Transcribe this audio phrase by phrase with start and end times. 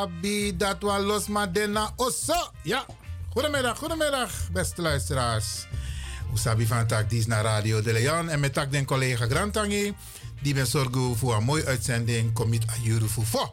[0.00, 2.50] Misabi dat we los maar dena osso.
[2.62, 2.86] Ja,
[3.32, 5.66] goedemiddag, goedemiddag, beste luisteraars.
[6.34, 8.28] Usabi van Tak, die is naar Radio de Leon.
[8.28, 9.94] En met Tak den collega Grantangi.
[10.42, 12.32] Die ben zorgen voor een mooie uitzending.
[12.32, 13.52] Commit a juru voor.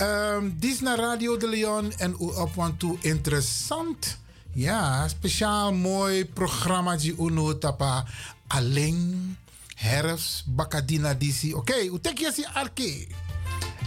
[0.00, 1.92] Um, die is naar Radio de Leon.
[1.96, 4.18] En op want toe interessant.
[4.52, 6.96] Ja, speciaal mooi programma.
[6.96, 8.04] Die uno tapa
[8.46, 9.36] alleen
[9.74, 11.54] herfst bakadina disi.
[11.54, 13.06] Oké, okay, u tek je si arke.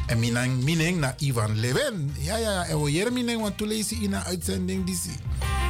[0.08, 2.16] En minang mineng na Ivan Leven.
[2.20, 2.66] Ja, ja, ja.
[2.66, 5.65] En we hier mineng, want toen lees in een uitzending die zie.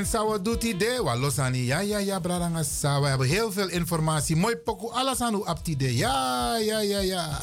[0.00, 2.20] En Sawa doet idee, wat los aan ja, ja, ja,
[3.00, 4.36] We hebben heel veel informatie.
[4.36, 7.38] Mooi pokoe, alles aan u up Ja, ja, ja, ja.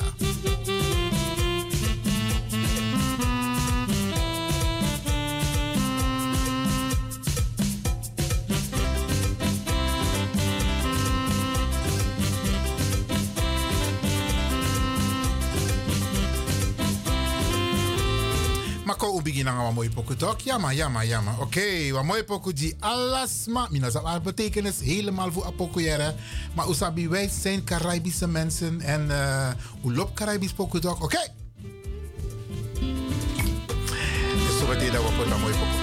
[18.87, 20.41] Mako ubigi na wa mooi poku tok.
[20.41, 21.31] Jama, jama, jama.
[21.31, 23.67] Oké, okay, wa mooi poku di alasma.
[23.71, 26.15] Mina zal haar betekenis helemaal voor apoku jere.
[26.55, 29.49] Maar usabi wij zijn Caribische mensen en uh,
[29.85, 31.03] u loopt Caribisch poku tok.
[31.03, 31.03] Oké.
[31.03, 31.27] Okay.
[34.47, 35.76] Dus zo meteen dat we een mooi poku.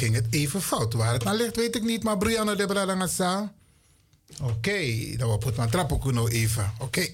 [0.00, 0.92] Ging het even fout.
[0.92, 2.02] Waar het naar ligt, weet ik niet.
[2.02, 3.52] Maar Brianna de Bradangasa.
[4.42, 6.72] Oké, okay, dan wordt het maar trappen even.
[6.78, 7.06] Oké.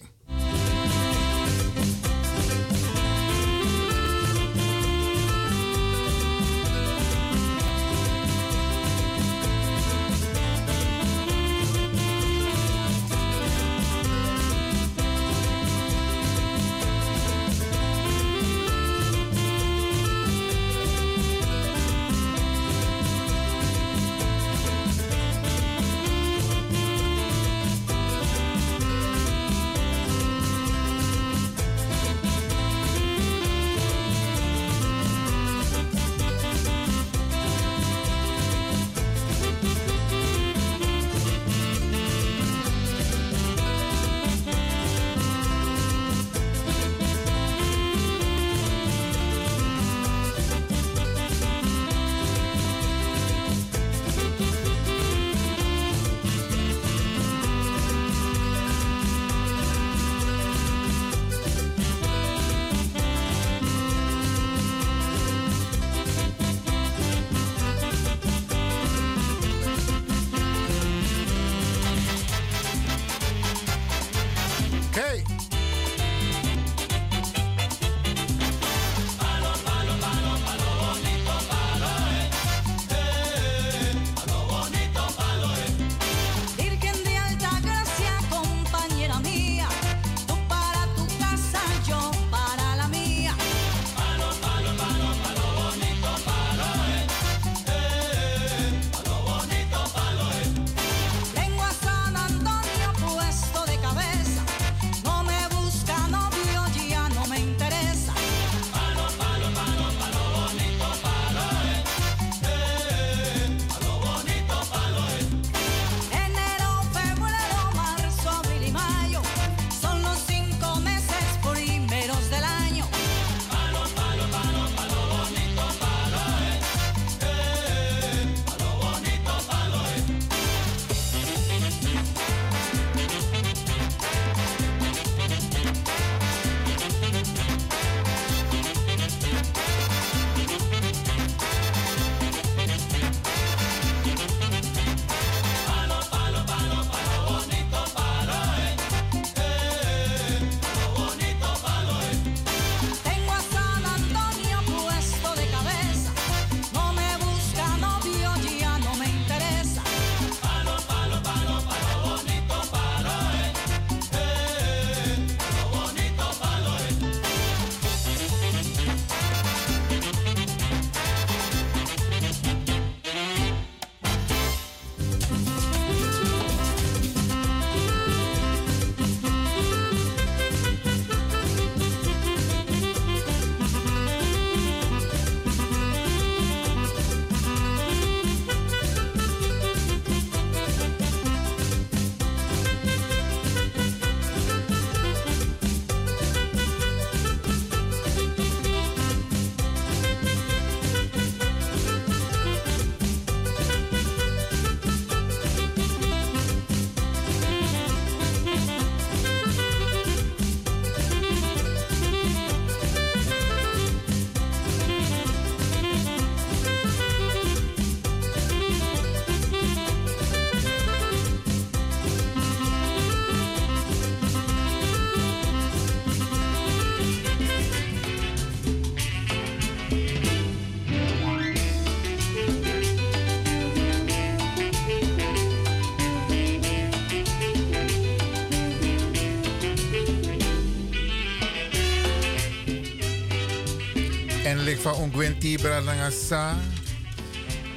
[244.81, 246.57] Van Ongwenti Bradangasa.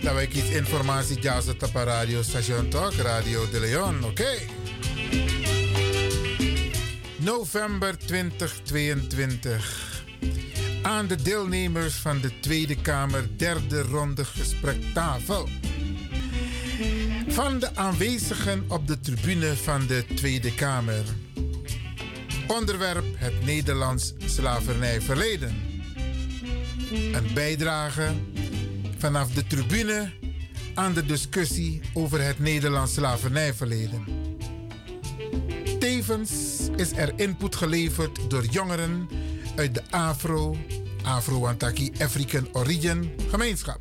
[0.01, 2.95] Dat wij iets informatie jazen op radio station toch?
[2.95, 4.37] Radio de Leon, oké.
[7.17, 10.03] November 2022.
[10.81, 15.49] Aan de deelnemers van de Tweede Kamer derde ronde gesprektafel.
[17.27, 21.03] Van de aanwezigen op de tribune van de Tweede Kamer.
[22.47, 25.68] Onderwerp het Nederlands slavernijverleden.
[26.91, 28.13] Een bijdrage
[28.97, 30.11] vanaf de tribune
[30.73, 34.03] aan de discussie over het Nederlands slavernijverleden.
[35.79, 36.31] Tevens
[36.75, 39.09] is er input geleverd door jongeren
[39.55, 40.57] uit de Afro,
[41.03, 43.79] Afro-Wantaki African Origin gemeenschap.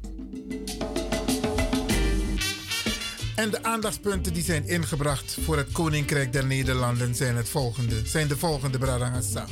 [3.36, 8.28] En de aandachtspunten die zijn ingebracht voor het Koninkrijk der Nederlanden zijn, het volgende, zijn
[8.28, 9.46] de volgende, Bradangasa.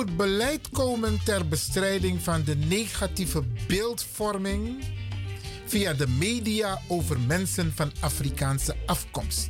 [0.00, 4.84] Moet beleid komen ter bestrijding van de negatieve beeldvorming
[5.66, 9.48] via de media over mensen van Afrikaanse afkomst.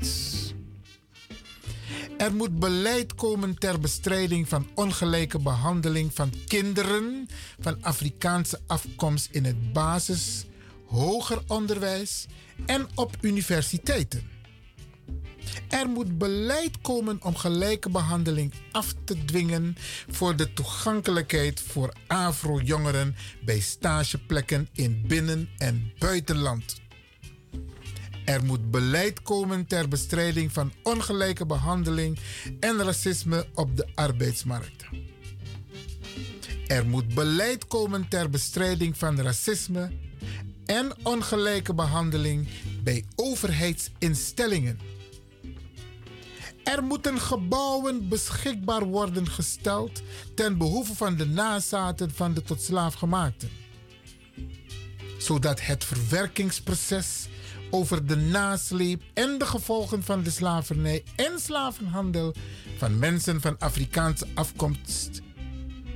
[2.18, 7.28] Er moet beleid komen ter bestrijding van ongelijke behandeling van kinderen
[7.60, 10.46] van Afrikaanse afkomst in het basis,
[10.86, 12.26] hoger onderwijs
[12.66, 14.39] en op universiteiten.
[15.68, 19.76] Er moet beleid komen om gelijke behandeling af te dwingen
[20.08, 26.80] voor de toegankelijkheid voor Afro-jongeren bij stageplekken in binnen- en buitenland.
[28.24, 32.18] Er moet beleid komen ter bestrijding van ongelijke behandeling
[32.60, 34.84] en racisme op de arbeidsmarkt.
[36.66, 39.90] Er moet beleid komen ter bestrijding van racisme
[40.66, 42.48] en ongelijke behandeling
[42.82, 44.99] bij overheidsinstellingen.
[46.76, 50.02] Er moeten gebouwen beschikbaar worden gesteld
[50.34, 53.50] ten behoeve van de nazaten van de tot slaafgemaakten.
[55.18, 57.28] Zodat het verwerkingsproces
[57.70, 62.34] over de nasleep en de gevolgen van de slavernij en slavenhandel
[62.76, 65.20] van mensen van Afrikaanse afkomst,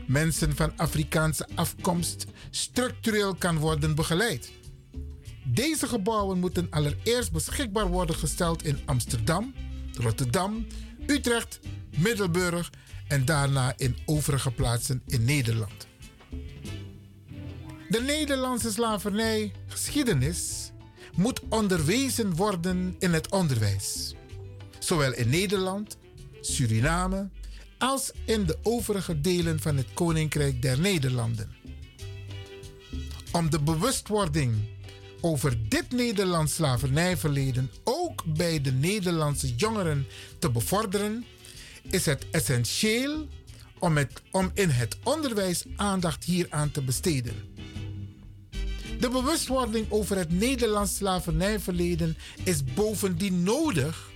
[0.07, 4.53] mensen van Afrikaanse afkomst structureel kan worden begeleid.
[5.45, 9.55] Deze gebouwen moeten allereerst beschikbaar worden gesteld in Amsterdam,
[9.97, 10.67] Rotterdam,
[11.07, 11.61] Utrecht,
[11.97, 12.71] Middelburg
[13.09, 15.87] en daarna in overige plaatsen in Nederland.
[17.89, 20.71] De Nederlandse slavernijgeschiedenis
[21.17, 24.15] moet onderwezen worden in het onderwijs,
[24.79, 25.97] zowel in Nederland,
[26.41, 27.29] Suriname
[27.79, 31.53] als in de overige delen van het Koninkrijk der Nederlanden.
[33.33, 34.55] Om de bewustwording
[35.25, 40.07] over dit Nederlands slavernijverleden ook bij de Nederlandse jongeren
[40.39, 41.25] te bevorderen,
[41.91, 43.29] is het essentieel
[43.79, 47.35] om, het, om in het onderwijs aandacht hieraan te besteden.
[49.01, 54.11] De bewustwording over het Nederlands slavernijverleden is bovendien nodig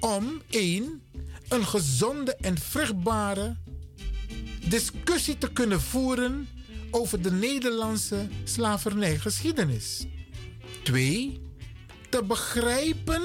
[0.00, 1.02] om 1.
[1.48, 3.56] een gezonde en vruchtbare
[4.68, 6.48] discussie te kunnen voeren
[6.90, 10.06] over de Nederlandse slavernijgeschiedenis.
[10.86, 11.40] 2.
[12.08, 13.22] Te begrijpen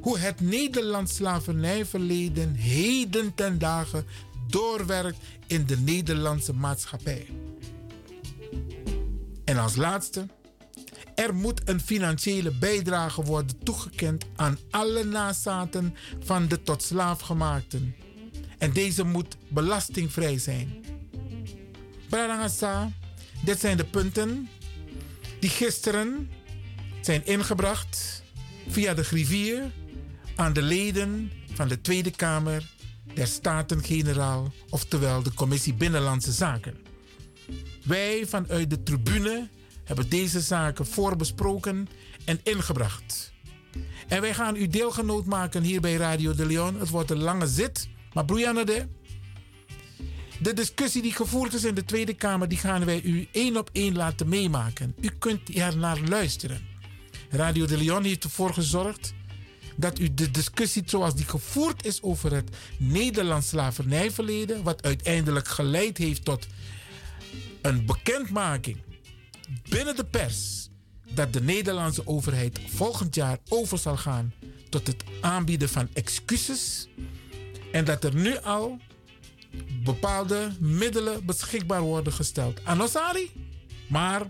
[0.00, 4.06] hoe het Nederlands slavernijverleden heden ten dagen
[4.48, 7.26] doorwerkt in de Nederlandse maatschappij.
[9.44, 10.26] En als laatste,
[11.14, 17.94] er moet een financiële bijdrage worden toegekend aan alle nazaten van de tot slaafgemaakten.
[18.58, 20.84] En deze moet belastingvrij zijn.
[22.08, 22.90] Bradangasa,
[23.44, 24.48] dit zijn de punten
[25.40, 26.28] die gisteren
[27.06, 28.22] zijn ingebracht
[28.68, 29.62] via de griffier
[30.36, 32.70] aan de leden van de Tweede Kamer
[33.14, 36.76] der Staten-Generaal, oftewel de Commissie Binnenlandse Zaken.
[37.84, 39.48] Wij vanuit de tribune
[39.84, 41.88] hebben deze zaken voorbesproken
[42.24, 43.32] en ingebracht.
[44.08, 46.80] En wij gaan u deelgenoot maken hier bij Radio de Leon.
[46.80, 48.88] Het wordt een lange zit, maar broeianade.
[50.40, 53.70] De discussie die gevoerd is in de Tweede Kamer, die gaan wij u één op
[53.72, 54.94] één laten meemaken.
[55.00, 56.74] U kunt er naar luisteren.
[57.30, 59.14] Radio de Leon heeft ervoor gezorgd
[59.76, 65.98] dat u de discussie zoals die gevoerd is over het Nederlands slavernijverleden, wat uiteindelijk geleid
[65.98, 66.46] heeft tot
[67.62, 68.76] een bekendmaking
[69.68, 70.68] binnen de pers
[71.14, 74.32] dat de Nederlandse overheid volgend jaar over zal gaan
[74.68, 76.88] tot het aanbieden van excuses
[77.72, 78.78] en dat er nu al
[79.84, 82.60] bepaalde middelen beschikbaar worden gesteld.
[82.64, 83.30] Anosari,
[83.88, 84.22] maar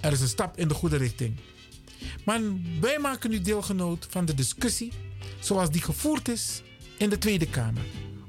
[0.00, 1.36] er is een stap in de goede richting.
[2.24, 2.40] Maar
[2.80, 4.92] wij maken nu deelgenoot van de discussie
[5.40, 6.62] zoals die gevoerd is
[6.96, 7.82] in de Tweede Kamer.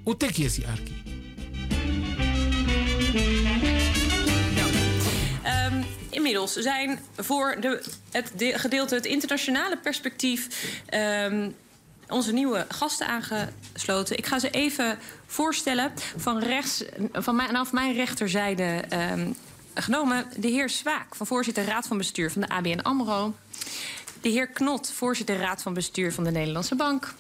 [0.04, 1.04] Hoe tek je Arki?
[5.46, 10.48] Um, inmiddels zijn voor de, het gedeelte het internationale perspectief
[10.94, 11.56] um,
[12.08, 14.18] onze nieuwe gasten aangesloten.
[14.18, 15.92] Ik ga ze even voorstellen.
[16.18, 19.36] Van, rechts, van mijn, nou, mijn rechterzijde um,
[19.74, 23.34] genomen de heer Zwaak, van voorzitter Raad van Bestuur van de ABN AMRO.
[24.22, 27.14] De heer Knot, voorzitter Raad van Bestuur van de Nederlandse Bank.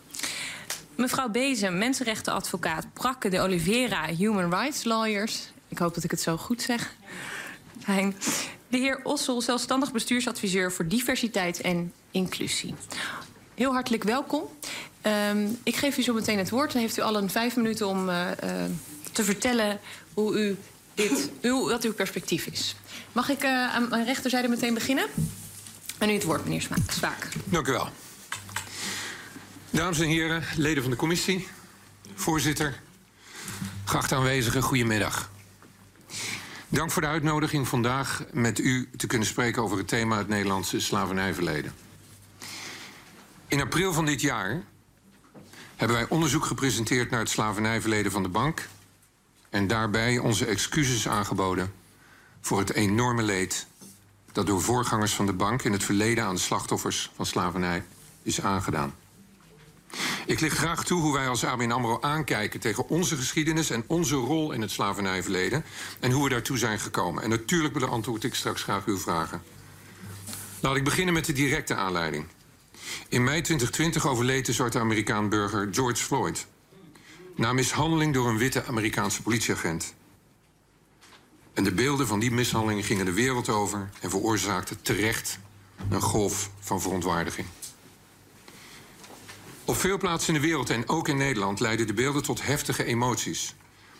[0.95, 5.51] Mevrouw Bezem, mensenrechtenadvocaat Prakke de Oliveira, Human Rights Lawyers.
[5.67, 6.95] Ik hoop dat ik het zo goed zeg.
[7.79, 8.15] Fijn.
[8.67, 12.75] De heer Ossel, zelfstandig bestuursadviseur voor diversiteit en inclusie.
[13.55, 14.43] Heel hartelijk welkom.
[15.29, 16.71] Um, ik geef u zo meteen het woord.
[16.71, 18.51] Dan heeft u al een vijf minuten om uh, uh,
[19.11, 19.79] te vertellen
[20.13, 20.57] hoe u
[21.01, 22.75] dit, uw, wat uw perspectief is.
[23.11, 25.05] Mag ik uh, aan mijn rechterzijde meteen beginnen?
[25.97, 27.27] En u het woord, meneer Zwaak.
[27.45, 27.89] Dank u wel.
[29.69, 31.47] Dames en heren, leden van de commissie,
[32.15, 32.79] voorzitter,
[33.85, 35.29] geachte aanwezigen, goedemiddag.
[36.67, 40.79] Dank voor de uitnodiging vandaag met u te kunnen spreken over het thema het Nederlandse
[40.79, 41.73] slavernijverleden.
[43.47, 44.63] In april van dit jaar
[45.75, 48.67] hebben wij onderzoek gepresenteerd naar het slavernijverleden van de bank
[49.51, 51.73] en daarbij onze excuses aangeboden
[52.41, 53.67] voor het enorme leed
[54.31, 57.83] dat door voorgangers van de bank in het verleden aan slachtoffers van slavernij
[58.23, 58.95] is aangedaan.
[60.25, 64.15] Ik licht graag toe hoe wij als ABN AMRO aankijken tegen onze geschiedenis en onze
[64.15, 65.63] rol in het slavernijverleden
[65.99, 67.23] en hoe we daartoe zijn gekomen.
[67.23, 69.43] En natuurlijk beantwoord ik straks graag uw vragen.
[70.59, 72.25] Laat ik beginnen met de directe aanleiding.
[73.09, 76.47] In mei 2020 overleed de zwarte Amerikaan burger George Floyd
[77.35, 79.93] na mishandeling door een witte Amerikaanse politieagent.
[81.53, 85.39] En de beelden van die mishandeling gingen de wereld over en veroorzaakten terecht
[85.89, 87.47] een golf van verontwaardiging.
[89.65, 92.83] Op veel plaatsen in de wereld en ook in Nederland leiden de beelden tot heftige
[92.83, 93.55] emoties.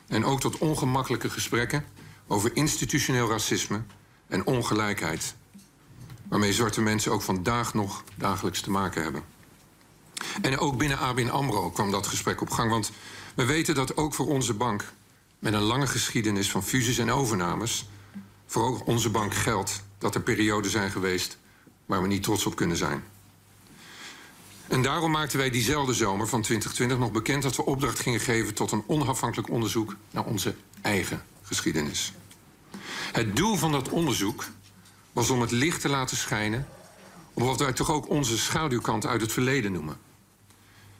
[0.08, 1.86] En ook tot ongemakkelijke gesprekken
[2.28, 3.82] over institutioneel racisme
[4.28, 5.36] en ongelijkheid.
[6.28, 9.24] Waarmee zwarte mensen ook vandaag nog dagelijks te maken hebben.
[10.42, 12.70] En ook binnen ABN AMRO kwam dat gesprek op gang.
[12.70, 12.92] Want
[13.36, 14.94] we weten dat ook voor onze bank,
[15.40, 17.90] met een lange geschiedenis van fusies en overnames,
[18.46, 21.38] voor onze bank geldt dat er perioden zijn geweest
[21.86, 23.04] waar we niet trots op kunnen zijn.
[24.68, 28.54] En daarom maakten wij diezelfde zomer van 2020 nog bekend dat we opdracht gingen geven
[28.54, 32.14] tot een onafhankelijk onderzoek naar onze eigen geschiedenis.
[33.12, 34.46] Het doel van dat onderzoek
[35.12, 36.68] was om het licht te laten schijnen
[37.34, 39.98] op wat wij toch ook onze schaduwkant uit het verleden noemen.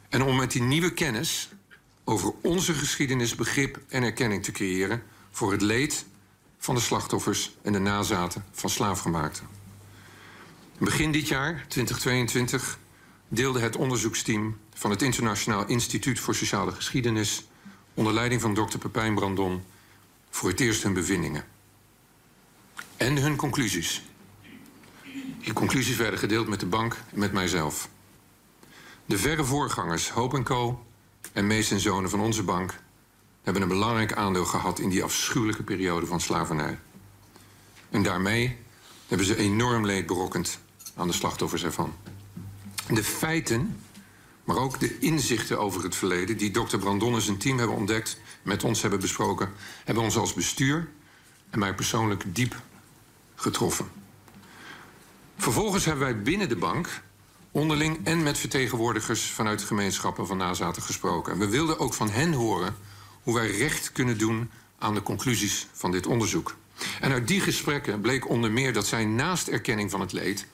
[0.08, 1.51] En om met die nieuwe kennis
[2.04, 6.04] over onze geschiedenis begrip en erkenning te creëren voor het leed
[6.58, 9.46] van de slachtoffers en de nazaten van slaafgemaakten.
[10.78, 12.78] Begin dit jaar, 2022,
[13.28, 17.44] deelde het onderzoeksteam van het Internationaal Instituut voor Sociale Geschiedenis
[17.94, 18.78] onder leiding van Dr.
[18.78, 19.62] Pepijn Brandon
[20.30, 21.44] voor het eerst hun bevindingen.
[22.96, 24.02] En hun conclusies.
[25.40, 27.88] Die conclusies werden gedeeld met de bank en met mijzelf.
[29.06, 30.84] De verre voorgangers Hope Co.
[31.32, 32.74] en Mees en Zonen van onze bank
[33.42, 36.78] hebben een belangrijk aandeel gehad in die afschuwelijke periode van slavernij.
[37.90, 38.58] En daarmee
[39.08, 40.58] hebben ze enorm leed berokkend
[40.96, 41.94] aan de slachtoffers ervan.
[42.88, 43.80] De feiten,
[44.44, 46.36] maar ook de inzichten over het verleden...
[46.36, 49.52] die dokter Brandon en zijn team hebben ontdekt, met ons hebben besproken...
[49.84, 50.88] hebben ons als bestuur
[51.50, 52.60] en mij persoonlijk diep
[53.34, 53.90] getroffen.
[55.36, 57.02] Vervolgens hebben wij binnen de bank
[57.52, 61.32] onderling en met vertegenwoordigers vanuit de gemeenschappen van nazaten gesproken.
[61.32, 62.74] En we wilden ook van hen horen
[63.22, 66.56] hoe wij recht kunnen doen aan de conclusies van dit onderzoek.
[67.00, 70.46] En uit die gesprekken bleek onder meer dat zij naast erkenning van het leed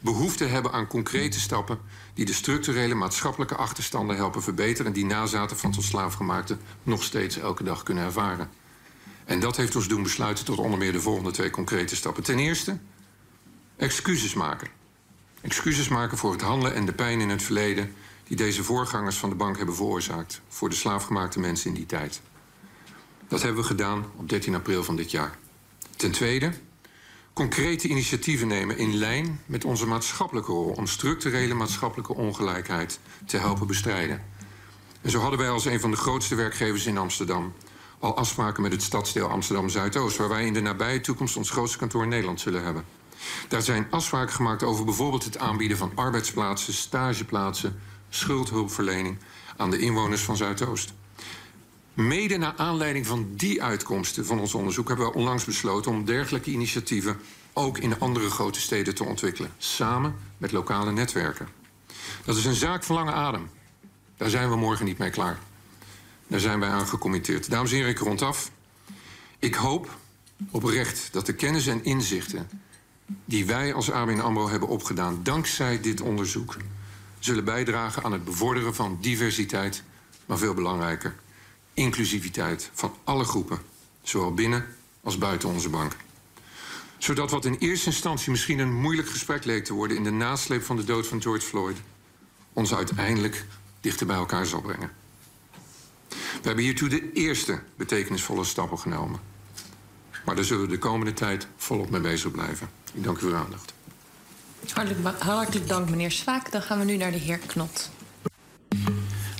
[0.00, 1.78] behoefte hebben aan concrete stappen
[2.14, 7.38] die de structurele maatschappelijke achterstanden helpen verbeteren en die nazaten van tot slaafgemaakten nog steeds
[7.38, 8.50] elke dag kunnen ervaren.
[9.24, 12.22] En dat heeft ons doen besluiten tot onder meer de volgende twee concrete stappen.
[12.22, 12.78] Ten eerste,
[13.76, 14.81] excuses maken.
[15.42, 17.94] Excuses maken voor het handelen en de pijn in het verleden
[18.24, 22.20] die deze voorgangers van de bank hebben veroorzaakt voor de slaafgemaakte mensen in die tijd.
[23.28, 25.38] Dat hebben we gedaan op 13 april van dit jaar.
[25.96, 26.52] Ten tweede,
[27.32, 33.66] concrete initiatieven nemen in lijn met onze maatschappelijke rol om structurele maatschappelijke ongelijkheid te helpen
[33.66, 34.24] bestrijden.
[35.00, 37.52] En zo hadden wij als een van de grootste werkgevers in Amsterdam
[37.98, 41.78] al afspraken met het stadsdeel Amsterdam Zuidoost, waar wij in de nabije toekomst ons grootste
[41.78, 42.84] kantoor in Nederland zullen hebben.
[43.48, 49.18] Daar zijn afspraken gemaakt over bijvoorbeeld het aanbieden van arbeidsplaatsen, stageplaatsen, schuldhulpverlening
[49.56, 50.92] aan de inwoners van Zuidoost.
[51.94, 56.50] Mede naar aanleiding van die uitkomsten van ons onderzoek hebben we onlangs besloten om dergelijke
[56.50, 57.20] initiatieven
[57.52, 61.48] ook in andere grote steden te ontwikkelen, samen met lokale netwerken.
[62.24, 63.50] Dat is een zaak van lange adem.
[64.16, 65.38] Daar zijn we morgen niet mee klaar.
[66.26, 67.50] Daar zijn wij aan gecommitteerd.
[67.50, 68.50] Dames en heren, ik rond af.
[69.38, 69.96] Ik hoop
[70.50, 72.48] oprecht dat de kennis en inzichten
[73.24, 76.56] die wij als ABN AMRO hebben opgedaan dankzij dit onderzoek
[77.18, 79.82] zullen bijdragen aan het bevorderen van diversiteit,
[80.26, 81.14] maar veel belangrijker,
[81.74, 83.58] inclusiviteit van alle groepen,
[84.02, 84.66] zowel binnen
[85.02, 85.96] als buiten onze bank.
[86.98, 90.62] Zodat wat in eerste instantie misschien een moeilijk gesprek leek te worden in de nasleep
[90.62, 91.76] van de dood van George Floyd,
[92.52, 93.44] ons uiteindelijk
[93.80, 94.90] dichter bij elkaar zal brengen.
[96.08, 99.31] We hebben hiertoe de eerste betekenisvolle stappen genomen.
[100.24, 102.68] Maar daar zullen we de komende tijd volop mee bezig blijven.
[102.94, 103.74] Ik dank u voor uw aandacht.
[104.72, 106.52] Hartelijk, hartelijk dank, meneer Swaak.
[106.52, 107.90] Dan gaan we nu naar de heer Knot.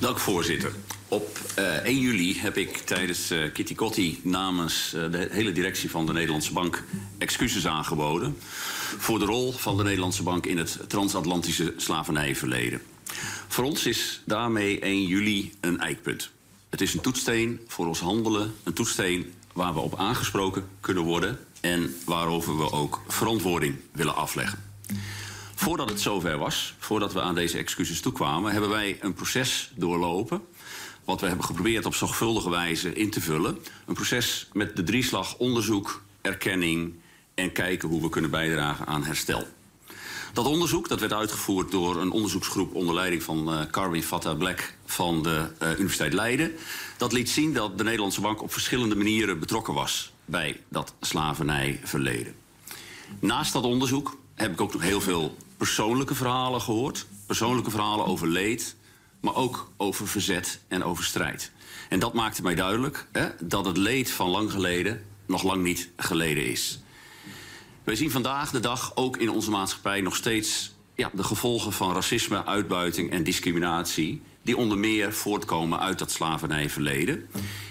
[0.01, 0.73] Dank, voorzitter.
[1.09, 5.53] Op uh, eh, 1 juli heb ik tijdens uh, Kitty Kotti namens uh, de hele
[5.53, 6.85] directie van de Nederlandse Bank
[7.19, 8.37] excuses aangeboden
[8.99, 12.83] voor de rol van de Nederlandse Bank in het transatlantische slavernijverleden.
[13.49, 16.31] Voor ons is daarmee 1 juli een eikpunt.
[16.71, 21.39] Het is een toetsteen voor ons handelen, een toetsteen waar we op aangesproken kunnen worden
[21.61, 24.59] en waarover we ook verantwoording willen afleggen.
[25.55, 30.43] Voordat het zover was, voordat we aan deze excuses toekwamen, hebben wij een proces doorlopen.
[31.05, 33.59] Wat we hebben geprobeerd op zorgvuldige wijze in te vullen.
[33.87, 36.95] Een proces met de drieslag onderzoek, erkenning
[37.35, 39.47] en kijken hoe we kunnen bijdragen aan herstel.
[40.33, 44.75] Dat onderzoek dat werd uitgevoerd door een onderzoeksgroep onder leiding van uh, Carwin Fatta Black
[44.87, 46.53] van de uh, Universiteit Leiden.
[46.97, 52.35] Dat liet zien dat de Nederlandse bank op verschillende manieren betrokken was bij dat slavernijverleden.
[53.21, 57.07] Naast dat onderzoek heb ik ook nog heel veel persoonlijke verhalen gehoord.
[57.27, 58.77] Persoonlijke verhalen over leed,
[59.21, 61.53] maar ook over verzet en over strijd.
[61.89, 65.91] En dat maakte mij duidelijk hè, dat het leed van lang geleden nog lang niet
[65.97, 66.82] geleden is.
[67.85, 71.93] Wij zien vandaag de dag ook in onze maatschappij nog steeds ja, de gevolgen van
[71.93, 74.23] racisme, uitbuiting en discriminatie.
[74.43, 77.29] Die onder meer voortkomen uit dat slavernijverleden.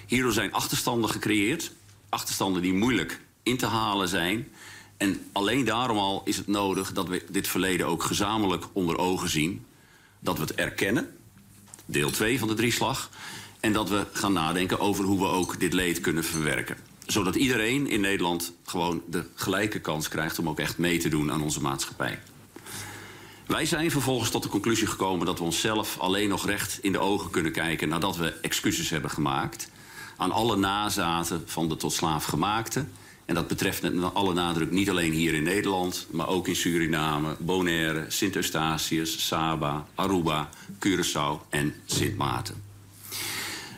[0.08, 1.71] Hierdoor zijn achterstanden gecreëerd.
[2.10, 4.47] Achterstanden die moeilijk in te halen zijn.
[4.97, 9.30] En alleen daarom al is het nodig dat we dit verleden ook gezamenlijk onder ogen
[9.30, 9.65] zien.
[10.19, 11.15] Dat we het erkennen,
[11.86, 13.10] deel 2 van de drieslag.
[13.60, 16.91] En dat we gaan nadenken over hoe we ook dit leed kunnen verwerken.
[17.06, 21.32] Zodat iedereen in Nederland gewoon de gelijke kans krijgt om ook echt mee te doen
[21.32, 22.20] aan onze maatschappij.
[23.48, 27.00] Wij zijn vervolgens tot de conclusie gekomen dat we onszelf alleen nog recht in de
[27.00, 29.70] ogen kunnen kijken nadat we excuses hebben gemaakt
[30.18, 32.86] aan alle nazaten van de tot slaaf gemaakte
[33.26, 37.36] en dat betreft met alle nadruk niet alleen hier in Nederland, maar ook in Suriname,
[37.40, 42.64] Bonaire, Sint-Eustatius, Saba, Aruba, Curaçao en Sint Maarten.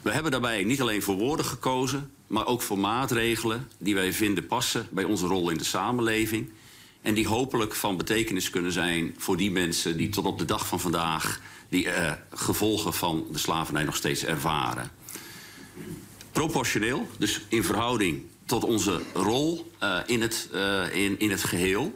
[0.01, 4.47] We hebben daarbij niet alleen voor woorden gekozen, maar ook voor maatregelen die wij vinden
[4.47, 6.49] passen bij onze rol in de samenleving.
[7.01, 10.67] En die hopelijk van betekenis kunnen zijn voor die mensen die tot op de dag
[10.67, 14.91] van vandaag die uh, gevolgen van de slavernij nog steeds ervaren.
[16.31, 21.95] Proportioneel, dus in verhouding tot onze rol uh, in, het, uh, in, in het geheel.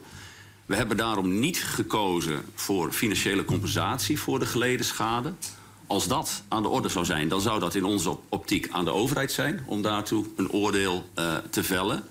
[0.66, 5.32] We hebben daarom niet gekozen voor financiële compensatie voor de geleden schade.
[5.88, 8.92] Als dat aan de orde zou zijn, dan zou dat in onze optiek aan de
[8.92, 12.04] overheid zijn om daartoe een oordeel uh, te vellen.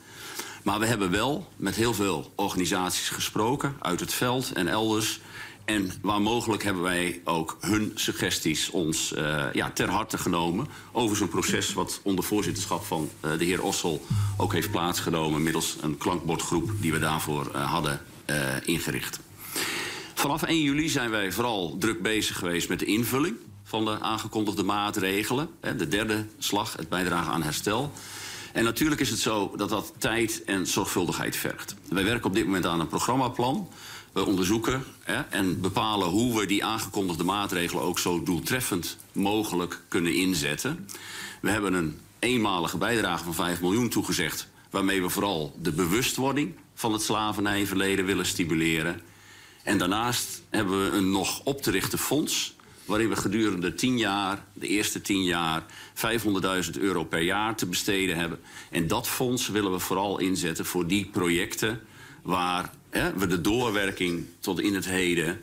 [0.63, 5.19] Maar we hebben wel met heel veel organisaties gesproken uit het veld en elders.
[5.65, 10.67] En waar mogelijk hebben wij ook hun suggesties ons uh, ja, ter harte genomen...
[10.91, 14.05] over zo'n proces wat onder voorzitterschap van uh, de heer Ossel
[14.37, 15.43] ook heeft plaatsgenomen...
[15.43, 18.01] middels een klankbordgroep die we daarvoor uh, hadden
[18.63, 19.19] ingericht.
[20.13, 23.35] Vanaf 1 juli zijn wij vooral druk bezig geweest met de invulling
[23.67, 25.49] van de aangekondigde maatregelen.
[25.77, 27.91] De derde slag, het bijdragen aan herstel.
[28.53, 31.75] En natuurlijk is het zo dat dat tijd en zorgvuldigheid vergt.
[31.89, 33.69] Wij werken op dit moment aan een programmaplan
[34.11, 40.15] we onderzoeken hè, en bepalen hoe we die aangekondigde maatregelen ook zo doeltreffend mogelijk kunnen
[40.15, 40.89] inzetten.
[41.41, 46.93] We hebben een eenmalige bijdrage van 5 miljoen toegezegd, waarmee we vooral de bewustwording van
[46.93, 49.01] het slavernijverleden willen stimuleren.
[49.63, 52.55] En daarnaast hebben we een nog op te richten fonds
[52.87, 55.63] waarin we gedurende 10 jaar, de eerste 10 jaar,
[55.95, 58.39] 500.000 euro per jaar te besteden hebben.
[58.71, 61.81] En dat fonds willen we vooral inzetten voor die projecten
[62.21, 65.41] waar hè, we de doorwerking tot in het heden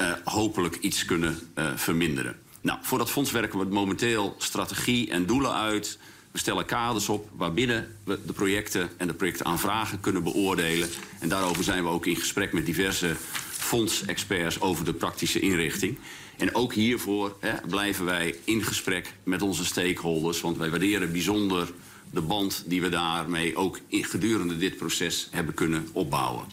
[0.00, 2.36] uh, hopelijk iets kunnen uh, verminderen.
[2.60, 5.98] Nou, voor dat fonds werken we momenteel strategie en doelen uit.
[6.32, 10.88] We stellen kaders op waarbinnen we de projecten en de projectaanvragen kunnen beoordelen.
[11.20, 13.16] En daarover zijn we ook in gesprek met diverse
[13.50, 15.98] fondsexperts over de praktische inrichting.
[16.38, 20.40] En ook hiervoor hè, blijven wij in gesprek met onze stakeholders.
[20.40, 21.72] Want wij waarderen bijzonder
[22.10, 26.44] de band die we daarmee ook gedurende dit proces hebben kunnen opbouwen.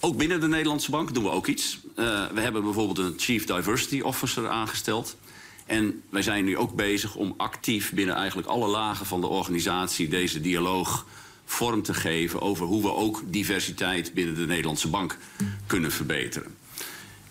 [0.00, 1.78] Ook binnen de Nederlandse Bank doen we ook iets.
[1.96, 5.16] Uh, we hebben bijvoorbeeld een Chief Diversity Officer aangesteld.
[5.66, 10.08] En wij zijn nu ook bezig om actief binnen eigenlijk alle lagen van de organisatie
[10.08, 11.06] deze dialoog
[11.44, 15.18] vorm te geven over hoe we ook diversiteit binnen de Nederlandse bank
[15.66, 16.54] kunnen verbeteren.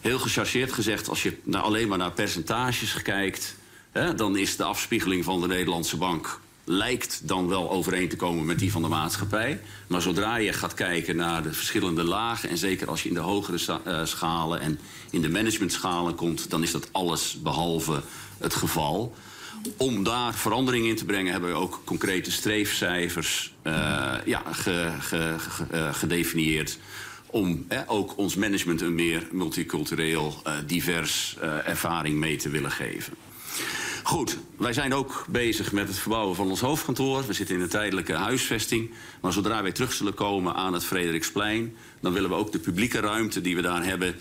[0.05, 3.55] Heel gechargeerd gezegd, als je alleen maar naar percentages kijkt,
[3.91, 8.45] hè, dan is de afspiegeling van de Nederlandse bank lijkt dan wel overeen te komen
[8.45, 9.61] met die van de maatschappij.
[9.87, 12.49] Maar zodra je gaat kijken naar de verschillende lagen...
[12.49, 16.49] en zeker als je in de hogere uh, schalen en in de managementschalen komt...
[16.49, 18.01] dan is dat alles behalve
[18.37, 19.15] het geval.
[19.77, 23.73] Om daar verandering in te brengen hebben we ook concrete streefcijfers uh,
[24.25, 25.39] ja, uh,
[25.91, 26.77] gedefinieerd
[27.35, 32.71] om eh, ook ons management een meer multicultureel, uh, divers uh, ervaring mee te willen
[32.71, 33.13] geven.
[34.03, 37.27] Goed, wij zijn ook bezig met het verbouwen van ons hoofdkantoor.
[37.27, 38.91] We zitten in een tijdelijke huisvesting.
[39.21, 41.75] Maar zodra wij terug zullen komen aan het Frederiksplein...
[41.99, 44.15] dan willen we ook de publieke ruimte die we daar hebben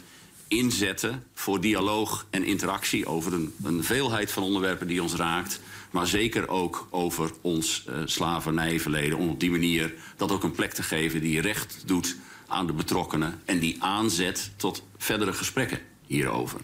[0.48, 1.24] inzetten...
[1.34, 5.60] voor dialoog en interactie over een, een veelheid van onderwerpen die ons raakt...
[5.90, 9.18] maar zeker ook over ons uh, slavernijverleden.
[9.18, 12.16] Om op die manier dat ook een plek te geven die recht doet
[12.54, 13.40] aan de betrokkenen...
[13.44, 16.60] en die aanzet tot verdere gesprekken hierover.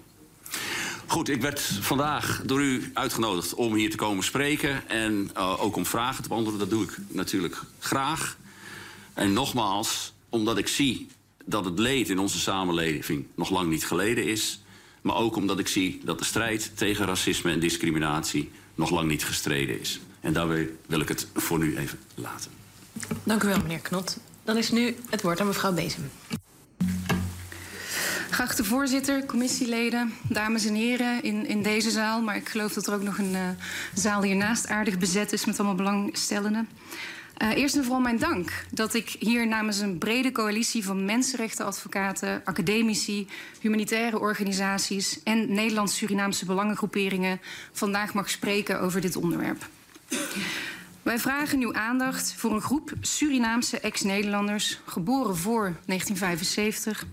[1.07, 4.88] Goed, ik werd vandaag door u uitgenodigd om hier te komen spreken...
[4.88, 6.68] en uh, ook om vragen te beantwoorden.
[6.68, 8.37] Dat doe ik natuurlijk graag.
[9.14, 11.09] En nogmaals, omdat ik zie
[11.44, 14.61] dat het leed in onze samenleving nog lang niet geleden is...
[15.03, 18.50] maar ook omdat ik zie dat de strijd tegen racisme en discriminatie...
[18.74, 20.00] nog lang niet gestreden is.
[20.20, 22.50] En daarbij wil ik het voor nu even laten.
[23.22, 24.18] Dank u wel, meneer Knot.
[24.44, 26.11] Dan is nu het woord aan mevrouw Bezem.
[28.31, 32.22] Geachte voorzitter, commissieleden, dames en heren in, in deze zaal...
[32.22, 33.48] maar ik geloof dat er ook nog een uh,
[33.94, 35.44] zaal hiernaast aardig bezet is...
[35.44, 36.68] met allemaal belangstellenden.
[37.42, 40.85] Uh, eerst en vooral mijn dank dat ik hier namens een brede coalitie...
[40.85, 43.29] van mensenrechtenadvocaten, academici,
[43.61, 45.22] humanitaire organisaties...
[45.22, 47.40] en Nederlands-Surinaamse belangengroeperingen...
[47.72, 49.68] vandaag mag spreken over dit onderwerp.
[51.03, 57.07] Wij vragen uw aandacht voor een groep Surinaamse ex-Nederlanders, geboren voor 1975,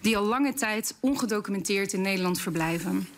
[0.00, 3.08] die al lange tijd ongedocumenteerd in Nederland verblijven.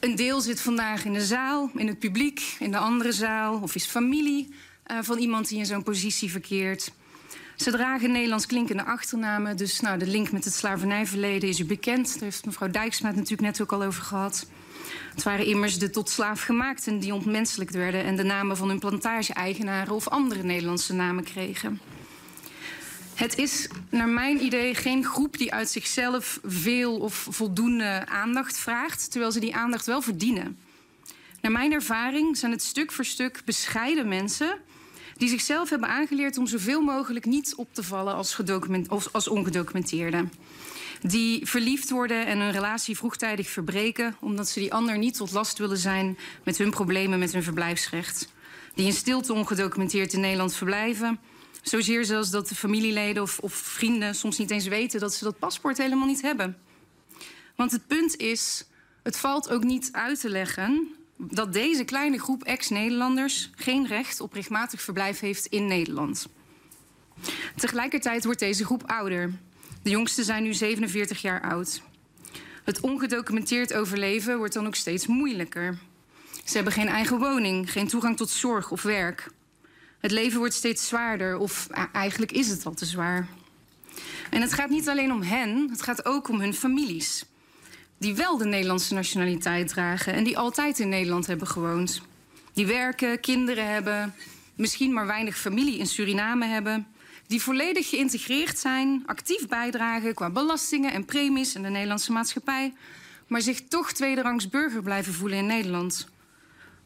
[0.00, 3.74] Een deel zit vandaag in de zaal, in het publiek, in de andere zaal, of
[3.74, 4.54] is familie
[4.90, 6.92] uh, van iemand die in zo'n positie verkeert.
[7.56, 12.12] Ze dragen Nederlands klinkende achternamen, dus nou, de link met het slavernijverleden is u bekend.
[12.12, 14.46] Daar heeft mevrouw Dijksma het natuurlijk net ook al over gehad.
[15.14, 18.78] Het waren immers de tot slaaf gemaakten die ontmenselijkt werden en de namen van hun
[18.78, 21.80] plantage-eigenaren of andere Nederlandse namen kregen.
[23.14, 29.10] Het is naar mijn idee geen groep die uit zichzelf veel of voldoende aandacht vraagt,
[29.10, 30.58] terwijl ze die aandacht wel verdienen.
[31.40, 34.58] Naar mijn ervaring zijn het stuk voor stuk bescheiden mensen
[35.16, 40.32] die zichzelf hebben aangeleerd om zoveel mogelijk niet op te vallen als, als ongedocumenteerden
[41.02, 45.58] die verliefd worden en hun relatie vroegtijdig verbreken omdat ze die ander niet tot last
[45.58, 48.32] willen zijn met hun problemen met hun verblijfsrecht.
[48.74, 51.20] Die in stilte ongedocumenteerd in Nederland verblijven.
[51.62, 55.38] Zozeer zelfs dat de familieleden of, of vrienden soms niet eens weten dat ze dat
[55.38, 56.56] paspoort helemaal niet hebben.
[57.56, 58.66] Want het punt is,
[59.02, 64.32] het valt ook niet uit te leggen dat deze kleine groep ex-Nederlanders geen recht op
[64.32, 66.26] rechtmatig verblijf heeft in Nederland.
[67.56, 69.32] Tegelijkertijd wordt deze groep ouder.
[69.82, 71.82] De jongsten zijn nu 47 jaar oud.
[72.64, 75.78] Het ongedocumenteerd overleven wordt dan ook steeds moeilijker.
[76.44, 79.28] Ze hebben geen eigen woning, geen toegang tot zorg of werk.
[80.00, 83.28] Het leven wordt steeds zwaarder, of eigenlijk is het al te zwaar.
[84.30, 87.24] En het gaat niet alleen om hen, het gaat ook om hun families.
[87.98, 92.02] Die wel de Nederlandse nationaliteit dragen en die altijd in Nederland hebben gewoond.
[92.52, 94.14] Die werken, kinderen hebben,
[94.54, 96.86] misschien maar weinig familie in Suriname hebben
[97.30, 102.74] die volledig geïntegreerd zijn, actief bijdragen qua belastingen en premies in de Nederlandse maatschappij,
[103.26, 106.08] maar zich toch tweederangs burger blijven voelen in Nederland.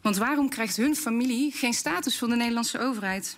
[0.00, 3.36] Want waarom krijgt hun familie geen status van de Nederlandse overheid?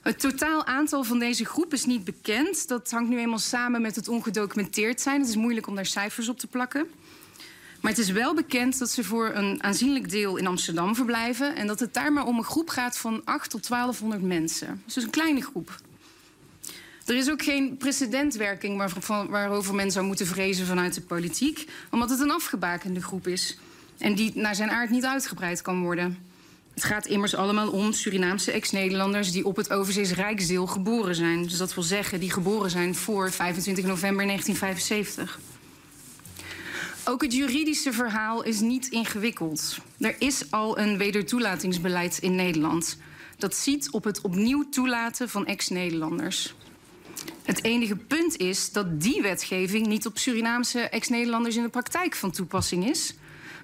[0.00, 2.68] Het totaal aantal van deze groep is niet bekend.
[2.68, 5.20] Dat hangt nu eenmaal samen met het ongedocumenteerd zijn.
[5.20, 6.90] Het is moeilijk om daar cijfers op te plakken.
[7.82, 11.56] Maar het is wel bekend dat ze voor een aanzienlijk deel in Amsterdam verblijven.
[11.56, 14.82] En dat het daar maar om een groep gaat van 8 tot 1200 mensen.
[14.84, 15.80] Dus een kleine groep.
[17.06, 18.92] Er is ook geen precedentwerking waar,
[19.30, 21.68] waarover men zou moeten vrezen vanuit de politiek.
[21.90, 23.58] Omdat het een afgebakende groep is.
[23.98, 26.18] En die naar zijn aard niet uitgebreid kan worden.
[26.74, 31.42] Het gaat immers allemaal om Surinaamse ex-Nederlanders die op het overzees Rijksdeel geboren zijn.
[31.42, 35.38] Dus dat wil zeggen die geboren zijn voor 25 november 1975.
[37.04, 39.78] Ook het juridische verhaal is niet ingewikkeld.
[39.98, 42.98] Er is al een wedertoelatingsbeleid in Nederland.
[43.38, 46.54] Dat ziet op het opnieuw toelaten van ex-Nederlanders.
[47.42, 52.30] Het enige punt is dat die wetgeving niet op Surinaamse ex-Nederlanders in de praktijk van
[52.30, 53.14] toepassing is.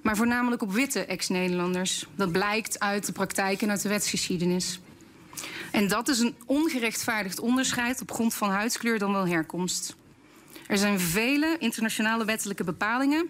[0.03, 2.05] maar voornamelijk op witte ex-Nederlanders.
[2.15, 4.79] Dat blijkt uit de praktijk en uit de wetsgeschiedenis.
[5.71, 9.95] En dat is een ongerechtvaardigd onderscheid op grond van huidskleur dan wel herkomst.
[10.69, 13.29] Er zijn vele internationale wettelijke bepalingen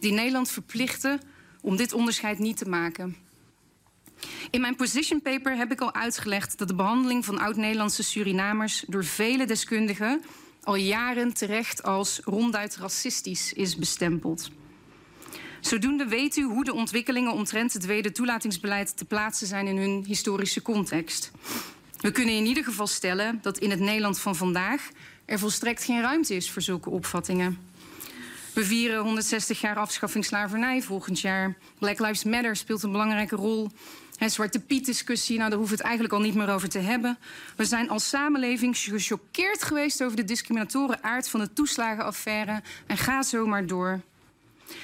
[0.00, 1.20] die Nederland verplichten
[1.60, 3.16] om dit onderscheid niet te maken.
[4.50, 9.04] In mijn position paper heb ik al uitgelegd dat de behandeling van oud-Nederlandse Surinamers door
[9.04, 10.22] vele deskundigen
[10.62, 14.50] al jaren terecht als ronduit racistisch is bestempeld.
[15.60, 20.04] Zodoende weet u hoe de ontwikkelingen omtrent het tweede toelatingsbeleid te plaatsen zijn in hun
[20.06, 21.30] historische context.
[22.00, 24.88] We kunnen in ieder geval stellen dat in het Nederland van vandaag
[25.26, 27.58] er volstrekt geen ruimte is voor zulke opvattingen.
[28.54, 31.56] We vieren 160 jaar afschaffing slavernij volgend jaar.
[31.78, 33.70] Black Lives Matter speelt een belangrijke rol.
[34.16, 37.18] He, Zwarte Piet-discussie, nou, daar hoeven we het eigenlijk al niet meer over te hebben.
[37.56, 42.62] We zijn als samenleving gechoqueerd geweest over de discriminatoren aard van de toeslagenaffaire.
[42.86, 44.00] En ga zo maar door.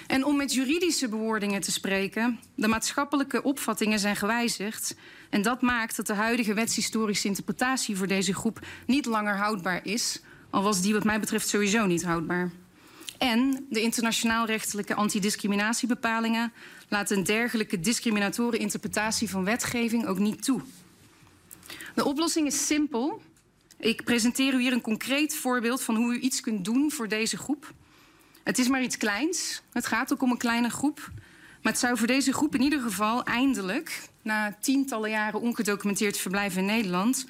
[0.06, 4.96] En om met juridische bewoordingen te spreken, de maatschappelijke opvattingen zijn gewijzigd.
[5.30, 10.20] En dat maakt dat de huidige wetshistorische interpretatie voor deze groep niet langer houdbaar is.
[10.52, 12.50] Al was die wat mij betreft sowieso niet houdbaar.
[13.18, 16.52] En de internationaal rechtelijke antidiscriminatiebepalingen
[16.88, 20.60] laten een dergelijke discriminatoren interpretatie van wetgeving ook niet toe.
[21.94, 23.22] De oplossing is simpel.
[23.78, 27.36] Ik presenteer u hier een concreet voorbeeld van hoe u iets kunt doen voor deze
[27.36, 27.72] groep.
[28.42, 29.62] Het is maar iets kleins.
[29.72, 31.10] Het gaat ook om een kleine groep.
[31.62, 36.56] Maar het zou voor deze groep in ieder geval eindelijk, na tientallen jaren ongedocumenteerd verblijf
[36.56, 37.26] in Nederland,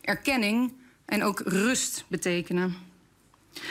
[0.00, 0.72] erkenning
[1.04, 2.76] en ook rust betekenen.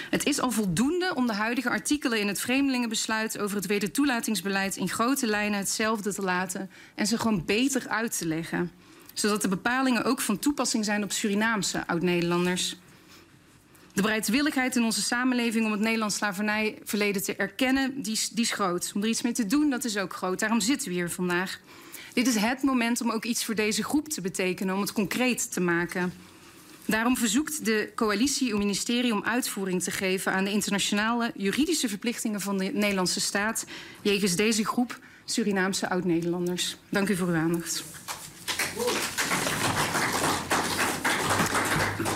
[0.09, 4.89] Het is al voldoende om de huidige artikelen in het Vreemdelingenbesluit over het wedertoelatingsbeleid in
[4.89, 8.71] grote lijnen hetzelfde te laten en ze gewoon beter uit te leggen.
[9.13, 12.77] Zodat de bepalingen ook van toepassing zijn op Surinaamse oud-Nederlanders.
[13.93, 18.91] De bereidwilligheid in onze samenleving om het Nederlands slavernijverleden te erkennen, die, die is groot.
[18.95, 20.39] Om er iets mee te doen, dat is ook groot.
[20.39, 21.59] Daarom zitten we hier vandaag.
[22.13, 25.51] Dit is het moment om ook iets voor deze groep te betekenen, om het concreet
[25.51, 26.13] te maken.
[26.85, 32.41] Daarom verzoekt de coalitie uw ministerie om uitvoering te geven aan de internationale juridische verplichtingen
[32.41, 33.65] van de Nederlandse staat
[34.01, 36.77] jegens deze groep Surinaamse oud-Nederlanders.
[36.89, 37.83] Dank u voor uw aandacht.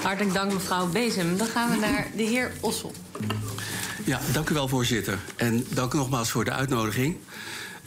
[0.01, 1.37] Hartelijk dank, mevrouw Bezem.
[1.37, 2.93] Dan gaan we naar de heer Ossel.
[4.05, 5.19] Ja, dank u wel, voorzitter.
[5.35, 7.17] En dank u nogmaals voor de uitnodiging.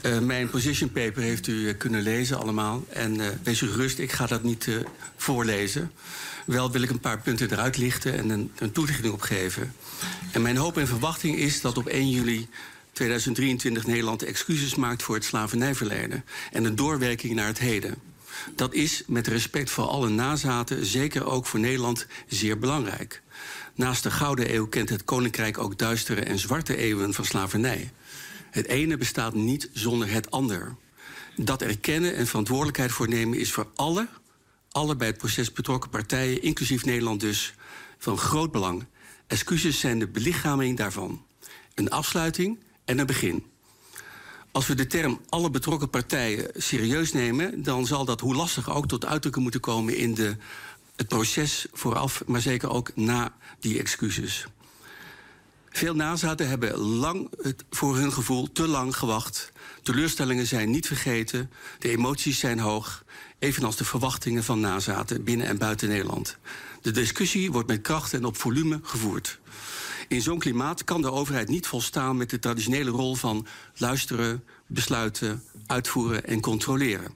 [0.03, 2.85] Uh, mijn position paper heeft u uh, kunnen lezen allemaal.
[2.89, 4.69] En uh, wees u gerust, ik ga dat niet
[5.17, 5.91] voorlezen.
[6.51, 9.75] Wel wil ik een paar punten eruit lichten en een, een toelichting op geven.
[10.33, 12.49] En mijn hoop en verwachting is dat op 1 juli
[12.93, 17.95] 2023 Nederland excuses maakt voor het slavernijverleden en een doorwerking naar het heden.
[18.55, 23.23] Dat is met respect voor alle nazaten, zeker ook voor Nederland, zeer belangrijk.
[23.75, 27.91] Naast de Gouden Eeuw kent het Koninkrijk ook duistere en zwarte eeuwen van slavernij.
[28.51, 30.75] Het ene bestaat niet zonder het ander.
[31.37, 34.09] Dat erkennen en verantwoordelijkheid voor nemen is voor alle,
[34.71, 37.55] alle bij het proces betrokken partijen, inclusief Nederland dus,
[37.99, 38.87] van groot belang.
[39.27, 41.25] Excuses zijn de belichaming daarvan.
[41.75, 43.45] Een afsluiting en een begin.
[44.53, 48.89] Als we de term alle betrokken partijen serieus nemen, dan zal dat hoe lastig ook
[48.89, 50.37] tot uitdrukking moeten komen in de,
[50.97, 54.47] het proces vooraf, maar zeker ook na die excuses.
[55.71, 57.31] Veel nazaten hebben lang
[57.71, 59.53] voor hun gevoel te lang gewacht.
[59.83, 63.05] Teleurstellingen zijn niet vergeten, de emoties zijn hoog,
[63.41, 66.37] evenals de verwachtingen van nazaten binnen en buiten Nederland.
[66.83, 69.39] De discussie wordt met kracht en op volume gevoerd.
[70.09, 75.43] In zo'n klimaat kan de overheid niet volstaan met de traditionele rol van luisteren, besluiten,
[75.67, 77.15] uitvoeren en controleren.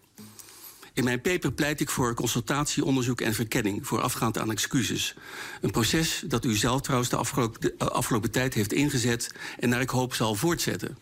[0.93, 5.15] In mijn paper pleit ik voor consultatie, onderzoek en verkenning voorafgaand aan excuses.
[5.61, 9.81] Een proces dat u zelf trouwens de afgelopen, de afgelopen tijd heeft ingezet en naar
[9.81, 10.97] ik hoop zal voortzetten.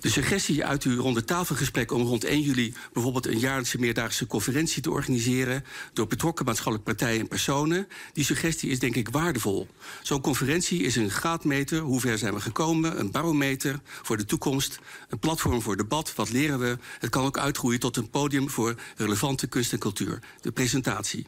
[0.00, 4.82] De suggestie uit uw ronde tafelgesprek om rond 1 juli bijvoorbeeld een jaarlijkse meerdaagse conferentie
[4.82, 9.68] te organiseren door betrokken maatschappelijke partijen en personen, die suggestie is denk ik waardevol.
[10.02, 14.78] Zo'n conferentie is een graadmeter, hoe ver zijn we gekomen, een barometer voor de toekomst,
[15.08, 16.78] een platform voor debat, wat leren we.
[16.98, 21.26] Het kan ook uitgroeien tot een podium voor relevante kunst en cultuur, de presentatie.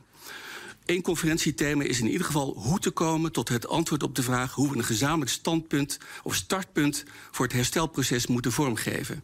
[0.92, 4.54] Eén conferentiethema is in ieder geval hoe te komen tot het antwoord op de vraag
[4.54, 9.22] hoe we een gezamenlijk standpunt of startpunt voor het herstelproces moeten vormgeven.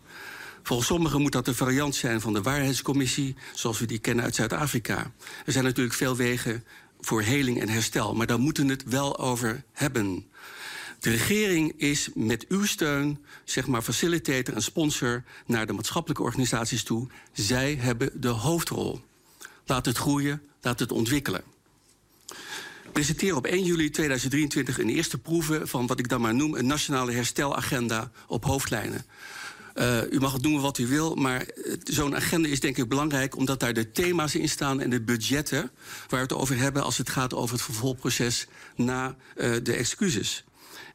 [0.63, 4.35] Volgens sommigen moet dat een variant zijn van de waarheidscommissie, zoals we die kennen uit
[4.35, 5.13] Zuid-Afrika.
[5.47, 6.65] Er zijn natuurlijk veel wegen
[7.01, 10.27] voor heling en herstel, maar daar moeten we het wel over hebben.
[11.01, 16.83] De regering is met uw steun, zeg maar facilitator en sponsor naar de maatschappelijke organisaties
[16.83, 17.09] toe.
[17.33, 19.01] Zij hebben de hoofdrol.
[19.67, 21.57] Laat het groeien, laat het ontwikkelen.
[22.93, 26.67] Presenteer op 1 juli 2023 een eerste proeve van wat ik dan maar noem een
[26.67, 29.05] nationale herstelagenda op hoofdlijnen.
[29.75, 31.47] Uh, u mag het noemen wat u wil, maar
[31.85, 35.71] zo'n agenda is denk ik belangrijk omdat daar de thema's in staan en de budgetten
[36.09, 38.47] waar we het over hebben als het gaat over het vervolgproces
[38.77, 40.45] na uh, de excuses.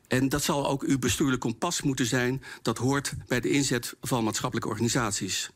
[0.08, 2.43] En dat zal ook uw bestuurlijk kompas moeten zijn.
[2.62, 5.49] Dat hoort bij de inzet van maatschappelijke organisaties.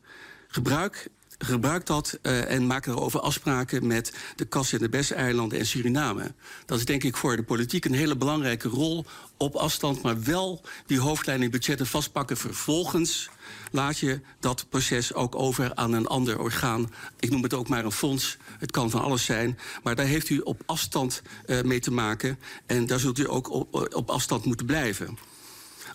[0.48, 5.66] Gebruik gebruik dat uh, en maak erover afspraken met de Kas en de Besseilanden en
[5.66, 6.32] Suriname.
[6.66, 9.04] Dat is denk ik voor de politiek een hele belangrijke rol
[9.36, 12.36] op afstand, maar wel die hoofdlijnen budgetten vastpakken.
[12.36, 13.30] Vervolgens
[13.70, 16.92] laat je dat proces ook over aan een ander orgaan.
[17.20, 18.36] Ik noem het ook maar een fonds.
[18.58, 19.58] Het kan van alles zijn.
[19.82, 22.38] Maar daar heeft u op afstand uh, mee te maken.
[22.66, 25.18] En daar zult u ook op, op afstand moeten blijven.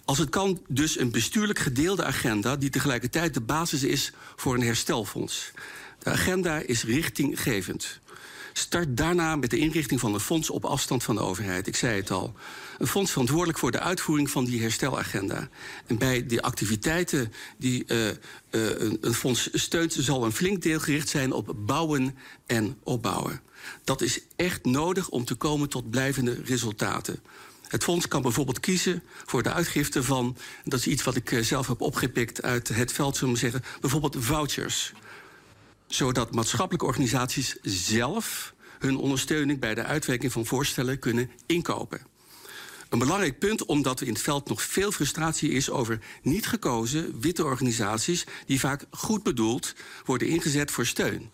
[0.06, 4.62] Als het kan, dus een bestuurlijk gedeelde agenda die tegelijkertijd de basis is voor een
[4.62, 5.52] herstelfonds.
[6.00, 8.02] De agenda is richtinggevend.
[8.54, 11.68] Start daarna met de inrichting van een fonds op afstand van de overheid.
[11.68, 12.34] Ik zei het al.
[12.78, 15.50] Een fonds verantwoordelijk voor de uitvoering van die herstelagenda.
[15.86, 18.14] En bij de activiteiten die uh, uh,
[18.52, 23.42] een, een fonds steunt, zal een flink deel gericht zijn op bouwen en opbouwen.
[23.84, 27.20] Dat is echt nodig om te komen tot blijvende resultaten.
[27.74, 30.38] Het fonds kan bijvoorbeeld kiezen voor de uitgifte van...
[30.64, 33.64] dat is iets wat ik eh, zelf heb opgepikt uit het veld, zullen we zeggen...
[33.82, 34.94] bijvoorbeeld vouchers.
[35.88, 39.60] Zodat maatschappelijke organisaties zelf hun ondersteuning...
[39.60, 42.02] bij de uitwerking van voorstellen kunnen inkopen.
[42.90, 47.20] Een belangrijk punt, omdat er in het veld nog veel frustratie is over niet gekozen
[47.22, 49.74] witte organisaties die vaak goed bedoeld
[50.06, 51.32] worden ingezet voor steun.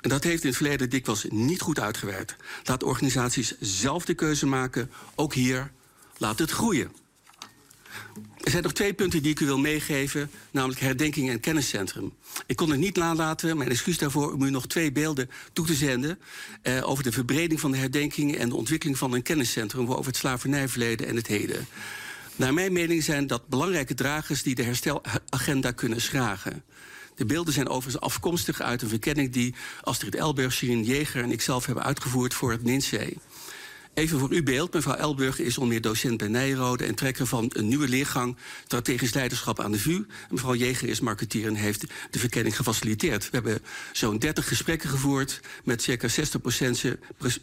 [0.00, 2.36] En dat heeft in het verleden dikwijls niet goed uitgewerkt.
[2.64, 4.90] Laat organisaties zelf de keuze maken.
[5.14, 5.70] Ook hier,
[6.16, 6.92] laat het groeien.
[8.40, 12.12] Er zijn nog twee punten die ik u wil meegeven, namelijk herdenking en kenniscentrum.
[12.46, 15.74] Ik kon het niet nalaten, mijn excuus daarvoor, om u nog twee beelden toe te
[15.74, 16.18] zenden
[16.62, 20.16] eh, over de verbreding van de herdenking en de ontwikkeling van een kenniscentrum over het
[20.16, 21.66] slavernijverleden en het heden.
[22.36, 26.64] Naar mijn mening zijn dat belangrijke dragers die de herstelagenda kunnen schragen.
[27.18, 31.66] De beelden zijn overigens afkomstig uit een verkenning die Astrid Elburg, Shirin Jeger en ikzelf
[31.66, 33.16] hebben uitgevoerd voor het NINSE.
[33.94, 34.72] Even voor uw beeld.
[34.72, 36.84] Mevrouw Elburg is onder meer docent bij Nijrode...
[36.84, 40.04] en trekker van een nieuwe leergang strategisch leiderschap aan de VU.
[40.30, 43.24] Mevrouw Jeger is marketeer en heeft de verkenning gefaciliteerd.
[43.24, 43.62] We hebben
[43.92, 46.12] zo'n 30 gesprekken gevoerd met circa 60%,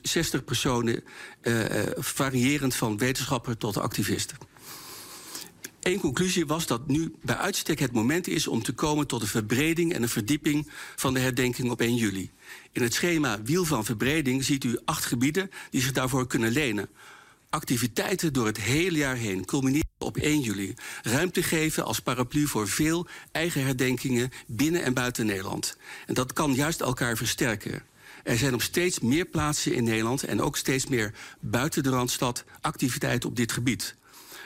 [0.01, 1.03] 60 personen...
[1.41, 1.65] Uh,
[1.95, 4.37] variërend van wetenschapper tot activisten.
[5.85, 9.27] Eén conclusie was dat nu bij uitstek het moment is om te komen tot een
[9.27, 12.31] verbreding en een verdieping van de herdenking op 1 juli.
[12.71, 16.89] In het schema Wiel van Verbreding ziet u acht gebieden die zich daarvoor kunnen lenen.
[17.49, 20.73] Activiteiten door het hele jaar heen culmineren op 1 juli.
[21.01, 25.77] Ruimte geven als paraplu voor veel eigen herdenkingen binnen en buiten Nederland.
[26.05, 27.83] En dat kan juist elkaar versterken.
[28.23, 32.43] Er zijn op steeds meer plaatsen in Nederland en ook steeds meer buiten de Randstad
[32.61, 33.95] activiteiten op dit gebied.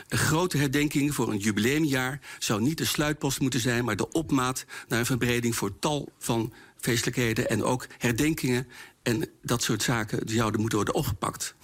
[0.09, 4.65] Een grote herdenking voor een jubileumjaar zou niet de sluitpost moeten zijn, maar de opmaat
[4.87, 8.67] naar een verbreding voor tal van feestelijkheden en ook herdenkingen
[9.03, 11.55] en dat soort zaken zouden moeten worden opgepakt.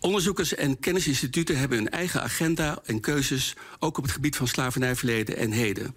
[0.00, 5.36] Onderzoekers en kennisinstituten hebben hun eigen agenda en keuzes, ook op het gebied van slavernijverleden
[5.36, 5.94] en heden.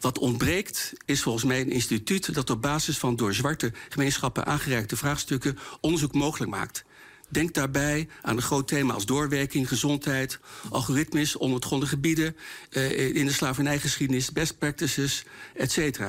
[0.00, 4.96] Wat ontbreekt is volgens mij een instituut dat op basis van door zwarte gemeenschappen aangereikte
[4.96, 6.84] vraagstukken onderzoek mogelijk maakt.
[7.32, 10.38] Denk daarbij aan een groot thema als doorwerking, gezondheid,
[10.70, 12.36] algoritmes, onontgonnen gebieden,
[12.70, 15.24] uh, in de slavernijgeschiedenis, best practices,
[15.54, 16.00] etc.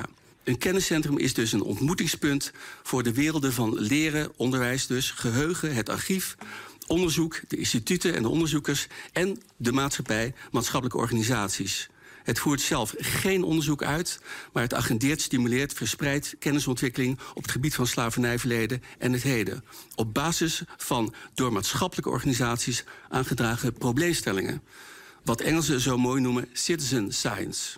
[0.44, 2.52] Een kenniscentrum is dus een ontmoetingspunt
[2.84, 6.36] voor de werelden van leren, onderwijs dus, geheugen, het archief,
[6.88, 11.90] onderzoek, de instituten en de onderzoekers en de maatschappij, maatschappelijke organisaties.
[12.24, 14.20] Het voert zelf geen onderzoek uit,
[14.54, 19.64] maar het agendeert, stimuleert, verspreidt kennisontwikkeling op het gebied van slavernijverleden en het heden.
[19.96, 24.62] Op basis van door maatschappelijke organisaties aangedragen probleemstellingen.
[25.24, 27.78] Wat Engelsen zo mooi noemen citizen science.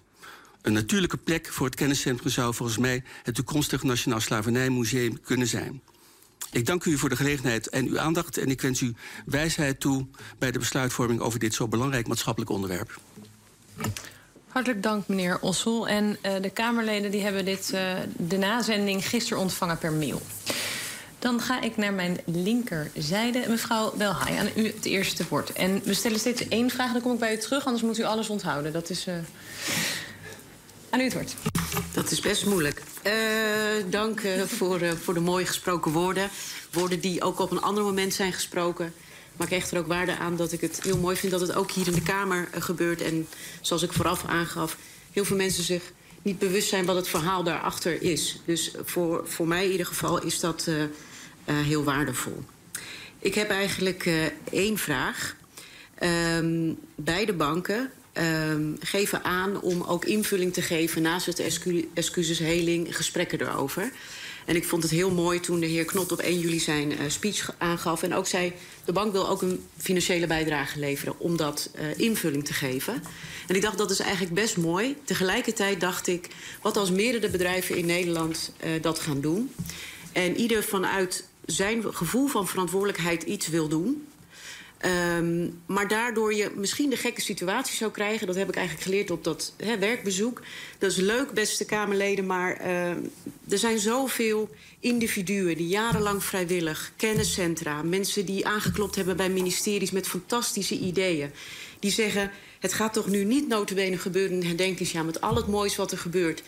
[0.62, 5.82] Een natuurlijke plek voor het kenniscentrum zou volgens mij het toekomstig Nationaal Slavernijmuseum kunnen zijn.
[6.52, 8.94] Ik dank u voor de gelegenheid en uw aandacht en ik wens u
[9.26, 13.00] wijsheid toe bij de besluitvorming over dit zo belangrijk maatschappelijk onderwerp.
[14.56, 15.88] Hartelijk dank, meneer Ossel.
[15.88, 20.22] En uh, de Kamerleden die hebben dit, uh, de nazending gisteren ontvangen per mail.
[21.20, 23.46] Dan ga ik naar mijn linkerzijde.
[23.48, 25.54] Mevrouw Welhaai, aan u het eerste woord.
[25.54, 28.04] En we stellen steeds één vraag, dan kom ik bij u terug, anders moet u
[28.04, 28.74] alles onthouden.
[28.74, 29.08] Dat is.
[29.08, 29.14] Uh,
[30.90, 31.36] aan u het woord.
[31.94, 32.82] Dat is best moeilijk.
[33.90, 36.30] Dank voor, voor de mooie gesproken woorden.
[36.72, 38.94] Woorden die ook op een ander moment zijn gesproken.
[39.38, 41.56] Maar ik hecht er ook waarde aan dat ik het heel mooi vind dat het
[41.56, 43.02] ook hier in de Kamer gebeurt.
[43.02, 43.28] En
[43.62, 44.78] zoals ik vooraf aangaf,
[45.12, 48.42] heel veel mensen zich niet bewust zijn wat het verhaal daarachter is.
[48.46, 50.70] Dus voor, voor mij in ieder geval is dat
[51.46, 52.44] heel waardevol.
[53.20, 54.10] Ik heb eigenlijk
[54.52, 55.36] één vraag.
[56.04, 62.40] Um, beide banken ehm, geven aan om ook invulling te geven naast het excu excuses
[62.40, 63.92] heling, gesprekken erover.
[64.46, 66.98] En ik vond het heel mooi toen de heer Knot op 1 juli zijn uh,
[67.08, 68.04] speech aangaf.
[68.04, 68.54] En ook zei,
[68.86, 73.04] de bank wil ook een financiële bijdrage leveren om dat uh, invulling te geven.
[73.48, 74.96] En ik dacht, dat is eigenlijk best mooi.
[75.04, 76.28] Tegelijkertijd dacht ik,
[76.62, 79.52] wat als meerdere bedrijven in Nederland uh, dat gaan doen?
[80.12, 84.08] En ieder vanuit zijn gevoel van verantwoordelijkheid iets wil doen.
[85.18, 88.28] Um, maar daardoor je misschien de gekke situatie zou krijgen.
[88.28, 90.42] Dat heb ik eigenlijk geleerd op dat hè, werkbezoek.
[90.78, 92.90] Dat is leuk, beste Kamerleden, maar uh,
[93.50, 94.50] er zijn zoveel
[94.80, 101.32] individuen die jarenlang vrijwillig, kenniscentra, mensen die aangeklopt hebben bij ministeries met fantastische ideeën,
[101.80, 105.76] die zeggen: het gaat toch nu niet notabene gebeuren in herdenkingsjaar met al het moois
[105.76, 106.44] wat er gebeurt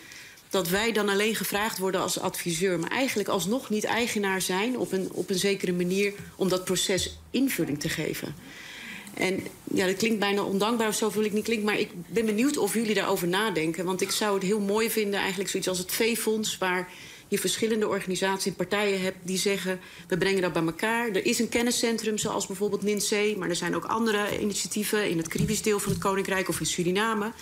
[0.50, 2.78] dat wij dan alleen gevraagd worden als adviseur...
[2.78, 6.12] maar eigenlijk alsnog niet eigenaar zijn op een, op een zekere manier...
[6.36, 8.34] om dat proces invulling te geven.
[9.14, 11.66] En ja, dat klinkt bijna ondankbaar of zo wil ik niet klinken...
[11.66, 13.84] maar ik ben benieuwd of jullie daarover nadenken.
[13.84, 16.58] Want ik zou het heel mooi vinden, eigenlijk zoiets als het V-fonds...
[16.58, 16.88] waar
[17.28, 19.80] je verschillende organisaties en partijen hebt die zeggen...
[20.08, 21.08] we brengen dat bij elkaar.
[21.08, 23.36] Er is een kenniscentrum, zoals bijvoorbeeld NINC...
[23.36, 26.48] maar er zijn ook andere initiatieven in het Caribisch deel van het Koninkrijk...
[26.48, 27.32] of in Suriname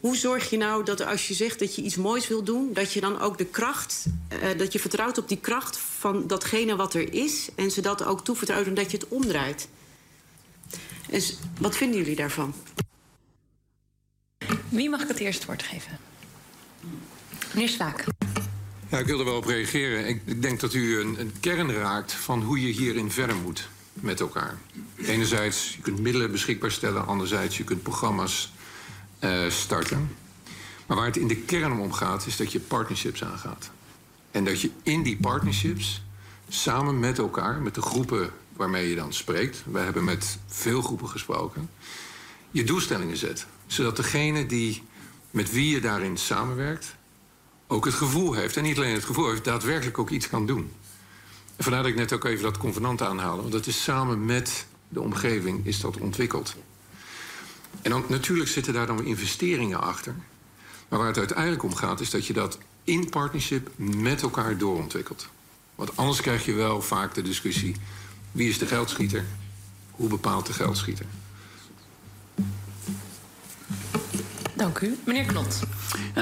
[0.00, 2.72] hoe zorg je nou dat als je zegt dat je iets moois wil doen...
[2.72, 4.06] dat je dan ook de kracht,
[4.42, 7.48] uh, dat je vertrouwt op die kracht van datgene wat er is...
[7.54, 9.68] en ze dat ook toevertrouwt omdat je het omdraait?
[11.10, 11.22] En
[11.58, 12.54] wat vinden jullie daarvan?
[14.68, 15.98] Wie mag ik het eerst woord geven?
[17.54, 18.04] Meneer Swaak.
[18.90, 20.08] Ja, ik wil er wel op reageren.
[20.08, 23.68] Ik, ik denk dat u een, een kern raakt van hoe je hierin verder moet
[23.92, 24.58] met elkaar.
[24.96, 27.06] Enerzijds, je kunt middelen beschikbaar stellen.
[27.06, 28.52] Anderzijds, je kunt programma's
[29.20, 30.16] uh, starten.
[30.86, 33.70] Maar waar het in de kern om gaat, is dat je partnerships aangaat.
[34.30, 36.02] En dat je in die partnerships
[36.48, 41.08] samen met elkaar, met de groepen waarmee je dan spreekt, wij hebben met veel groepen
[41.08, 41.70] gesproken,
[42.50, 43.46] je doelstellingen zet.
[43.66, 44.82] Zodat degene die,
[45.30, 46.94] met wie je daarin samenwerkt,
[47.66, 50.72] ook het gevoel heeft, en niet alleen het gevoel heeft, daadwerkelijk ook iets kan doen.
[51.56, 54.66] En vandaar dat ik net ook even dat convenant aanhaalde, want dat is samen met
[54.88, 56.56] de omgeving is dat ontwikkeld.
[57.82, 60.14] En dan, natuurlijk zitten daar dan investeringen achter.
[60.88, 65.28] Maar waar het uiteindelijk om gaat, is dat je dat in partnership met elkaar doorontwikkelt.
[65.74, 67.76] Want anders krijg je wel vaak de discussie:
[68.32, 69.24] wie is de geldschieter?
[69.90, 71.06] Hoe bepaalt de geldschieter?
[74.56, 74.98] Dank u.
[75.04, 75.60] Meneer Knot.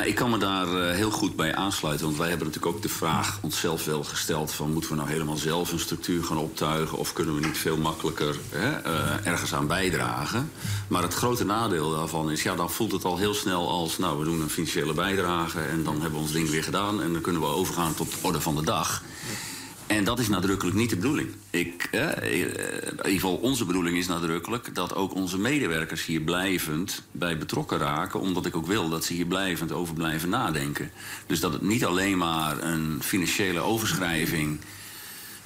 [0.05, 2.07] Ik kan me daar uh, heel goed bij aansluiten.
[2.07, 4.53] Want wij hebben natuurlijk ook de vraag onszelf wel gesteld...
[4.53, 6.99] van moeten we nou helemaal zelf een structuur gaan optuigen...
[6.99, 10.51] of kunnen we niet veel makkelijker hè, uh, ergens aan bijdragen?
[10.89, 12.43] Maar het grote nadeel daarvan is...
[12.43, 13.99] ja, dan voelt het al heel snel als...
[13.99, 17.03] nou, we doen een financiële bijdrage en dan hebben we ons ding weer gedaan...
[17.03, 19.03] en dan kunnen we overgaan tot de orde van de dag.
[19.87, 21.29] En dat is nadrukkelijk niet de bedoeling.
[21.51, 22.51] Ik, eh, in
[22.91, 28.21] ieder geval onze bedoeling is nadrukkelijk dat ook onze medewerkers hier blijvend bij betrokken raken.
[28.21, 30.91] Omdat ik ook wil dat ze hier blijvend over blijven nadenken.
[31.27, 34.61] Dus dat het niet alleen maar een financiële overschrijving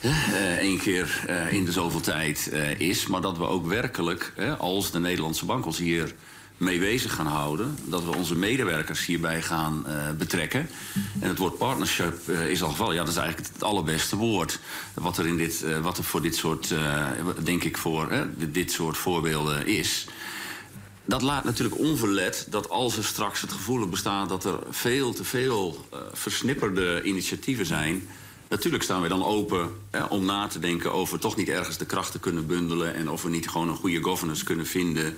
[0.00, 3.06] uh, één keer in de zoveel tijd is.
[3.06, 6.14] Maar dat we ook werkelijk, als de Nederlandse bank ons hier
[6.58, 7.78] mee bezig gaan houden.
[7.84, 10.68] Dat we onze medewerkers hierbij gaan uh, betrekken.
[11.20, 14.58] En het woord partnership uh, is al geval, ja, dat is eigenlijk het allerbeste woord.
[14.94, 16.74] Wat er, in dit, uh, wat er voor dit soort,
[17.42, 20.06] denk ik, voor dit soort voorbeelden is.
[21.04, 25.24] Dat laat natuurlijk onverlet dat als er straks het gevoel bestaat dat er veel te
[25.24, 28.08] veel versnipperde initiatieven zijn.
[28.48, 29.70] Natuurlijk staan we dan open
[30.08, 32.94] om na te denken over toch niet ergens de krachten kunnen bundelen.
[32.94, 35.16] En of we niet gewoon een goede governance kunnen vinden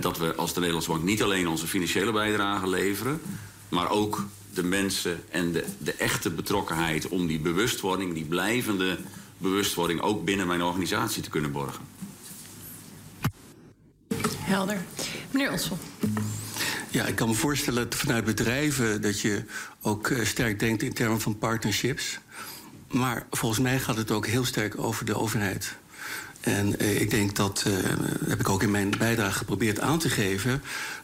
[0.00, 3.20] dat we als de Nederlandse Bank niet alleen onze financiële bijdrage leveren,
[3.68, 8.98] maar ook de mensen en de, de echte betrokkenheid om die bewustwording, die blijvende
[9.38, 11.84] bewustwording ook binnen mijn organisatie te kunnen borgen.
[14.36, 14.84] Helder.
[15.30, 15.78] Meneer Ossel.
[16.90, 19.44] Ja, ik kan me voorstellen dat vanuit bedrijven dat je
[19.82, 22.18] ook uh, sterk denkt in termen van partnerships.
[22.90, 25.76] Maar volgens mij gaat het ook heel sterk over de overheid.
[26.42, 27.74] En uh, ik denk dat, uh,
[28.26, 30.62] heb ik ook in mijn bijdrage geprobeerd aan te geven...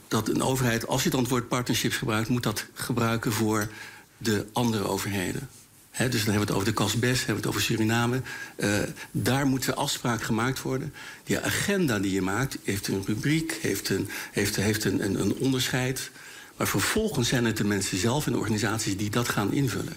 [0.09, 2.29] dat een overheid, als je dan het woord partnerships gebruikt...
[2.29, 3.69] moet dat gebruiken voor
[4.17, 5.49] de andere overheden.
[5.91, 8.23] He, dus dan hebben we het over de Casbes, hebben we het over Suriname.
[8.57, 8.79] Uh,
[9.11, 10.95] daar moeten afspraken gemaakt worden.
[11.25, 15.35] Die agenda die je maakt heeft een rubriek, heeft een, heeft, heeft een, een, een
[15.35, 16.11] onderscheid.
[16.57, 19.97] Maar vervolgens zijn het de mensen zelf en de organisaties die dat gaan invullen.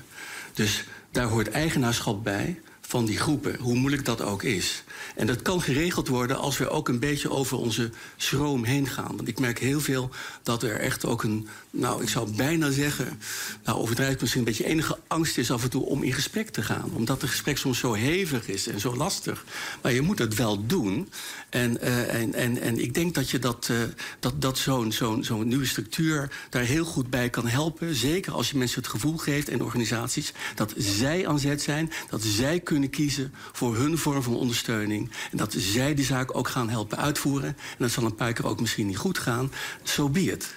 [0.54, 4.84] Dus daar hoort eigenaarschap bij van die groepen, hoe moeilijk dat ook is.
[5.16, 9.16] En dat kan geregeld worden als we ook een beetje over onze schroom heen gaan.
[9.16, 10.10] Want ik merk heel veel
[10.44, 13.20] dat er echt ook een, nou, ik zou bijna zeggen,
[13.64, 16.62] nou, overdrijf misschien een beetje enige angst is af en toe om in gesprek te
[16.62, 16.92] gaan.
[16.94, 19.46] Omdat het gesprek soms zo hevig is en zo lastig.
[19.82, 21.10] Maar je moet het wel doen.
[21.50, 23.78] En, uh, en, en, en ik denk dat je dat, uh,
[24.20, 27.96] dat, dat zo'n zo'n zo'n nieuwe structuur daar heel goed bij kan helpen.
[27.96, 32.24] Zeker als je mensen het gevoel geeft en organisaties dat zij aan zet zijn, dat
[32.24, 34.91] zij kunnen kiezen voor hun vorm van ondersteuning.
[35.00, 37.48] En dat zij die zaak ook gaan helpen uitvoeren.
[37.48, 39.52] En dat zal een paar keer ook misschien niet goed gaan.
[39.84, 40.54] Zo so be it.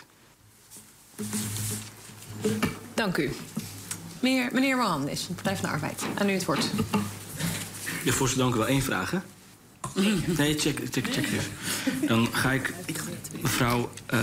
[2.95, 3.31] Dank u.
[4.21, 6.03] Meneer, meneer Mohammed, Partij van de Arbeid.
[6.15, 6.71] Aan u het woord.
[8.05, 8.69] Ja, voorzitter, dank u wel.
[8.69, 9.19] Eén vraag, hè?
[10.37, 11.53] Nee, check, check, check even.
[12.07, 12.75] Dan ga ik
[13.41, 14.21] mevrouw, uh,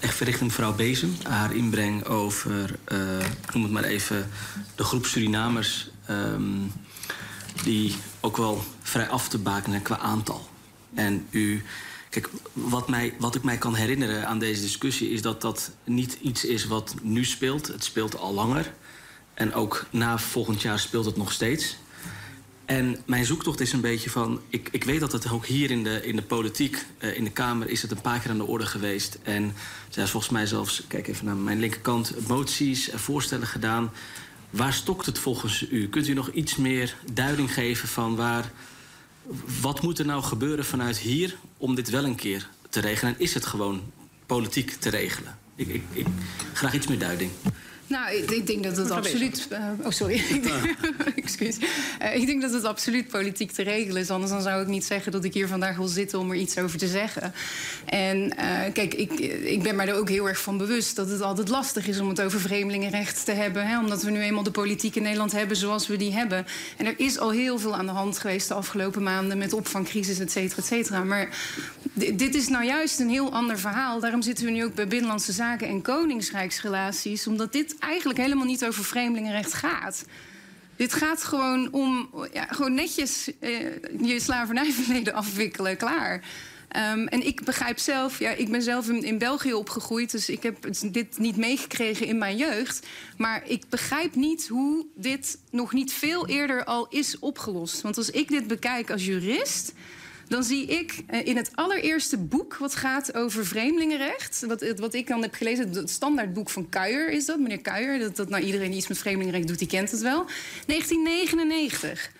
[0.00, 4.30] echt verrichten mevrouw Bezem, haar inbreng over, uh, ik noem het maar even,
[4.74, 6.72] de groep Surinamers, um,
[7.62, 7.96] die
[8.26, 10.48] ook wel vrij af te bakenen qua aantal.
[10.94, 11.62] En u,
[12.10, 16.18] kijk, wat, mij, wat ik mij kan herinneren aan deze discussie is dat dat niet
[16.20, 17.66] iets is wat nu speelt.
[17.66, 18.72] Het speelt al langer.
[19.34, 21.76] En ook na volgend jaar speelt het nog steeds.
[22.64, 24.40] En mijn zoektocht is een beetje van...
[24.48, 27.30] Ik, ik weet dat het ook hier in de, in de politiek, uh, in de
[27.30, 27.68] Kamer...
[27.68, 29.18] is het een paar keer aan de orde geweest.
[29.22, 29.52] En er
[29.88, 32.28] zijn volgens mij zelfs, kijk even naar mijn linkerkant...
[32.28, 33.92] moties en voorstellen gedaan.
[34.50, 35.88] Waar stokt het volgens u?
[35.88, 38.50] Kunt u nog iets meer duiding geven van waar...
[39.60, 43.14] wat moet er nou gebeuren vanuit hier om dit wel een keer te regelen?
[43.14, 43.92] En is het gewoon
[44.26, 45.38] politiek te regelen?
[45.54, 46.06] Ik, ik, ik
[46.52, 47.30] graag iets meer duiding.
[47.86, 49.48] Nou, ik, ik, denk dat het absoluut.
[49.52, 50.22] Uh, oh, sorry.
[51.16, 51.58] Excuus.
[52.02, 54.10] Uh, ik denk dat het absoluut politiek te regelen is.
[54.10, 56.58] Anders dan zou ik niet zeggen dat ik hier vandaag wil zitten om er iets
[56.58, 57.32] over te zeggen.
[57.84, 58.32] En uh,
[58.72, 61.88] kijk, ik, ik ben mij er ook heel erg van bewust dat het altijd lastig
[61.88, 63.66] is om het over vreemdelingenrecht te hebben.
[63.66, 66.46] Hè, omdat we nu eenmaal de politiek in Nederland hebben zoals we die hebben.
[66.76, 70.18] En er is al heel veel aan de hand geweest de afgelopen maanden met opvangcrisis,
[70.18, 71.04] et cetera, et cetera.
[71.04, 71.28] Maar
[71.92, 74.00] dit is nou juist een heel ander verhaal.
[74.00, 77.26] Daarom zitten we nu ook bij Binnenlandse Zaken en Koningsrijksrelaties.
[77.26, 80.04] Omdat dit eigenlijk helemaal niet over vreemdelingenrecht gaat.
[80.76, 83.58] Dit gaat gewoon om ja, gewoon netjes uh,
[84.02, 86.22] je slavernijverleden afwikkelen, klaar.
[86.76, 90.42] Um, en ik begrijp zelf, ja, ik ben zelf in, in, België opgegroeid, dus ik
[90.42, 90.56] heb
[90.92, 92.86] dit niet meegekregen in mijn jeugd.
[93.16, 97.80] Maar ik begrijp niet hoe dit nog niet veel eerder al is opgelost.
[97.80, 99.72] Want als ik dit bekijk als jurist,
[100.28, 105.06] dan zie ik uh, in het allereerste boek wat gaat over vreemdelingenrecht, wat, wat ik
[105.06, 108.68] dan heb gelezen, het standaardboek van Kuijer is dat, meneer Kuijer, dat, dat nou iedereen
[108.68, 110.26] die iets met vreemdelingenrecht doet, die kent het wel.
[110.66, 112.10] 1999.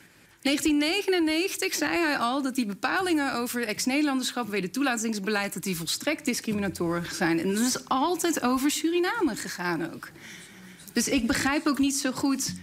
[0.42, 7.16] 1999 zei hij al dat die bepalingen over ex-Nederlanderschap, weder toelatingsbeleid, dat die volstrekt discriminatorisch
[7.16, 7.40] zijn.
[7.40, 10.08] En dat is altijd over Suriname gegaan ook.
[10.92, 12.54] Dus ik begrijp ook niet zo goed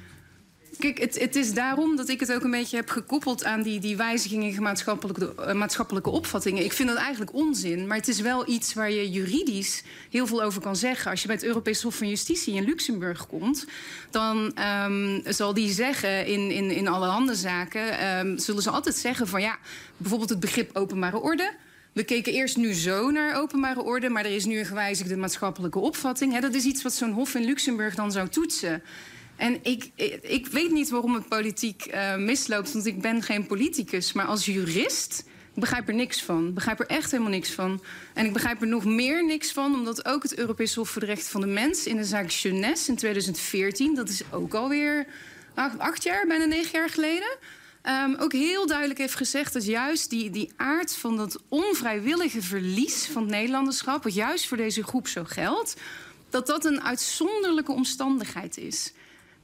[0.78, 3.80] Kijk, het, het, is daarom dat ik het ook een beetje heb gekoppeld aan die,
[3.80, 6.64] die wijzigingen in maatschappelijke, uh, maatschappelijke opvattingen.
[6.64, 10.44] Ik vind dat eigenlijk onzin, maar het is wel iets waar je juridisch heel veel
[10.44, 11.12] over kan zeggen.
[11.12, 13.66] Als je bij het Europees Hof van Justitie in Luxemburg komt,
[14.10, 19.28] dan um, zal die zeggen in, in, in alle zaken, um, zullen ze altijd zeggen
[19.28, 19.58] van ja,
[19.98, 21.54] bijvoorbeeld het begrip openbare orde.
[21.94, 25.80] We keken eerst nu zo naar openbare orde, maar er is nu een gewijzigde maatschappelijke
[25.80, 26.40] opvatting.
[26.40, 28.84] Dat is iets wat zo'n hof in Luxemburg dan zou toetsen.
[29.44, 29.92] En ik,
[30.22, 34.14] ik weet niet waarom het politiek uh, misloopt, want ik ben geen politicus.
[34.14, 35.24] Maar als jurist
[35.54, 36.54] begrijp er niks van.
[36.54, 37.84] Begrijp er echt helemaal niks van.
[38.14, 41.08] En ik begrijp er nog meer niks van, omdat ook het Europees Hof voor de
[41.08, 45.08] Rechten van de Mens in de zaak Jeunesse in 2014, dat is ook alweer
[45.54, 47.38] acht, acht jaar, bijna negen jaar geleden.
[47.84, 53.06] Um, ook heel duidelijk heeft gezegd dat juist die, die aard van dat onvrijwillige verlies
[53.06, 55.76] van het Nederlanderschap, wat juist voor deze groep zo geldt,
[56.30, 58.94] dat dat een uitzonderlijke omstandigheid is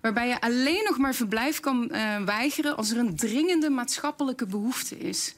[0.01, 4.97] waarbij je alleen nog maar verblijf kan uh, weigeren als er een dringende maatschappelijke behoefte
[4.97, 5.35] is.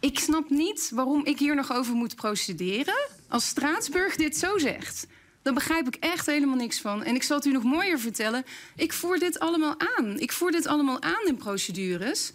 [0.00, 5.06] Ik snap niet waarom ik hier nog over moet procederen als Straatsburg dit zo zegt.
[5.42, 7.04] Daar begrijp ik echt helemaal niks van.
[7.04, 8.44] En ik zal het u nog mooier vertellen.
[8.76, 10.18] Ik voer dit allemaal aan.
[10.18, 12.32] Ik voer dit allemaal aan in procedures.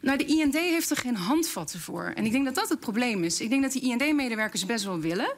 [0.00, 2.12] Nou, de IND heeft er geen handvatten voor.
[2.14, 3.40] En ik denk dat dat het probleem is.
[3.40, 5.36] Ik denk dat die IND-medewerkers best wel willen.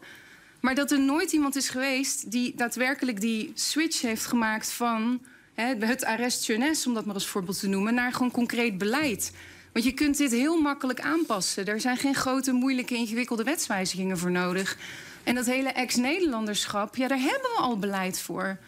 [0.60, 5.20] Maar dat er nooit iemand is geweest die daadwerkelijk die switch heeft gemaakt van
[5.54, 9.32] het arrest jeunesse, om dat maar als voorbeeld te noemen, naar gewoon concreet beleid.
[9.72, 11.66] Want je kunt dit heel makkelijk aanpassen.
[11.66, 14.78] Er zijn geen grote, moeilijke, ingewikkelde wetswijzigingen voor nodig.
[15.22, 18.58] En dat hele ex-Nederlanderschap, ja, daar hebben we al beleid voor.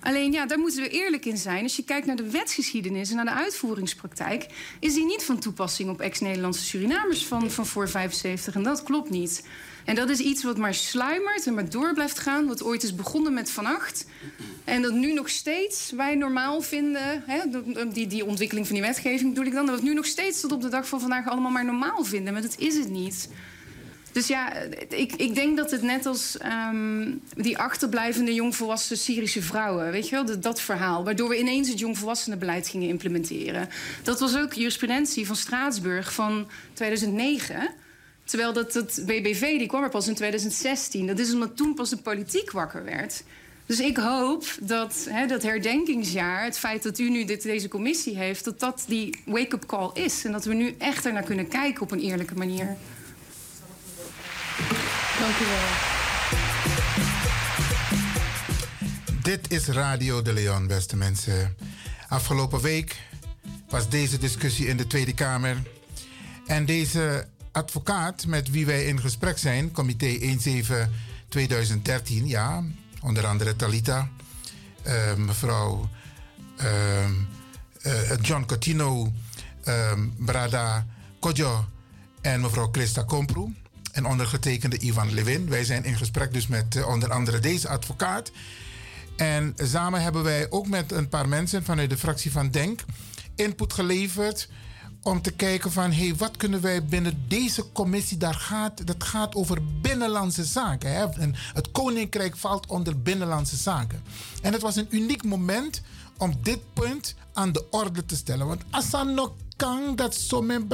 [0.00, 1.62] Alleen ja, daar moeten we eerlijk in zijn.
[1.62, 4.46] Als je kijkt naar de wetsgeschiedenis en naar de uitvoeringspraktijk,
[4.80, 8.54] is die niet van toepassing op ex-Nederlandse Surinamers van, van voor 75.
[8.54, 9.44] En dat klopt niet.
[9.84, 12.46] En dat is iets wat maar sluimert en maar door blijft gaan.
[12.46, 14.06] Wat ooit is begonnen met Van Acht.
[14.64, 17.22] En dat nu nog steeds wij normaal vinden.
[17.26, 17.40] Hè,
[17.92, 19.66] die, die ontwikkeling van die wetgeving bedoel ik dan.
[19.66, 22.32] Dat we nu nog steeds tot op de dag van vandaag allemaal maar normaal vinden.
[22.32, 23.28] Maar dat is het niet.
[24.14, 24.52] Dus ja,
[24.88, 26.38] ik, ik denk dat het net als
[26.70, 31.68] um, die achterblijvende jongvolwassen Syrische vrouwen, weet je wel, dat, dat verhaal, waardoor we ineens
[31.68, 33.68] het jongvolwassenenbeleid gingen implementeren.
[34.02, 37.70] Dat was ook jurisprudentie van Straatsburg van 2009.
[38.24, 41.06] Terwijl dat, dat BBV die kwam er pas in 2016.
[41.06, 43.22] Dat is omdat toen pas de politiek wakker werd.
[43.66, 48.16] Dus ik hoop dat hè, dat herdenkingsjaar, het feit dat u nu dit, deze commissie
[48.16, 50.24] heeft, dat dat die wake-up call is.
[50.24, 52.76] En dat we nu echt ernaar kunnen kijken op een eerlijke manier.
[55.18, 55.92] Dank u wel.
[59.22, 61.56] Dit is Radio de Leon, beste mensen.
[62.08, 62.96] Afgelopen week
[63.68, 65.56] was deze discussie in de Tweede Kamer.
[66.46, 70.36] En deze advocaat met wie wij in gesprek zijn, comité 17-2013,
[72.24, 72.62] ja,
[73.02, 74.08] onder andere Talita,
[74.86, 75.88] uh, mevrouw
[76.60, 77.08] uh,
[77.82, 77.92] uh,
[78.22, 79.12] John Cotino,
[79.64, 80.86] ehm, Brada
[81.18, 81.64] Kojo
[82.20, 83.54] en mevrouw Christa Kompru
[83.92, 85.48] en ondergetekende Ivan Levin.
[85.48, 88.30] Wij zijn in gesprek dus met uh, onder andere deze advocaat.
[89.16, 92.84] En samen hebben wij ook met een paar mensen vanuit de fractie van Denk
[93.34, 94.48] input geleverd
[95.04, 99.34] om te kijken van hey, wat kunnen wij binnen deze commissie, daar gaat, dat gaat
[99.34, 100.92] over binnenlandse zaken.
[100.92, 101.04] Hè?
[101.04, 104.02] En het Koninkrijk valt onder binnenlandse zaken.
[104.42, 105.82] En het was een uniek moment
[106.18, 108.46] om dit punt aan de orde te stellen.
[108.46, 110.68] Want als nog kan dat zo mijn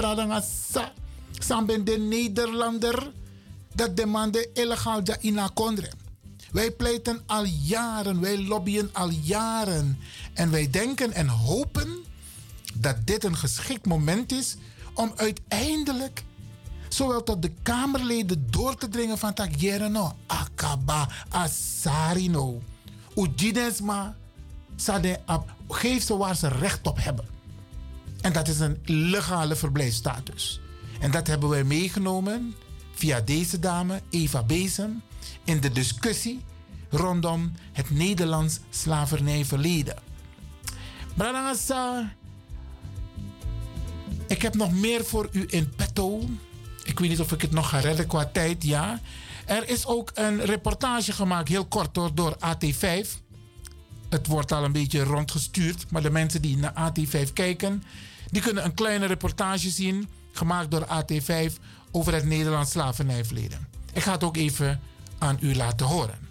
[1.39, 3.13] Samben de Nederlander
[3.75, 5.91] dat demande illegaal ja kondre.
[6.53, 9.99] Wij pleiten al jaren, wij lobbyen al jaren.
[10.35, 12.05] En wij denken en hopen
[12.75, 14.57] dat dit een geschikt moment is
[14.95, 16.25] om uiteindelijk
[16.89, 19.61] zowel tot de Kamerleden door te dringen van tak
[19.91, 22.63] no akaba asarino.
[23.15, 24.17] Ujinesma
[24.77, 25.21] sade
[25.69, 27.25] geef ze waar ze recht op hebben.
[28.21, 30.61] En dat is een legale verblijfstatus.
[31.01, 32.55] En dat hebben wij meegenomen
[32.95, 35.03] via deze dame, Eva Bezem,
[35.45, 36.45] in de discussie
[36.91, 39.97] rondom het Nederlands slavernijverleden.
[41.15, 42.13] Branagasa,
[44.31, 46.29] ik heb nog meer voor u in petto.
[46.83, 49.01] Ik weet niet of ik het nog ga redden qua tijd, ja.
[49.47, 53.09] Er is ook een reportage gemaakt, heel kort door, door AT5.
[54.09, 57.83] Het wordt al een beetje rondgestuurd, maar de mensen die naar AT5 kijken,
[58.31, 61.53] die kunnen een kleine reportage zien gemaakt door AT5
[61.91, 63.69] over het Nederlands slavernijverleden.
[63.93, 64.81] Ik ga het ook even
[65.19, 66.30] aan u laten horen.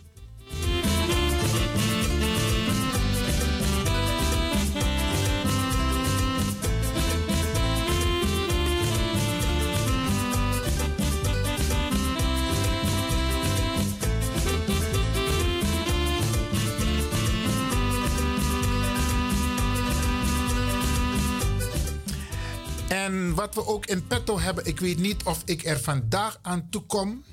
[23.10, 26.68] En wat we ook in petto hebben, ik weet niet of ik er vandaag aan
[26.70, 27.24] toe kom.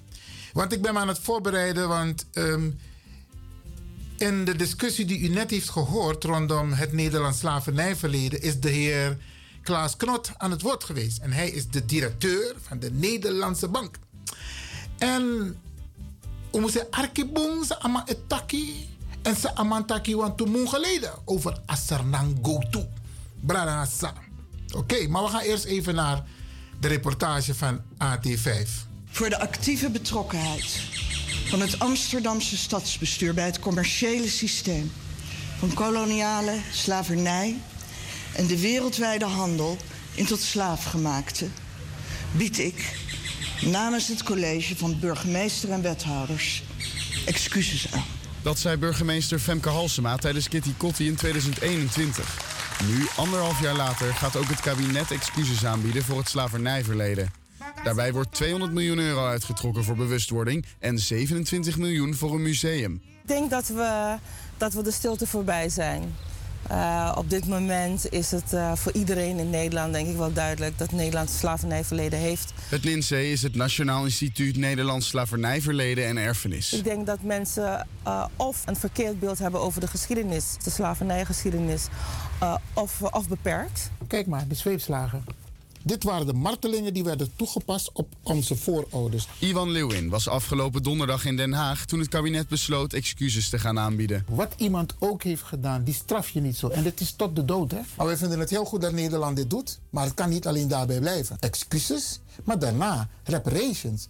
[0.53, 2.71] Want ik ben me aan het voorbereiden, want ehm,
[4.17, 9.19] in de discussie die u net heeft gehoord rondom het Nederlands slavernijverleden is de heer
[9.63, 11.19] Klaas Knot aan het woord geweest.
[11.19, 13.99] En hij is de directeur van de Nederlandse Bank.
[14.99, 15.23] En
[16.51, 18.89] we moeten arkibong ze ama etaki
[19.23, 22.87] en ze amantaki want toen geleden over Asernang go to.
[23.41, 23.85] Brada
[24.77, 26.23] Oké, maar we gaan eerst even naar
[26.81, 28.69] de reportage van AT5.
[29.11, 30.81] Voor de actieve betrokkenheid
[31.49, 34.93] van het Amsterdamse stadsbestuur bij het commerciële systeem
[35.59, 37.57] van koloniale slavernij
[38.35, 39.77] en de wereldwijde handel
[40.15, 41.49] in tot slaafgemaakte,
[42.33, 42.97] bied ik
[43.61, 46.63] namens het college van burgemeester en wethouders
[47.27, 48.16] excuses aan.
[48.47, 52.39] Dat zei burgemeester Femke Halsema tijdens Kitty Kotti in 2021.
[52.89, 57.31] Nu, anderhalf jaar later, gaat ook het kabinet excuses aanbieden voor het slavernijverleden.
[57.85, 63.03] Daarbij wordt 200 miljoen euro uitgetrokken voor bewustwording en 27 miljoen voor een museum.
[63.23, 64.17] Ik denk dat we,
[64.57, 66.15] dat we de stilte voorbij zijn.
[66.71, 70.79] Uh, op dit moment is het uh, voor iedereen in Nederland denk ik wel duidelijk
[70.79, 72.53] dat Nederland slavernijverleden heeft.
[72.69, 76.73] Het LINSEE is het Nationaal Instituut Nederlands Slavernijverleden en Erfenis.
[76.73, 81.87] Ik denk dat mensen uh, of een verkeerd beeld hebben over de geschiedenis, de slavernijgeschiedenis,
[82.75, 83.91] of, of beperkt.
[84.07, 85.25] Kijk maar, de zweepslagen.
[85.87, 89.29] Dit waren de martelingen die werden toegepast op onze voorouders.
[89.39, 93.79] Ivan Lewin was afgelopen donderdag in Den Haag toen het kabinet besloot excuses te gaan
[93.79, 94.25] aanbieden.
[94.29, 96.69] Wat iemand ook heeft gedaan, die straf je niet zo.
[96.69, 97.81] En dat is tot de dood, hè?
[97.97, 99.79] Maar wij vinden het heel goed dat Nederland dit doet.
[99.91, 101.37] Maar het kan niet alleen daarbij blijven.
[101.41, 104.09] Excuses, maar daarna reparations.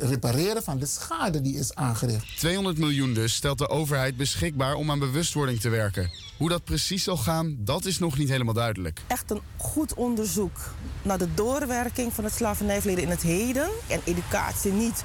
[0.00, 2.36] repareren van de schade die is aangericht.
[2.36, 6.10] 200 miljoen dus stelt de overheid beschikbaar om aan bewustwording te werken.
[6.36, 9.02] Hoe dat precies zal gaan, dat is nog niet helemaal duidelijk.
[9.06, 13.68] Echt een goed onderzoek naar de doorwerking van het slavernijverleden in het heden.
[13.86, 15.04] En educatie niet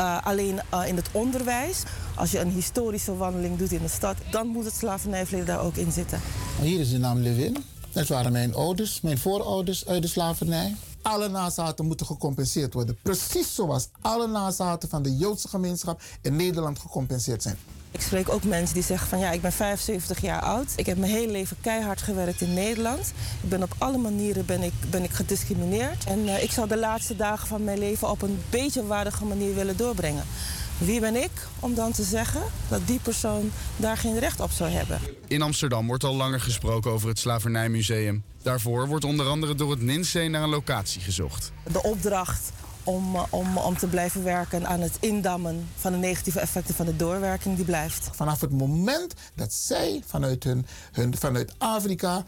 [0.00, 1.82] uh, alleen uh, in het onderwijs.
[2.14, 5.76] Als je een historische wandeling doet in de stad, dan moet het slavernijverleden daar ook
[5.76, 6.20] in zitten.
[6.60, 7.56] Hier is de naam Levin.
[7.92, 10.74] Dat waren mijn ouders, mijn voorouders uit de slavernij.
[11.02, 12.98] Alle nazaten moeten gecompenseerd worden.
[13.02, 17.56] Precies zoals alle nazaten van de Joodse gemeenschap in Nederland gecompenseerd zijn.
[17.90, 20.72] Ik spreek ook mensen die zeggen van ja, ik ben 75 jaar oud.
[20.76, 23.12] Ik heb mijn hele leven keihard gewerkt in Nederland.
[23.42, 26.04] Ik ben op alle manieren ben ik, ben ik gediscrimineerd.
[26.04, 29.54] En uh, ik zou de laatste dagen van mijn leven op een beetje waardige manier
[29.54, 30.24] willen doorbrengen.
[30.84, 31.30] Wie ben ik
[31.60, 35.00] om dan te zeggen dat die persoon daar geen recht op zou hebben?
[35.26, 38.24] In Amsterdam wordt al langer gesproken over het Slavernijmuseum.
[38.42, 41.52] Daarvoor wordt onder andere door het NINSEE naar een locatie gezocht.
[41.72, 42.52] De opdracht
[42.84, 46.86] om, eh, om, om te blijven werken aan het indammen van de negatieve effecten van
[46.86, 48.10] de doorwerking, die blijft.
[48.12, 52.24] Vanaf het moment dat zij vanuit, hun, hun, vanuit Afrika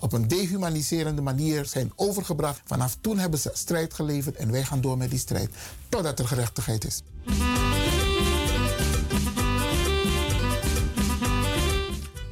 [0.00, 4.80] op een dehumaniserende manier zijn overgebracht, vanaf toen hebben ze strijd geleverd en wij gaan
[4.80, 5.50] door met die strijd
[5.88, 7.02] totdat er gerechtigheid is.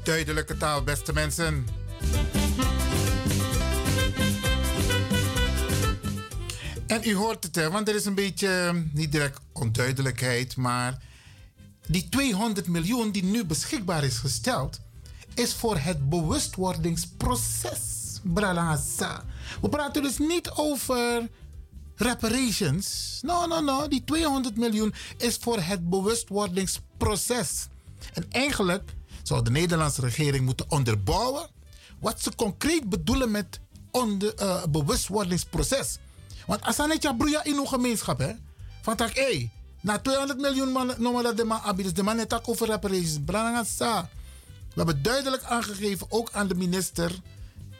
[0.06, 1.66] Duidelijke taal, beste mensen.
[6.86, 11.02] En u hoort het, hè, want er is een beetje, ehm, niet direct onduidelijkheid, maar
[11.86, 14.80] die 200 miljoen die nu beschikbaar is gesteld,
[15.34, 17.94] is voor het bewustwordingsproces.
[18.22, 19.24] Bralasa.
[19.60, 21.28] We praten dus niet over
[21.96, 23.18] reparations.
[23.22, 23.88] No, no, no.
[23.88, 27.66] Die 200 miljoen is voor het bewustwordingsproces.
[28.12, 28.94] En eigenlijk
[29.26, 31.48] zou de Nederlandse regering moeten onderbouwen
[32.00, 33.60] wat ze concreet bedoelen met
[33.90, 35.98] onder, uh, bewustwordingsproces.
[36.46, 38.32] Want als je net broeia in uw gemeenschap, hè,
[38.82, 39.50] van tak, hé,
[39.80, 43.18] na 200 miljoen man, noemen dat de man abidus, de man net over reparations.
[43.76, 44.08] sa.
[44.68, 47.12] We hebben duidelijk aangegeven, ook aan de minister,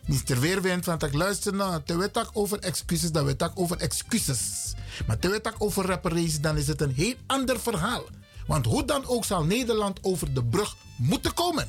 [0.06, 4.74] minister Weerwind, van tak, luister nou, te we over excuses, dan we tak over excuses.
[5.06, 8.04] Maar te we over reparations, dan is het een heel ander verhaal.
[8.46, 11.68] Want hoe dan ook zal Nederland over de brug moeten komen.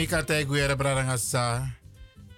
[0.00, 1.74] Mika Teguere Brarangasa.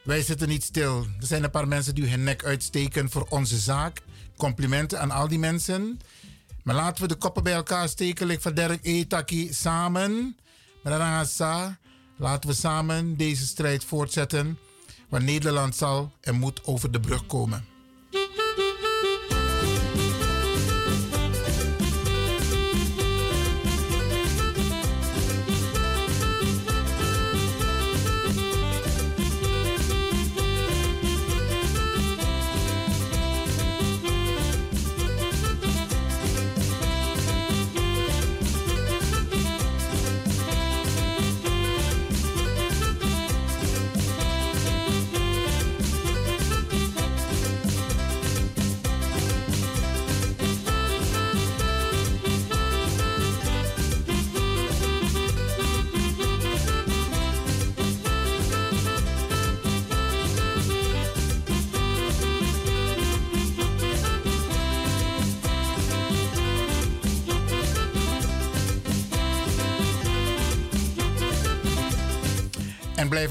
[0.05, 1.07] Wij zitten niet stil.
[1.21, 4.03] Er zijn een paar mensen die hun nek uitsteken voor onze zaak.
[4.37, 6.01] Complimenten aan al die mensen.
[6.65, 8.31] Maar laten we de koppen bij elkaar steken.
[8.31, 10.37] Ik van Dirk Etaki samen.
[10.83, 11.79] Brarangasa.
[12.17, 14.59] Laten we samen deze strijd voortzetten.
[15.09, 17.72] Want Nederland zal en moet over de brug komen.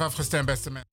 [0.02, 0.90] Blijf afgestemd, beste mensen.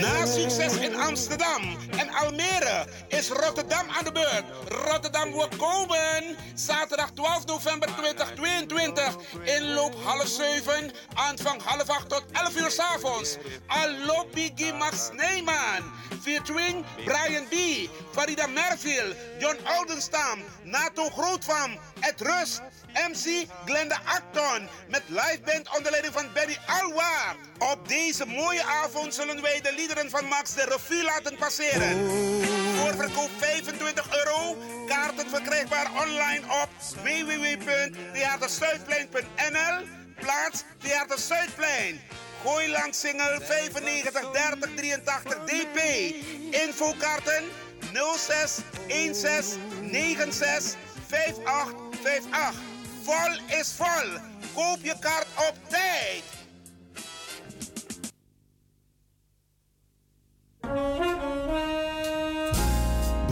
[0.00, 4.44] Na succes in Amsterdam en Almere is Rotterdam aan de beurt.
[4.68, 6.36] Rotterdam wil komen.
[6.54, 9.16] Zaterdag 12 november 2022.
[9.44, 10.90] Inloop half 7.
[11.14, 13.36] Aanvang half 8 tot 11 uur s avonds.
[13.66, 15.82] Alobigi Max Neyman.
[16.20, 17.54] Featuring Brian B.
[18.10, 19.16] Farida Merville.
[19.38, 20.38] John Oldenstam.
[20.62, 21.78] Nato Grootvam.
[22.00, 22.62] Ed Rust.
[22.94, 27.34] MC Glenda Acton met live band onder leiding van Benny Alwa.
[27.58, 32.10] Op deze mooie avond zullen wij de liederen van Max de revue laten passeren.
[32.76, 34.56] Voorverkoop 25 euro.
[34.86, 36.68] Kaarten verkrijgbaar online op
[37.02, 39.86] www.theaterzuidplein.nl.
[40.18, 42.00] Plaats Theater Zuidplein.
[42.44, 45.78] Gooiland Single 95 30 83 DP.
[46.50, 47.44] Infokaarten
[48.16, 50.76] 06 16 96
[51.06, 52.73] 5858.
[53.04, 54.18] Vol is vol.
[54.54, 56.22] Koop je kaart op tijd.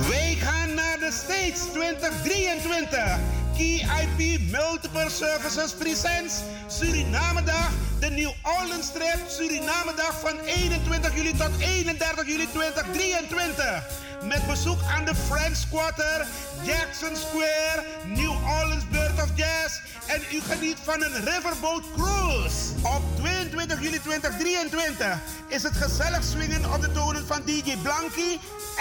[0.09, 3.42] Wij gaan naar de States 2023.
[3.63, 11.33] KIP Multiple Services Presents Suriname Dag, de New Orleans Trip Suriname Dag van 21 juli
[11.37, 13.83] tot 31 juli 2023.
[14.23, 16.27] Met bezoek aan de French Quarter,
[16.63, 19.81] Jackson Square, New Orleans Bird of Jazz.
[20.07, 22.59] En u geniet van een riverboat cruise.
[22.83, 28.39] Op 22 juli 2023 is het gezellig swingen op de tonen van DJ Blanky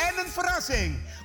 [0.08, 1.00] en een verrassing.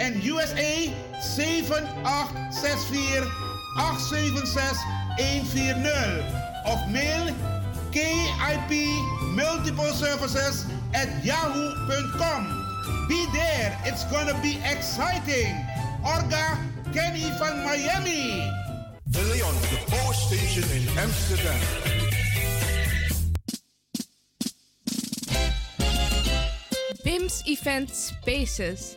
[0.00, 0.88] en USA
[1.20, 3.28] 7864
[3.76, 4.78] 876
[5.18, 6.24] 140
[6.66, 7.34] of mail
[7.92, 8.70] KIP
[9.34, 12.56] Multiple Services at yahoo.com.
[13.08, 15.54] Be there, it's gonna be exciting.
[16.02, 16.58] Orga
[16.92, 18.50] Kenny van Miami.
[19.10, 21.60] De Leon, the Power Station in Amsterdam.
[27.04, 28.96] BIMS Event Spaces.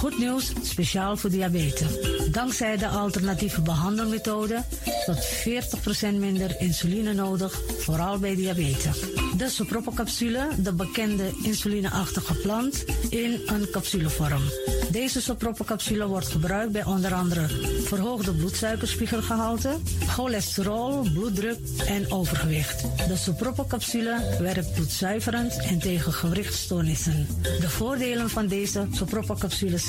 [0.00, 1.88] Goed nieuws, speciaal voor diabetes.
[2.30, 4.64] Dankzij de alternatieve behandelmethode
[5.04, 5.28] tot
[6.12, 9.00] 40% minder insuline nodig, vooral bij diabetes.
[9.36, 14.42] De Sopropocapsule, de bekende insulineachtige plant, in een capsulevorm.
[14.90, 17.46] Deze Sopropocapsule wordt gebruikt bij onder andere
[17.84, 19.76] verhoogde bloedsuikerspiegelgehalte,
[20.06, 22.82] cholesterol, bloeddruk en overgewicht.
[23.08, 27.26] De Sopropocapsule werkt bloedzuiverend en tegen gewrichtstoornissen.
[27.42, 29.88] De voordelen van deze Sopropocapsules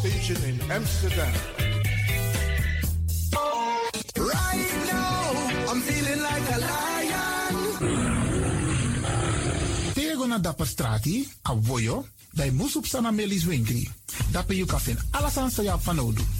[0.00, 1.32] Station in Amsterdam.
[4.16, 5.20] Right now,
[5.68, 7.54] I'm feeling like a lion.
[9.92, 13.88] Tego na dapper strati, a voyo, bij Moesop Sana Melis Winkri.
[14.30, 14.68] Dapper you
[15.10, 16.39] alles aan sa van nodu.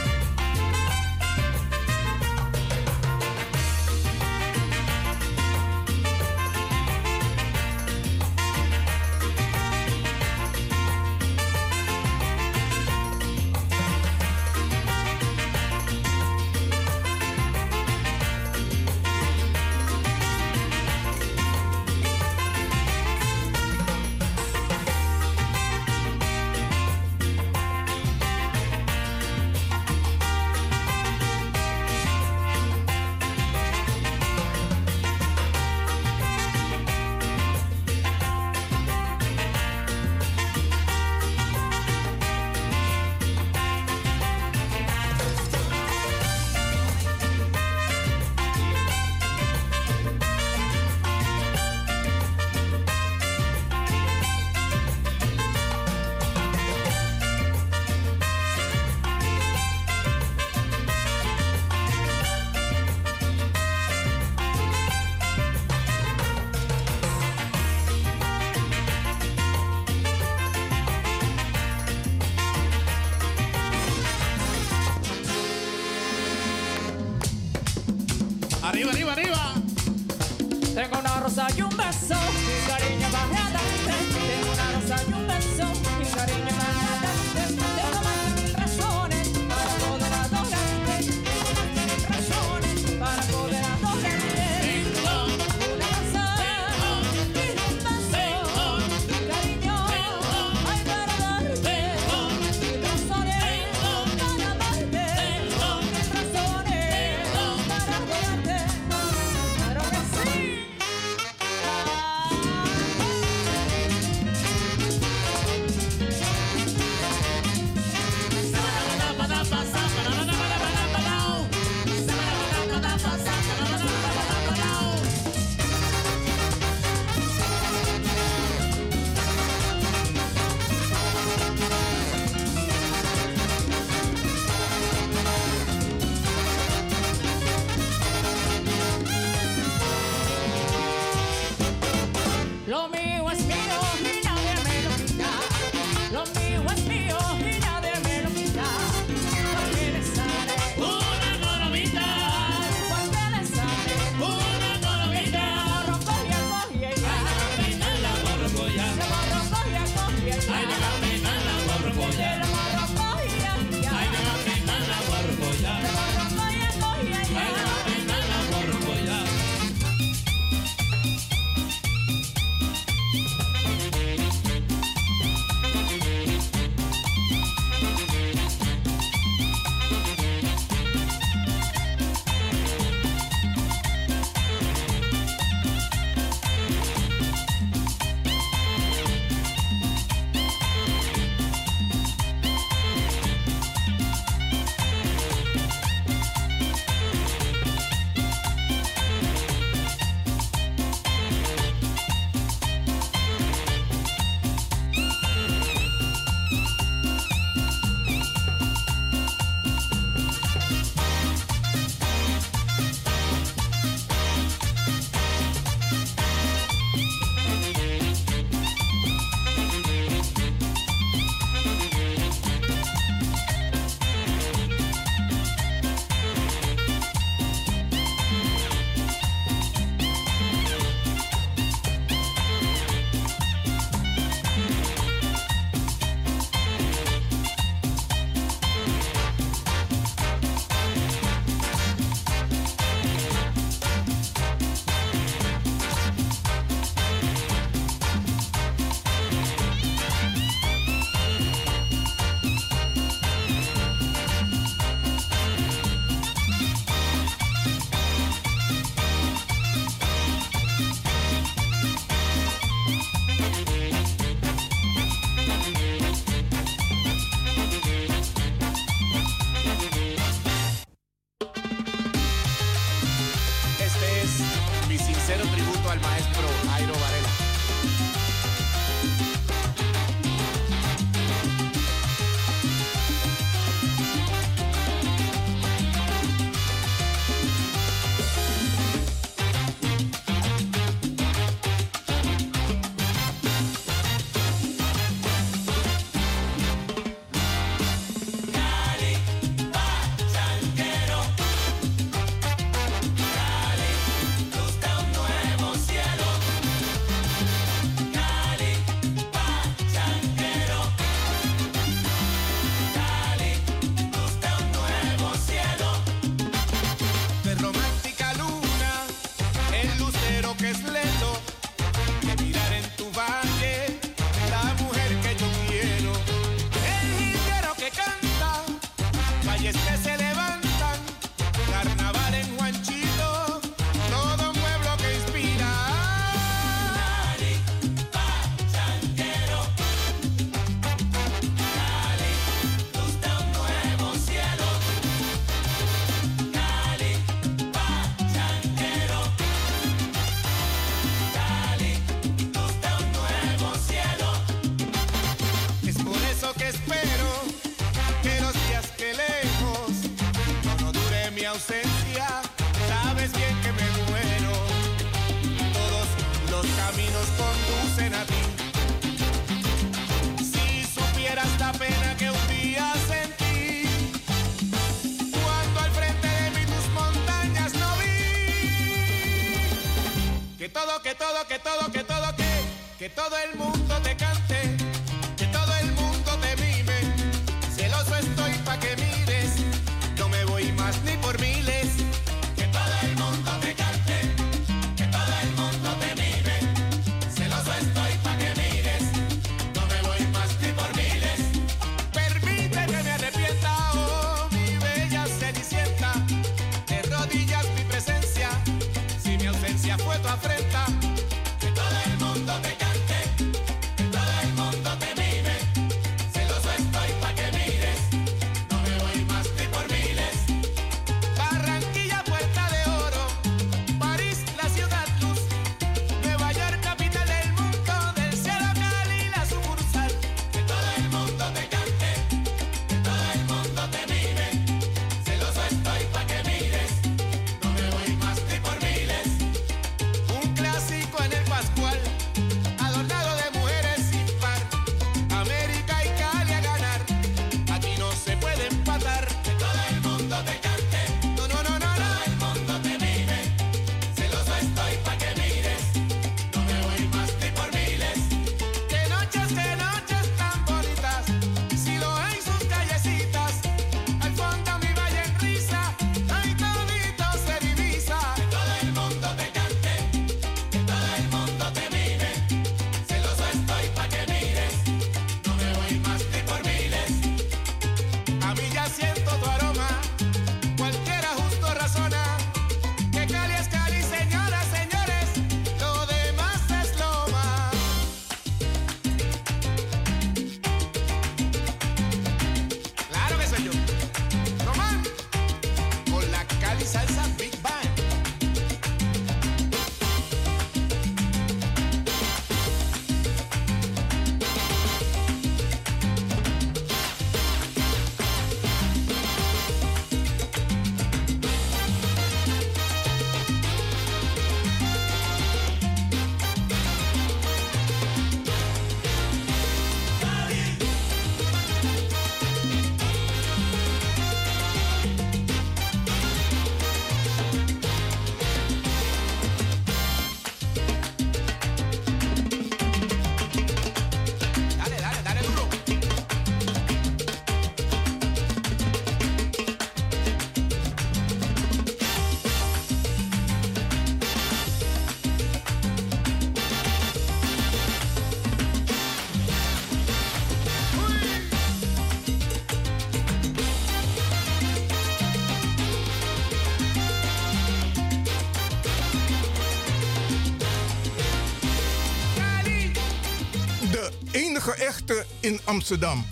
[564.91, 566.25] rechter in Amsterdam.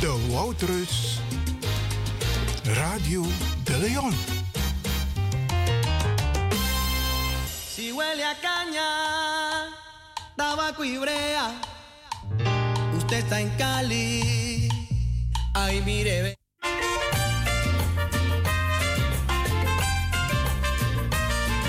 [0.00, 1.20] De Woutrus
[2.62, 3.24] Radio
[3.64, 4.14] de Leon.
[7.74, 8.88] Si huele a caña,
[10.36, 11.60] tabaco y brea.
[12.96, 14.68] Usted está en Cali.
[15.52, 16.36] Ay, mire.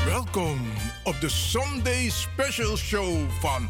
[0.06, 0.60] Welkom
[1.04, 3.70] op de Sunday Special Show van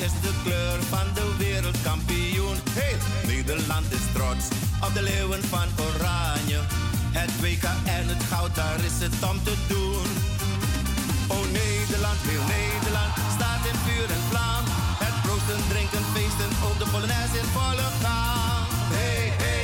[0.00, 2.56] is de kleur van de wereldkampioen.
[2.70, 2.96] Hey!
[3.26, 4.44] Nederland is trots
[4.86, 6.60] op de leeuwen van Oranje.
[7.20, 10.08] Het weken en het goud, daar is het om te doen.
[11.34, 14.62] Oh Nederland, heel Nederland, staat in puur en vlam.
[15.04, 18.66] Het proosten, drinken, feesten, ook de Polonaise in volle gang.
[18.94, 19.59] Hey, hey!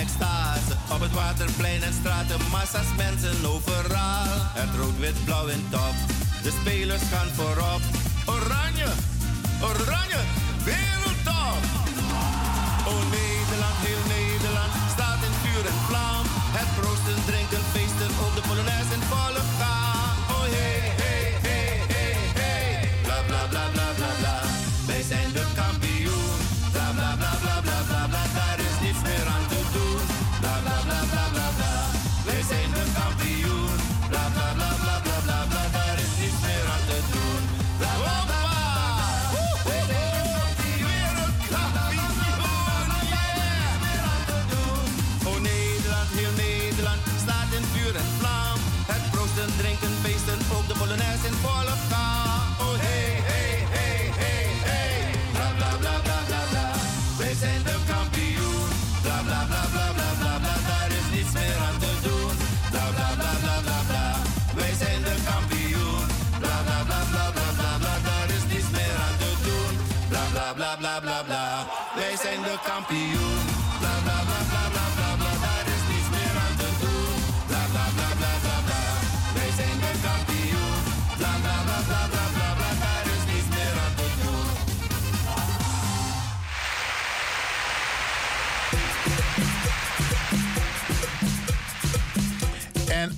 [0.00, 4.32] Op het waterplein en straten, massa's mensen overal.
[4.60, 5.94] Het rood-wit-blauw in top,
[6.42, 7.82] de spelers gaan voorop.
[8.34, 8.90] Oranje,
[9.70, 10.20] oranje,
[10.68, 11.60] wereldtop!
[12.90, 16.24] Oh Nederland, heel Nederland, staat in vuur en vlam.
[16.58, 19.42] Het proosten, drinken, feesten, op de Polonaise in volle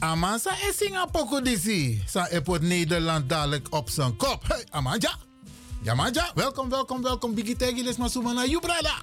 [0.02, 2.02] En Amansa is Singapore disi.
[2.06, 4.42] Sa epot Nederland dadelijk op zijn kop.
[4.48, 5.14] Hey, Amanja.
[5.82, 6.30] Ja, Manja.
[6.34, 7.34] Welkom, welkom, welkom.
[7.34, 8.94] Biggie Teggy, les maar zoeken naar you, brada.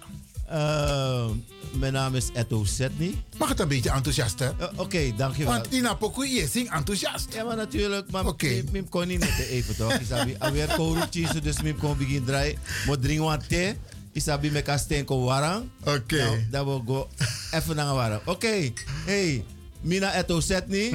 [0.48, 1.30] Eh,
[1.72, 3.16] mijn naam is Eto Setny.
[3.38, 4.50] Mag het een beetje enthousiast, hè?
[4.76, 5.54] Oké, dankjewel.
[5.54, 7.34] Want Ina Poku is zing enthousiast.
[7.34, 8.12] Ja, maar natuurlijk.
[8.12, 8.64] Maar okay.
[8.72, 10.00] Mim kon niet net even toch?
[10.00, 12.58] Isabi, alweer corruptie, so dus Mim kon begin draaien.
[12.86, 13.78] Moet drinken wat thee.
[14.12, 15.70] Isabi me kasten ko warang.
[15.86, 16.18] Oké.
[16.18, 17.08] Nou, dat we go
[17.52, 18.22] even naar warang.
[18.26, 18.72] Oké.
[19.06, 19.44] Hey,
[19.82, 20.92] Mina Eto Setny.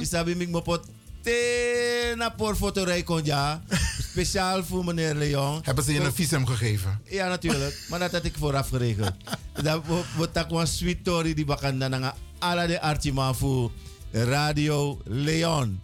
[0.00, 0.84] Isabi Mim mo pot
[1.22, 3.62] thee na por fotorij kon ja.
[3.98, 5.60] Speciaal voor meneer Leon.
[5.62, 7.00] Hebben ze je een visum gegeven?
[7.04, 7.86] Ja, natuurlijk.
[7.88, 9.12] Maar dat had ik vooraf geregeld.
[9.62, 13.70] Dat we, we tak een sweet story die bakan na ala de artima voor
[14.12, 15.80] Radio Leon.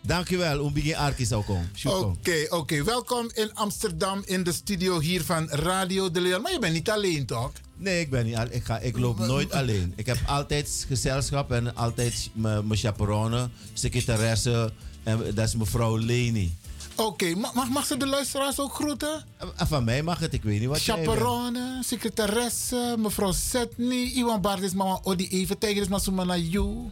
[0.00, 1.70] Dankjewel, om begin arki zou komen.
[1.84, 2.84] Oké, oké.
[2.84, 6.42] Welkom in Amsterdam in de studio hier van Radio de Leon.
[6.42, 7.52] Maar je bent niet alleen, toch?
[7.82, 9.92] Nee, ik ben niet al- ik, ga, ik loop nooit alleen.
[9.96, 14.72] Ik heb altijd gezelschap en altijd mijn mijn chaperone, secretaresse.
[15.02, 16.54] En dat is mevrouw Leni.
[16.96, 19.24] Oké, ma- mag, mag ze de luisteraars ook groeten?
[19.56, 20.80] En van mij mag het, ik weet niet wat.
[20.82, 26.38] Chaperone, secretaresse, mevrouw Setny, Iwan Bardis, mama Odi even tegen, dus maar zo maar naar
[26.38, 26.90] you.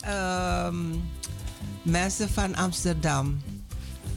[0.00, 0.76] Ehm,
[1.82, 3.42] mensen van Amsterdam,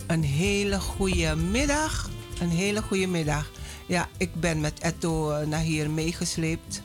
[0.07, 2.09] een hele goede middag.
[2.39, 3.49] Een hele goede middag.
[3.85, 6.81] Ja, ik ben met Etto eh, naar hier meegesleept.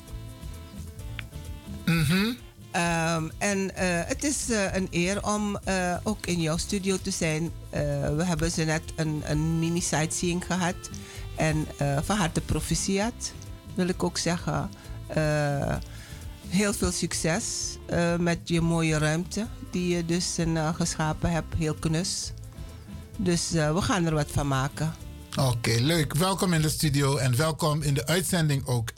[2.70, 5.58] Ehm, en eh, het is eh, een eer om
[6.02, 7.50] ook in jouw studio te zijn.
[8.16, 10.74] We hebben ze net een, een mini sightseeing gehad.
[11.36, 11.66] En
[12.02, 13.32] van harte proficiat,
[13.74, 14.70] wil ik ook zeggen.
[16.48, 17.78] Heel veel succes
[18.18, 20.36] met je mooie ruimte die je dus
[20.74, 21.54] geschapen hebt.
[21.58, 22.32] Heel knus.
[23.16, 24.94] Dus we gaan er wat van maken.
[25.36, 26.14] Oké, leuk.
[26.14, 28.90] Welkom in de studio en welkom in de uitzending ook.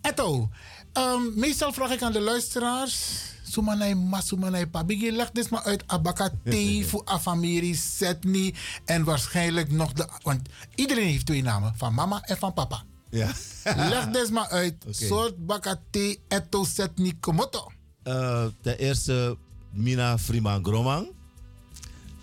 [0.00, 0.48] Etto,
[0.92, 3.20] ehm, meestal vraag ik aan de luisteraars.
[3.42, 4.84] Sumanai ma, sumanai pa.
[4.84, 5.82] Bigi, leg dit maar uit.
[5.86, 8.54] Abakate, voor Afamiri, Setni.
[8.84, 10.08] En waarschijnlijk nog de...
[10.22, 11.74] Want iedereen heeft twee namen.
[11.76, 12.82] Van mama en van papa.
[13.10, 13.32] Ja.
[13.90, 14.74] leg dit maar uit.
[14.90, 17.72] Soort bakate, etto, Setni, komoto.
[18.02, 19.36] Eh, ten eerste
[19.72, 21.12] Mina Freeman Gromang.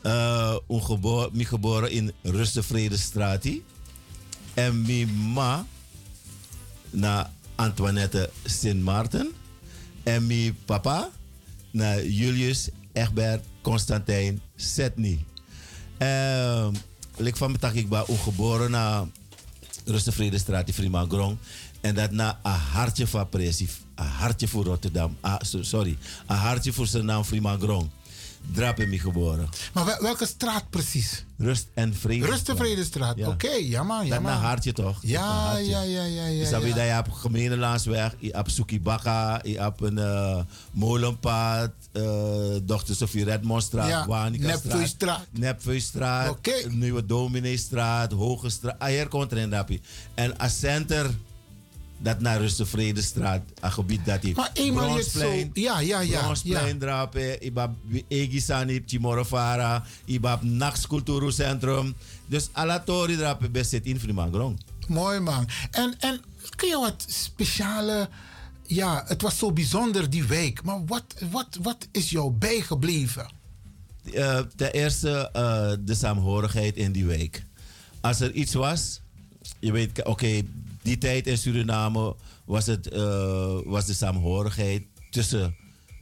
[0.04, 3.46] Uh, ongebo- mi geboren in Rustenvredestraat.
[4.54, 5.66] En mijn ma
[6.90, 9.32] na Antoinette Sint Maarten.
[10.04, 11.10] En mijn papa
[11.72, 15.26] naar Julius Egbert Constantijn Setny.
[16.00, 16.68] Uh,
[17.18, 19.08] ik van mijn ik ben ongeboren na
[19.86, 21.38] Rustenvredestraat Freeman Grong.
[21.82, 23.28] En dat na een hartje van.
[23.32, 25.18] Een hartje voor Rotterdam.
[25.20, 25.98] Ah, so- sorry.
[26.28, 27.90] Een hartje voor zijn naam Freeman Grong.
[28.53, 29.49] Drap in me geboren.
[29.74, 31.26] Maar wel- welke straat precies?
[31.38, 32.26] Rust en vrede.
[32.26, 33.18] Rust en Vredestraat.
[33.18, 33.28] Ja.
[33.28, 34.98] Oké, ja man, ja Dat hartje toch?
[35.02, 35.70] Ja, Dat hartje.
[35.70, 36.84] ja, ja, ja, ja, Dus dan ja.
[36.84, 40.40] je, hebt gemeenlandsweg, je hebt Sukibaka, je hebt een eh,
[40.72, 42.02] molenpad, eh
[42.66, 42.94] Dr.
[42.94, 45.26] Sofie Redmondstraat, Ja, Wanika-straat, Nepveustraat.
[45.32, 46.38] Nepveustraat,
[46.70, 48.80] Nieuwe Domineestraat, Hoge Straat.
[48.80, 49.53] Ah, hier komt er een.
[50.14, 51.10] En een center
[52.00, 55.50] dat naar Rustenvredestraat, een gebied dat hij Maar eenmaal het zo...
[55.54, 56.22] Ja, ja, ja.
[56.22, 56.80] Bronsplein ja.
[56.80, 57.76] drapen, ibab
[58.08, 61.96] Egisani, Chimorofara, ibab Nax Cultuurcentrum.
[62.26, 64.58] Dus alle tori drapen best zit in Fremangrom.
[64.88, 65.48] Mooi man.
[65.72, 66.22] En, en
[66.56, 68.10] kun je wat speciale
[68.70, 70.64] ja, het was zo bijzonder die week.
[70.64, 73.30] Maar wat, wat, wat is jou bijgebleven?
[74.14, 77.44] Eh, ten eerste eh, de saamhorigheid in die week.
[78.02, 79.02] Als er iets was,
[79.60, 80.42] je weet, oké,
[80.81, 82.15] die tijd in Suriname
[82.45, 85.56] was, het, eh, was de saamhorigheid tussen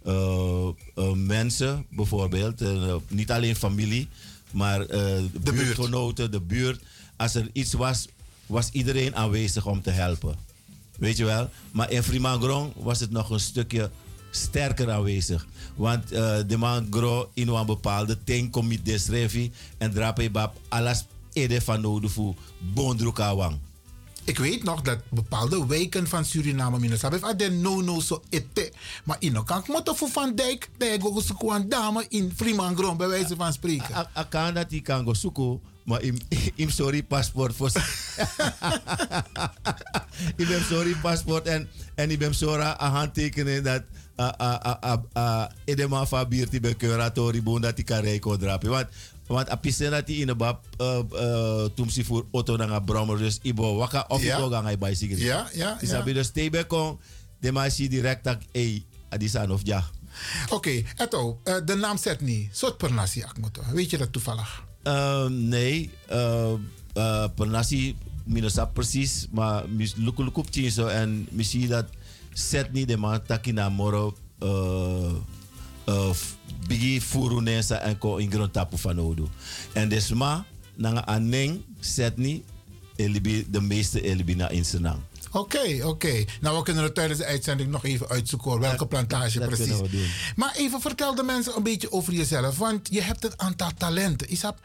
[0.08, 2.62] eh, eh, mensen, bijvoorbeeld.
[3.08, 4.08] Niet alleen familie,
[4.52, 5.00] maar eh,
[5.42, 6.82] de buurtgenoten, de buurt.
[7.16, 8.08] Als er iets was,
[8.46, 10.36] was iedereen aanwezig om te helpen.
[10.98, 11.50] Weet je wel?
[11.72, 13.90] Maar in Frimangrong was het nog een stukje
[14.32, 15.48] sterker aanwezig.
[15.76, 16.08] Want
[16.48, 16.88] de man
[17.34, 22.36] in een bepaalde ting komt desrevi en drape bab alles ede van nodig voor
[22.74, 23.58] bondrukawang.
[24.28, 28.72] Ik weet nog dat bepaalde wijken van Suriname minus hebben hadden no no so ete.
[29.04, 32.98] Maar in kan ik moeten voor Van Dijk, dat ik ook een dame in Fremangrom
[32.98, 34.10] bij wijze van spreken.
[34.16, 36.02] Ik kan dat die kan zoeken, maar
[36.56, 37.72] im sorry paspoort voor.
[40.36, 43.84] ik ben sorry paspoort en en ik ben sorry aan handtekenen dat
[45.66, 46.06] edema
[46.50, 48.70] die bij curatori boon dat die kan rijken drapen.
[48.70, 48.88] Want
[49.28, 53.40] want apisen dat in de bab uh, uh, toen ze voor auto naar brommer dus
[53.42, 54.38] ibo waka of Ja.
[54.38, 55.18] ibo bij bicycle.
[55.18, 57.00] Ja, ja, Dus heb je dus tebe kon
[57.40, 59.84] de machine direct dat hey adisan of ja.
[60.50, 62.56] Oké, Eto, eh, de naam zet niet.
[62.58, 63.62] Soort per nasi akmoto.
[63.72, 64.64] Weet je dat toevallig?
[64.84, 66.52] Ehm, nee, uh,
[66.98, 67.96] uh, per nasi
[68.26, 71.86] minus precies, maar mis luku luku op tien zo en misschien dat
[72.34, 75.14] zet niet de man taki na moro uh,
[75.90, 76.10] uh,
[76.68, 79.30] bigi furu nesa en ko in grond tapu van odo.
[79.74, 80.46] En dus ma
[80.76, 82.44] nanga aneng zet niet
[82.96, 85.00] elibi de meeste elibi na in senang.
[85.32, 86.26] Oké, oké.
[86.42, 89.80] Nou, we kunnen het tijdens de uitzending nog even uitzoeken hoor, welke plantage dat precies.
[89.80, 90.10] we.
[90.36, 94.32] Maar even vertel de mensen een beetje over jezelf, want je hebt een aantal talenten.
[94.34, 94.60] Isap,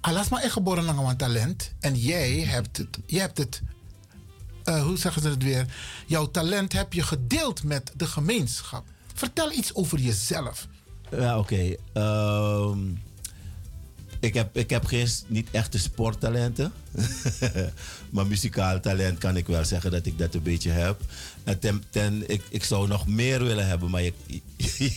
[0.00, 3.62] alas maar echt geboren naar een talent en jij hebt het, je hebt het,
[4.64, 5.66] eh, hoe zeggen ze het weer?
[6.06, 8.84] Jouw talent heb je gedeeld met de gemeenschap.
[9.14, 10.66] Vertel iets over jezelf.
[11.10, 11.74] Ja, oké.
[11.92, 12.78] Ehm,
[14.20, 16.72] ik, heb, ik heb geen, niet echte sporttalenten.
[18.10, 21.00] maar muzikaal talent kan ik wel zeggen dat ik dat een beetje heb.
[21.44, 24.12] En ten, ten, ik, ik zou nog meer willen hebben, maar je,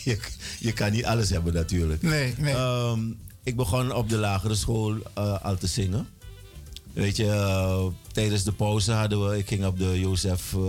[0.03, 0.19] je,
[0.59, 2.01] je kan niet alles hebben natuurlijk.
[2.01, 2.53] Nee, nee.
[2.53, 3.01] Ehm,
[3.43, 6.07] ik begon op de lagere school eh, al te zingen.
[6.93, 10.59] Weet je, eh, tijdens de pauze hadden we, ik ging op de Jozef, eh,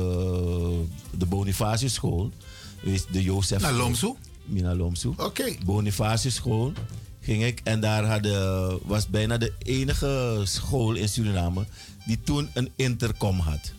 [1.10, 2.30] de Bonifacius school.
[2.86, 3.62] De Jozef.
[3.62, 4.14] Naar Lomsu?
[4.44, 5.12] Mina Lomsu.
[5.16, 5.44] Oké.
[5.64, 6.72] Bonifacius school
[7.20, 7.60] ging ik.
[7.64, 11.66] En daar hadden, was bijna de enige school in Suriname
[12.06, 13.72] die toen een intercom had.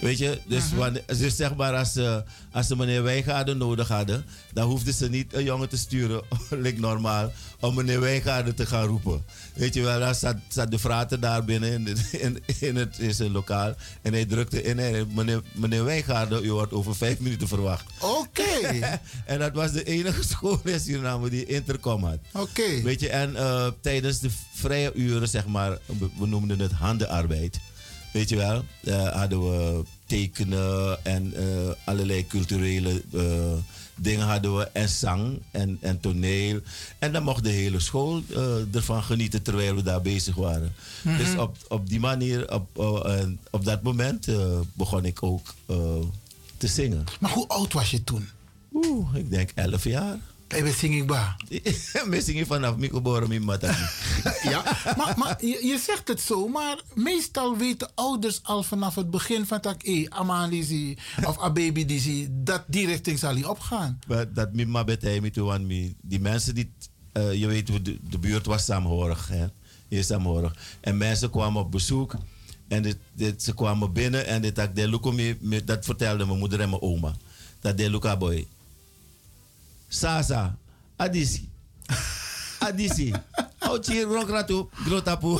[0.00, 2.22] Weet je, dus, wanneer, dus zeg maar als ze,
[2.52, 6.80] als ze meneer Wijngaarden nodig hadden, dan hoefden ze niet een jongen te sturen, like
[6.80, 9.24] normaal, om meneer Wijngaarden te gaan roepen.
[9.54, 12.98] Weet je wel, dan zat, zat de frater daar binnen in, het- in, in, het,
[12.98, 17.18] in zijn lokaal en hij drukte in en meneer, meneer Wijngaarden, u wordt over vijf
[17.18, 17.84] minuten verwacht.
[18.00, 18.42] Oké.
[19.26, 22.18] en dat was de enige school in Suriname die intercom had.
[22.32, 22.82] Oké.
[22.82, 27.58] Weet je, en eh, tijdens de vrije uren, zeg maar, we, we noemden het handenarbeid.
[28.14, 33.52] Weet je wel, eh, hadden we tekenen en eh, allerlei culturele eh,
[33.94, 34.68] dingen hadden we.
[34.72, 36.60] En zang en, en toneel.
[36.98, 38.22] En dan mocht de hele school
[38.72, 40.72] ervan genieten terwijl we daar bezig waren.
[41.02, 41.16] Mhm.
[41.16, 42.78] Dus op, op die manier, op,
[43.50, 44.28] op dat moment
[44.74, 45.54] begon ik ook
[46.56, 47.04] te zingen.
[47.20, 48.28] Maar hoe oud was je toen?
[48.72, 50.18] Oeh, ik denk 11 jaar.
[50.48, 51.36] Ik ben zinging ba.
[51.48, 53.82] Ik zing vanaf mijn geboren in Mataki.
[54.42, 54.62] Ja,
[54.96, 59.46] maar, maar je, je zegt het zo, maar meestal weten ouders al vanaf het begin
[59.46, 63.98] van tak, hé, Amalisi of Ababy die zie, dat die richting zal hij opgaan.
[64.06, 65.30] Maar dat mi ma betij mi
[65.60, 65.96] mi.
[66.02, 66.72] Die mensen die,
[67.12, 69.46] eh, je weet hoe de, de buurt was saamhorig, hè.
[69.88, 70.56] Je is saamhorig.
[70.80, 72.14] En mensen kwamen op bezoek
[72.68, 76.70] en dit, dit, ze kwamen binnen en dit, dat, de dat vertelde mijn moeder en
[76.70, 77.14] mijn oma.
[77.60, 78.46] Dat de luka boy.
[79.94, 80.58] Sasa,
[80.96, 81.48] adisi.
[82.58, 83.12] Adisi.
[83.86, 85.38] Hier, rokratu, grotapu.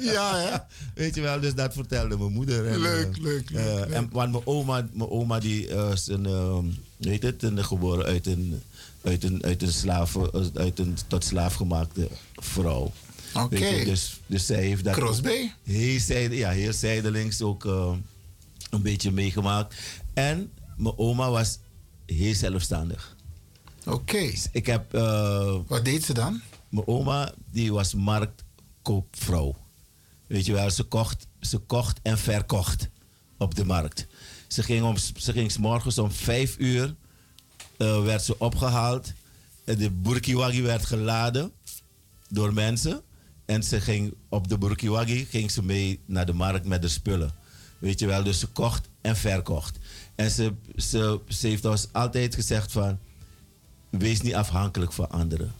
[0.00, 0.56] Ja, hè?
[0.94, 2.66] Weet je wel, dus dat vertelde mijn moeder.
[2.66, 3.50] En, Leuk, eh, leuk.
[3.50, 6.64] En, want mijn oma, mijn oma die eh, is een, ehm,
[6.96, 8.62] weet het, een, geboren uit een,
[9.02, 12.92] uit een, uit een, slaaf, eh, uit een tot slaaf gemaakte vrouw.
[13.34, 13.84] Oké.
[13.84, 15.50] Dus, dus zij heeft dat Crosby?
[15.62, 19.74] heel, ja, heel zijdelings ook een beetje meegemaakt.
[20.14, 20.50] En
[20.80, 21.58] mijn oma was
[22.06, 23.16] heel zelfstandig.
[23.86, 24.30] Oké.
[24.52, 24.94] Ik heb...
[24.94, 26.40] eh, Wat deed ze dan?
[26.68, 29.56] Mijn oma die was marktkoopvrouw.
[30.26, 32.88] Weet je wel, ze kocht, ze kocht en verkocht
[33.38, 34.06] op de markt.
[34.48, 36.94] Ze ging, om, ze ging 's morgens om vijf uur
[37.76, 39.12] eh, werd ze opgehaald.
[39.64, 41.52] De burkiwagi werd geladen
[42.28, 43.02] door mensen.
[43.44, 47.34] En ze ging op de burkiwagi ging ze mee naar de markt met de spullen.
[47.78, 49.78] Weet je wel, dus ze kocht en verkocht.
[50.14, 52.98] En ze, ze, ze heeft ons altijd gezegd van,
[53.90, 55.52] wees niet afhankelijk van anderen.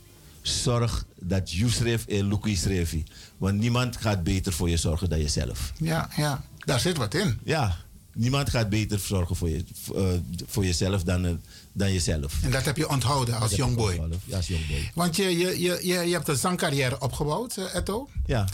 [0.42, 2.96] Zorg dat je schreef en Luki schreef.
[3.36, 5.72] Want niemand gaat beter voor je zorgen dan jezelf.
[5.76, 6.44] Ja, ja.
[6.58, 7.38] Daar zit wat in.
[7.44, 7.76] Ja,
[8.14, 9.64] niemand gaat beter zorgen voor, je,
[9.94, 10.04] eh,
[10.46, 11.32] voor jezelf dan, eh,
[11.72, 12.42] dan jezelf.
[12.42, 14.00] En dat heb je onthouden als jongboy.
[14.24, 14.90] Ja, als jongboy.
[14.94, 18.08] Want je, je, je, je, je hebt een zangcarrière opgebouwd, eh, Etto.
[18.26, 18.44] Ja.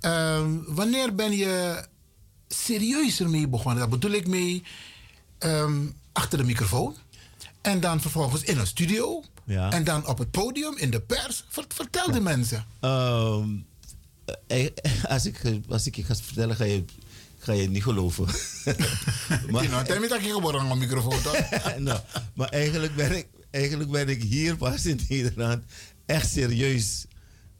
[0.00, 1.84] Ehm, wanneer ben je
[2.48, 3.80] serieus ermee begonnen?
[3.80, 4.62] Dat bedoel ik mee
[5.38, 6.96] ehm, achter de microfoon.
[7.60, 9.22] En dan vervolgens in een studio.
[9.44, 9.72] Ja.
[9.72, 11.44] En dan op het podium, in de pers.
[11.48, 12.64] Ver- vertel de mensen.
[12.80, 13.48] Ehm,
[14.46, 14.68] eh,
[15.08, 16.84] als, ik, als ik je ga vertellen, ga je,
[17.38, 18.26] ga je het niet geloven.
[19.50, 21.48] Maar, tel me dat je geboren aan een microfoon, toch?
[21.78, 22.00] nou,
[22.34, 25.62] maar eigenlijk ben, ik, eigenlijk ben ik hier pas in Nederland
[26.06, 27.06] echt serieus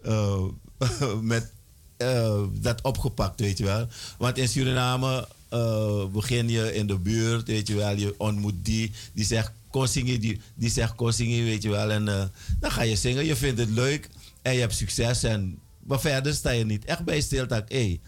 [0.02, 0.44] eh,
[1.20, 1.52] met
[1.96, 3.86] eh, dat opgepakt, weet je wel.
[4.18, 7.96] Want in Suriname eh, begin je in de buurt, weet je wel.
[7.96, 11.90] Je ontmoet die, die zegt kon zingen, die, die zegt kon zingen, weet je wel.
[11.90, 12.24] En eh,
[12.60, 14.08] dan ga je zingen, je vindt het leuk
[14.42, 15.22] en je hebt succes.
[15.22, 18.00] En, maar verder sta je niet echt bij stil dat, hé, hey,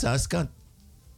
[0.00, 0.48] als kan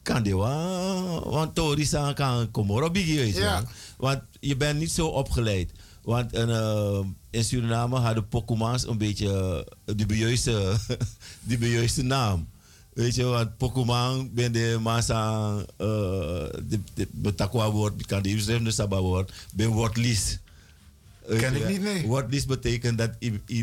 [0.02, 1.30] kan die wel.
[1.30, 3.62] Want Tori kan bigi, weet je wel.
[3.96, 5.72] Want je bent niet zo opgeleid.
[6.02, 7.00] Want eh,
[7.30, 10.76] in Suriname hadden Pokémons een beetje uh, dubieuze,
[11.40, 12.48] dubieuze naam.
[12.92, 15.66] Weet je, want Pokémon ben de massa, uh,
[16.68, 20.38] de, de betakwa woord, kan die schrijven de saba woord, ben woordlies.
[21.38, 22.06] Ken ik niet, nee.
[22.06, 23.10] Woordlies betekent dat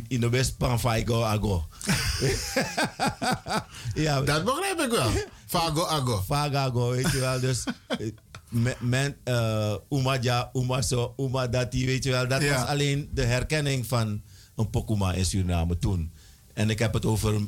[0.08, 1.68] in, de west pan faigo ago.
[4.06, 5.12] ja, dat begrijp ik wel.
[5.46, 6.22] Fago ago.
[6.26, 7.40] Fago ago, weet je wel.
[7.40, 8.12] Dus eh,
[8.80, 12.28] men, uh, uma ja, uma zo, uma dati, weet je wel.
[12.28, 12.54] Dat Ja.
[12.60, 14.22] was alleen de herkenning van
[14.56, 16.12] een Pokuma in Suriname toen.
[16.54, 17.42] En ik heb het over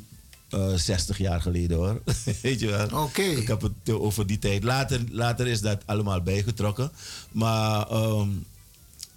[0.50, 2.02] eh 60 jaar geleden hoor.
[2.42, 3.02] weet je wel.
[3.04, 3.22] Oké.
[3.22, 4.62] Ik heb het eh, over die tijd.
[4.62, 6.90] Later, later is dat allemaal bijgetrokken.
[7.32, 8.28] Maar ehm,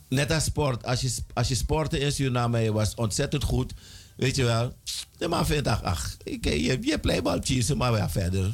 [0.08, 3.74] net als sport, als je, als je sportte in Suriname je was ontzettend goed.
[4.16, 4.74] Weet je wel.
[5.18, 8.54] De man vindt, ach, ach ik, je, je playbaltjes, maar ja, verder.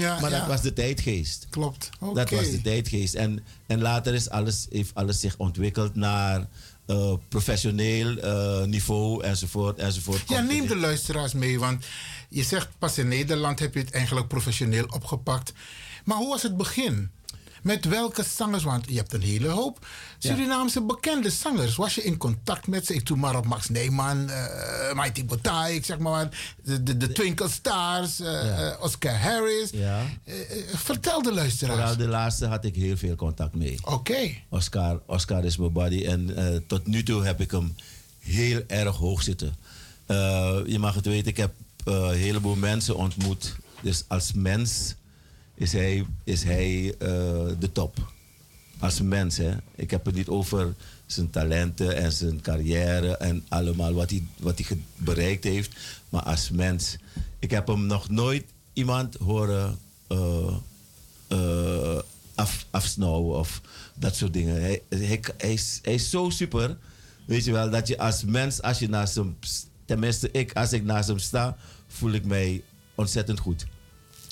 [0.00, 0.38] Ja, maar ja.
[0.38, 1.46] dat was de tijdgeest.
[1.50, 1.90] Klopt.
[2.14, 3.14] Dat was de tijdgeest.
[3.14, 6.46] En, en later is alles, heeft alles zich ontwikkeld naar
[6.86, 9.78] eh, professioneel eh, niveau enzovoort.
[9.78, 10.22] enzovoort.
[10.28, 11.84] Ja, neem de luisteraars mee, want
[12.28, 15.52] je zegt pas in Nederland heb je het eigenlijk professioneel opgepakt.
[16.04, 17.10] Maar hoe was het begin?
[17.66, 18.62] Met welke zangers?
[18.62, 19.86] Want je hebt een hele hoop
[20.18, 21.76] Surinaamse bekende zangers.
[21.76, 22.94] Was je in contact met ze?
[22.94, 27.12] Ik doe maar op Max Neyman, eh Mighty Botai, ik zeg maar, de, de, de
[27.12, 29.70] Twinkle Stars, eh, eh, Oscar Harris.
[29.70, 30.02] Ja.
[30.74, 31.78] Vertel de luisteraars.
[31.78, 33.78] Vooral de laatste had ik heel veel contact mee.
[33.84, 34.34] Oké.
[34.48, 36.04] Oscar, Oscar is mijn buddy.
[36.04, 37.74] En tot nu toe heb ik hem
[38.18, 39.56] heel erg hoog zitten.
[40.66, 41.52] Je mag het weten, ik heb
[41.84, 43.56] een heleboel mensen ontmoet.
[43.80, 44.94] Dus als mens
[45.56, 47.08] is hij, is hij eh,
[47.58, 48.12] de top.
[48.78, 49.56] Als mens, hè.
[49.74, 50.74] Ik heb het niet over
[51.06, 55.76] zijn talenten en zijn carrière en allemaal wat hij, wat hij bereikt heeft.
[56.08, 56.96] Maar als mens.
[57.38, 61.98] Ik heb hem nog nooit iemand horen eh,
[62.34, 63.60] af, afsnauwen of
[63.94, 64.60] dat soort dingen.
[64.62, 64.82] Hij,
[65.36, 66.76] is, hij is zo super.
[67.26, 69.36] Weet je wel, dat je als mens, als je naast hem,
[69.84, 71.56] tenminste ik, als ik naast hem sta,
[71.88, 72.62] voel ik mij
[72.94, 73.66] ontzettend goed.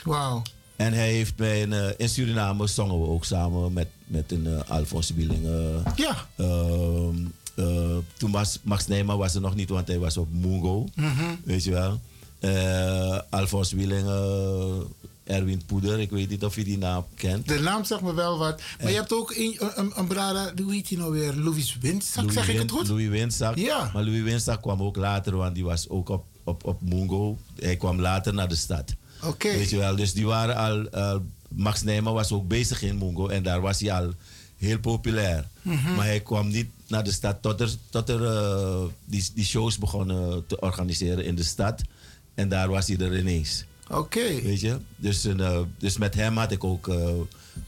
[0.04, 0.42] Wauw.
[0.76, 4.44] En hij heeft mij in, eh, in Suriname zongen we ook samen met, met een
[4.46, 5.44] uh, Alphonse Bieling.
[5.46, 6.26] eh, Ja.
[6.36, 7.16] ehm,
[7.54, 10.86] eh, toen was Max Nijman was er nog niet, want hij was op Mungo.
[10.94, 11.24] Mhm.
[11.44, 12.00] Weet je wel.
[13.30, 17.48] Alphonse Wieling, eh, Erwin Poeder, ik weet niet of je die naam kent.
[17.48, 18.62] De naam zegt me wel wat.
[18.80, 21.34] Maar je hebt ook een, een, een brada, hoe heet hij nou weer?
[21.34, 22.88] Louis Windzak, zeg ik het goed?
[22.88, 23.56] Louis Winzak.
[23.56, 23.90] Ja.
[23.94, 27.38] Maar Louis Winzak kwam ook later, want die was ook op, op, op Mungo.
[27.58, 28.94] Hij kwam later naar de stad.
[29.26, 29.48] Oké.
[29.48, 30.88] Weet je wel, dus die waren al...
[31.54, 34.12] Max Nijman was ook bezig in Mungo en daar was hij al
[34.56, 35.48] heel populair.
[35.62, 35.94] Mhm.
[35.94, 39.78] Maar hij kwam niet naar de stad tot er, tot er eh, die, die shows
[39.78, 41.82] begonnen te organiseren in de stad.
[42.34, 43.64] En daar was hij er ineens.
[43.90, 44.40] Oké.
[44.42, 44.78] Weet je?
[44.96, 46.88] Dus, eh, dus met hem had ik ook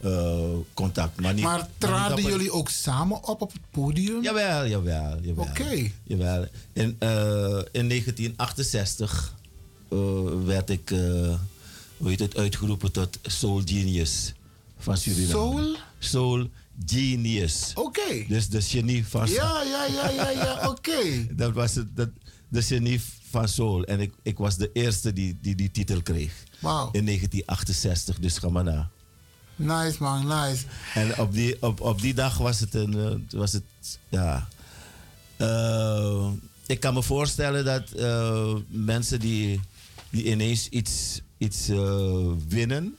[0.00, 1.20] eh, contact.
[1.20, 4.22] Maar, niet, Maar niet traden jullie ook samen op op het podium?
[4.22, 5.18] Jawel, jawel.
[5.22, 5.90] jawel Oké.
[6.02, 6.46] Jawel.
[6.72, 9.45] In, eh, in 1968 eh,
[10.44, 10.98] werd ik eh,
[11.96, 14.32] hoe heet het, uitgeroepen tot Soul Genius
[14.78, 15.30] van Suriname.
[15.30, 15.76] Soul?
[15.98, 16.48] Soul
[16.86, 17.72] Genius.
[17.74, 18.24] Oké.
[18.28, 21.26] Dus de genie van Ja, ja, ja, ja, ja, oké.
[21.30, 22.08] dat was het, dat,
[22.48, 23.00] de genie
[23.30, 23.84] van Soul.
[23.84, 26.32] En ik, ik was de eerste die die, die titel kreeg.
[26.58, 26.88] Wauw.
[26.92, 28.88] In 1968, dus ga maar na.
[29.56, 30.64] Nice man, nice.
[30.94, 32.94] En op die, op, op die dag was het een.
[33.30, 33.62] eh, Was het,
[34.08, 34.48] ja.
[35.36, 36.28] Eh,
[36.66, 39.60] ik kan me voorstellen dat eh, mensen die,
[40.10, 42.96] die ineens iets, iets eh, winnen.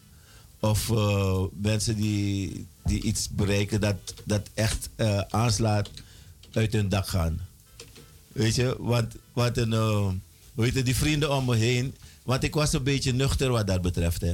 [0.60, 5.90] of eh, mensen die, die iets bereiken dat, dat echt eh, aanslaat
[6.52, 7.40] uit hun dak gaan.
[8.28, 10.22] Weet je, want wat een,
[10.56, 13.82] heet het, die vrienden om me heen, want ik was een beetje nuchter wat dat
[13.82, 14.22] betreft.
[14.22, 14.34] Hè.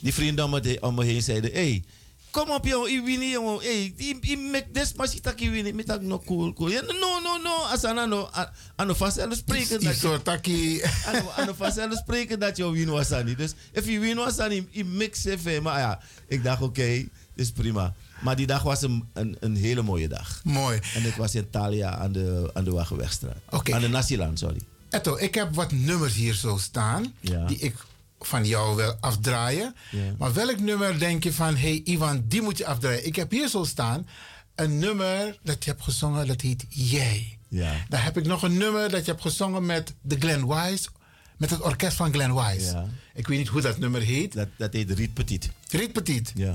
[0.00, 0.44] Die vrienden
[0.80, 1.82] om me, heen zeiden: hey,
[2.30, 3.60] kom op jongen, je wint jongen.
[3.60, 4.92] Hey, je maakt des
[5.36, 6.70] wint, met dat no cool cool.
[6.70, 8.30] Ja, no no no, asana no,
[8.76, 10.80] ano vanzelfsprekend dat Iso taki.
[11.06, 13.38] ano ano vanzelfsprekend dat je win was niet.
[13.38, 17.50] Dus if je win was aan je mix even, maar ja, ik dacht oké, is
[17.50, 17.94] prima.
[18.20, 20.40] Maar die dag was een, een, een hele mooie dag.
[20.44, 20.78] Mooi.
[20.94, 23.36] En ik was in Thalia aan de, aan de Wagenwegstraat.
[23.50, 23.74] Oké.
[23.74, 24.60] Aan de Nasiland, sorry.
[24.90, 27.14] Etto, ik heb wat nummers hier zo staan.
[27.20, 27.46] Ja.
[27.46, 27.74] Die ik
[28.18, 29.74] van jou wil afdraaien.
[30.18, 31.56] Maar welk nummer denk je van...
[31.56, 33.06] hey Ivan, die moet je afdraaien.
[33.06, 34.06] Ik heb hier zo staan
[34.54, 36.26] een nummer dat je hebt gezongen.
[36.26, 37.38] Dat heet Jij.
[37.48, 37.72] Ja.
[37.88, 40.88] Dan heb ik nog een nummer dat je hebt gezongen met de Glen Wise.
[41.36, 42.86] Met het orkest van Glen Wise.
[43.14, 44.32] Ik weet niet hoe dat nummer heet.
[44.32, 45.50] Dat, dat heet Riet Petit.
[45.68, 46.32] Riet Petit.
[46.34, 46.54] Ja.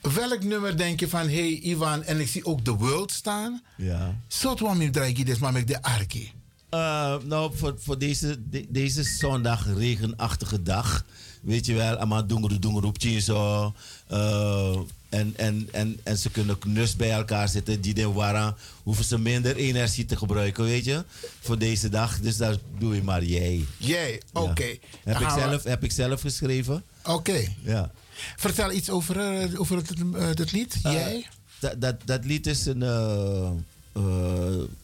[0.00, 1.28] Welk nummer denk je van...
[1.28, 3.62] hey Ivan, en ik zie ook The World staan.
[3.76, 4.16] Ja.
[4.26, 6.32] Zo wat me draai ik dit maar met de arki.
[6.78, 11.04] Eh, nou, voor, voor deze, de- deze zondag regenachtige dag.
[11.42, 13.72] Weet je wel, allemaal doengeroep, doengeroep, zo.
[14.06, 14.76] eh,
[15.08, 17.80] en, en, en, en ze kunnen knus bij elkaar zitten.
[17.80, 21.04] Die den waren, hoeven ze minder energie te gebruiken, weet je.
[21.40, 22.20] Voor deze dag.
[22.20, 23.64] Dus daar doe je maar jij.
[23.76, 24.76] Jij, oké.
[25.04, 26.82] Heb, ik we- zelf, heb ik zelf geschreven.
[27.04, 27.44] Oké.
[27.62, 27.90] Ja.
[28.36, 30.76] Vertel iets over, eh, over het, het lied.
[30.82, 31.26] Jij?
[31.58, 32.82] dat, dat, dat lied is een,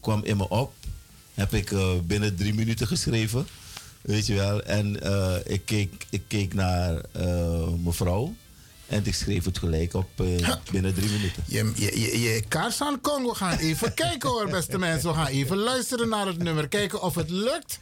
[0.01, 0.73] kwam in me op.
[1.41, 3.47] Heb ik eh, binnen drie minuten geschreven.
[4.01, 4.63] Weet je wel.
[4.63, 8.35] En eh, ik, keek, ik keek naar eh, mevrouw.
[8.87, 10.09] En ik schreef het gelijk op
[10.71, 11.43] binnen drie minuten.
[11.47, 13.29] Je, je, je, je kaars aan Congo.
[13.29, 15.09] We gaan even kijken hoor, beste mensen.
[15.09, 16.69] We gaan even luisteren naar het nummer.
[16.69, 17.79] Kijken of het lukt.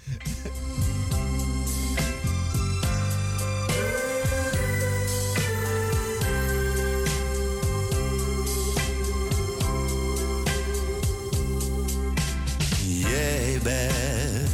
[13.19, 14.51] Jij bent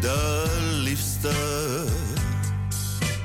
[0.00, 0.46] de
[0.82, 1.32] liefste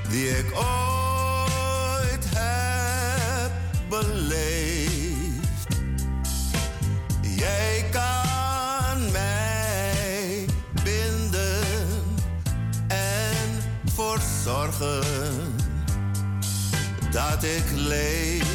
[0.09, 3.51] die ik ooit heb
[3.89, 5.67] beleefd.
[7.21, 10.45] Jij kan mij
[10.83, 11.63] binden
[12.87, 13.61] en
[13.93, 15.03] voor zorgen
[17.11, 18.45] dat ik leef.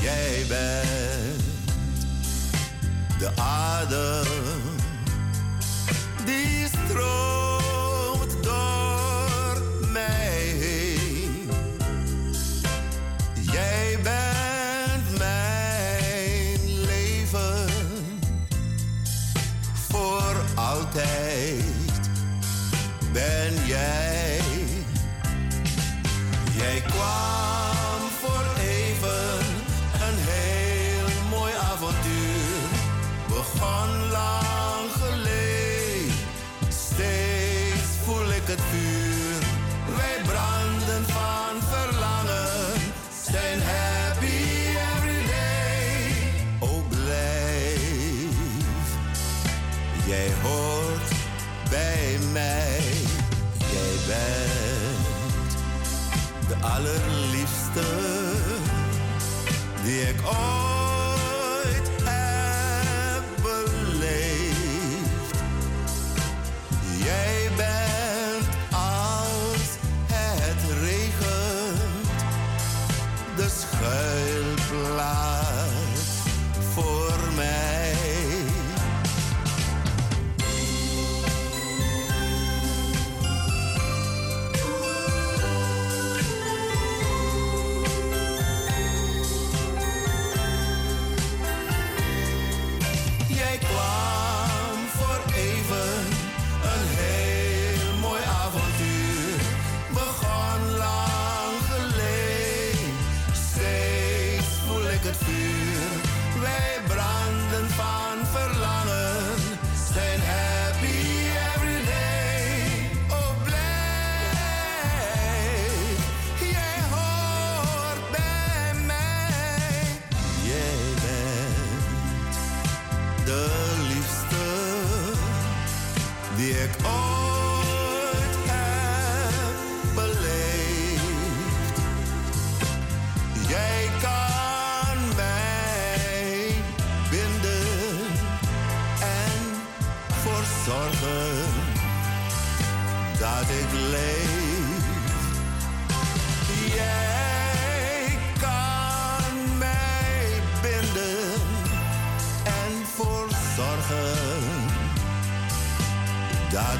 [0.00, 1.53] Jij bent
[3.24, 4.26] de adem
[6.24, 11.50] die stroomt door mij heen.
[13.52, 17.68] Jij bent mijn leven
[19.88, 21.64] voor altijd.
[23.12, 24.40] Ben jij?
[26.56, 27.43] Jij kwam
[56.74, 57.84] allerliefste
[59.84, 60.63] die ik ooit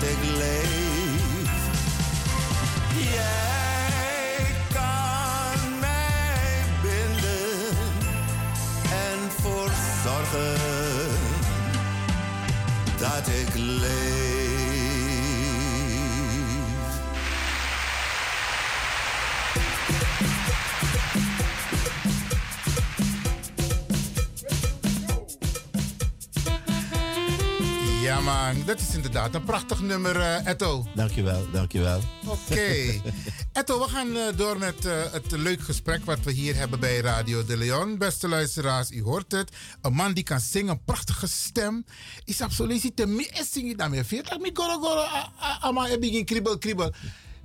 [0.01, 1.51] dat ik leef.
[3.13, 7.77] Jij kan mij binden
[8.91, 9.71] en voor
[10.05, 10.61] zorgen
[12.99, 14.64] dat ik leef.
[28.25, 30.87] Man, dat is inderdaad een prachtig nummer, eh Etto.
[30.95, 32.01] Dankjewel, dankjewel.
[32.27, 33.01] Oké.
[33.53, 37.01] Etto, we gaan eh, door met eh, het leuk gesprek wat we hier hebben bij
[37.01, 37.99] Radio de Leon.
[37.99, 39.51] Beste luisteraars, u hoort het.
[39.83, 41.85] Een man die kan zingen, een prachtige stem.
[42.25, 44.05] Is absoluut te meer zing je daarmee.
[44.05, 45.05] Veert dat mi goro goro,
[45.61, 46.93] ama heb ik kriebel kriebel.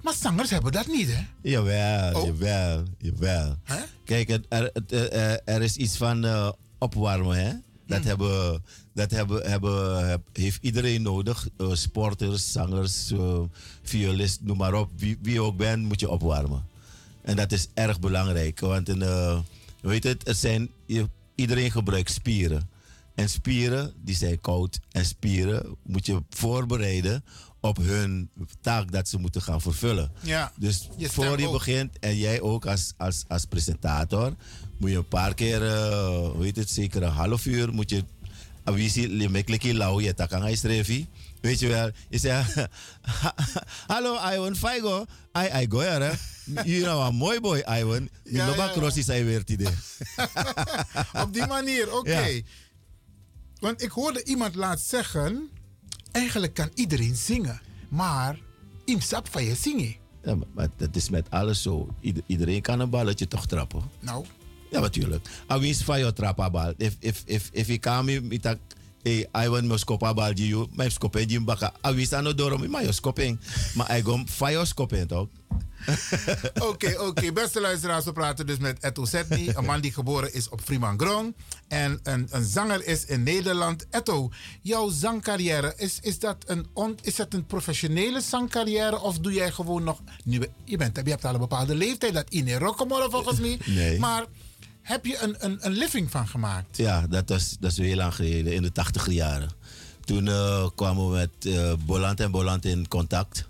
[0.01, 1.21] Maar zangers hebben dat niet, hè?
[1.41, 2.25] Jawel, Oh.
[2.25, 3.55] jawel, jawel.
[4.05, 4.39] Kijk,
[5.45, 7.53] er, is iets van opwarmen, hè?
[7.89, 8.07] Dat, Hmm.
[8.07, 8.63] hebben,
[8.93, 11.47] dat hebben, hebben, heb- heeft iedereen nodig.
[11.57, 13.39] Eh, sporters, zangers, eh,
[13.83, 14.89] violist, noem maar op.
[14.97, 16.65] Wie, wie ook bent, moet je opwarmen.
[17.21, 18.59] En dat is erg belangrijk.
[18.59, 19.39] Want een, eh,
[19.81, 20.69] weet het, het zijn,
[21.35, 22.69] iedereen gebruikt spieren.
[23.15, 24.79] En spieren, die zijn koud.
[24.91, 27.23] En spieren moet je voorbereiden
[27.61, 28.29] op hun
[28.61, 30.11] taak dat ze moeten gaan vervullen.
[30.21, 31.53] Ja, Dus je voor je ook.
[31.53, 34.35] begint, en jij ook als, als, als presentator,
[34.77, 35.59] moet je een paar keer,
[36.31, 38.03] hoe heet het, zeker een half uur, moet je,
[38.63, 41.07] avisi, limeklikkie je hij strevi.
[41.41, 42.55] Weet je wel, je zegt,
[43.87, 46.11] hallo Iwan Faigo, ai ai go hè.
[46.65, 48.71] Je nou een mooi boy Iwan, Ja, ja, ja, ja.
[48.71, 49.57] crossie zijn weer die
[51.23, 52.19] Op die manier, oké.
[52.19, 52.41] Ja.
[53.59, 55.49] Want ik hoorde iemand laatst zeggen...
[56.11, 57.61] Eigenlijk kan iedereen zingen.
[57.89, 58.37] Maar
[58.85, 59.95] imsap van je zingen.
[60.23, 61.89] Ja, maar, dat is met alles zo.
[62.01, 63.81] Ieder- iedereen kan een balletje toch trappen.
[63.99, 64.25] Nou,
[64.71, 65.27] Ja, natuurlijk.
[65.47, 66.73] Awis van jou trappa bal.
[66.77, 68.57] If if if if ik kan me met
[69.03, 71.73] dat I want me skopa bal die you, my skopen die baka.
[71.81, 73.39] Awis ano doro me maar skoping.
[73.75, 75.27] Maar I go van jou skopen toch?
[76.59, 77.31] Oké, oké.
[77.31, 79.51] Beste luisteraars, we praten dus met Etto Setny.
[79.55, 81.35] Een man die geboren is op Fremangrom.
[81.67, 83.85] En een, een zanger is in Nederland.
[83.89, 84.29] Etto,
[84.61, 88.99] jouw zangcarrière, is, is, dat een on, is dat een professionele zangcarrière?
[88.99, 90.01] Of doe jij gewoon nog...
[90.23, 93.59] Nu, je, bent, je hebt al een bepaalde leeftijd, dat in Rockamore volgens mij.
[93.65, 93.99] Nee.
[93.99, 94.25] Maar
[94.81, 96.77] heb je een, een, een living van gemaakt?
[96.77, 99.49] Ja, dat was, dat is heel lang geleden, in de tachtige jaren.
[100.05, 103.47] Toen eh, kwamen we met eh Boland en Boland in contact.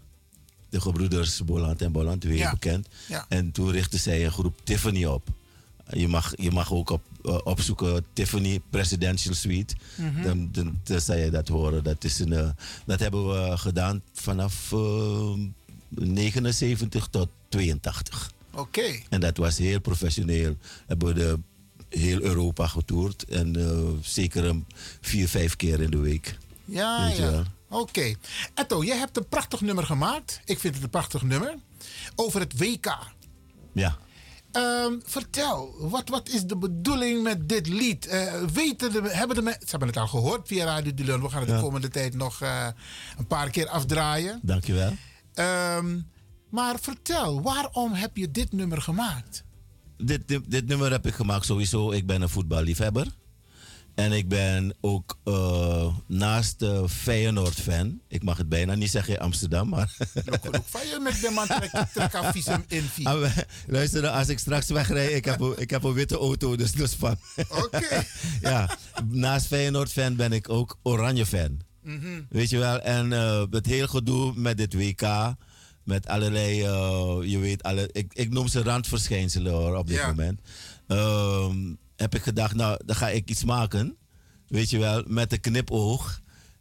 [0.69, 2.51] De gebroeders Boland en Boland, weer Ja.
[2.51, 2.87] bekend.
[3.07, 3.25] Ja.
[3.29, 5.27] En toen richtte zij een groep Tiffany op.
[5.89, 9.75] Je mag, je mag ook op, eh, opzoeken Tiffany Presidential Suite.
[9.95, 10.23] Mhm.
[10.23, 11.83] dan, dan, dan zal je dat horen.
[11.83, 15.33] Dat, is een, dat hebben we gedaan vanaf eh,
[15.89, 18.31] 79 tot 82.
[18.53, 18.99] Oké.
[19.09, 20.55] En dat was heel professioneel.
[20.87, 21.39] Hebben we de
[21.89, 23.23] heel Europa getoerd.
[23.25, 24.65] En eh, zeker een
[25.01, 26.37] vier, vijf keer in de week.
[26.65, 27.43] Ja, Weet ja.
[27.69, 28.13] Oké.
[28.53, 30.41] Etto, jij hebt een prachtig nummer gemaakt.
[30.45, 31.55] Ik vind het een prachtig nummer.
[32.15, 32.97] Over het WK.
[33.73, 33.97] Ja.
[34.51, 38.05] Ehm, vertel, wat, wat is de bedoeling met dit lied?
[38.07, 41.21] Eh, weten de, hebben de mensen, ze hebben het al gehoord via Radio de Leon.
[41.21, 41.55] We gaan het Ja.
[41.55, 42.67] de komende tijd nog eh,
[43.17, 44.39] een paar keer afdraaien.
[44.43, 44.93] Dankjewel.
[45.33, 45.99] Ehm,
[46.49, 49.43] maar vertel, waarom heb je dit nummer gemaakt?
[49.97, 51.91] Dit, dit, dit nummer heb ik gemaakt sowieso.
[51.91, 53.07] Ik ben een voetballiefhebber.
[53.95, 57.99] En ik ben ook eh, naast uh, Feyenoord-fan.
[58.07, 59.95] Ik mag het bijna niet zeggen in Amsterdam, maar...
[60.65, 62.89] Van je met de man trek, visum in.
[63.03, 66.71] Ah, Luister, als ik straks wegrij, ik heb, een- ik heb een witte auto, dus
[66.71, 67.15] dus van.
[67.49, 68.05] Oké.
[68.41, 68.77] ja,
[69.07, 71.59] naast Feyenoord-fan ben ik ook Oranje-fan.
[71.83, 72.21] Mhm.
[72.29, 75.01] Weet je wel, en eh, het hele gedoe met dit WK,
[75.89, 80.07] met allerlei, eh, je weet, alle, ik, ik noem ze randverschijnselen hoor, op dit Ja.
[80.07, 80.39] moment.
[80.87, 83.97] Ehm, heb ik gedacht, nou, dan ga ik iets maken,
[84.47, 86.19] weet je wel, met een knipoog.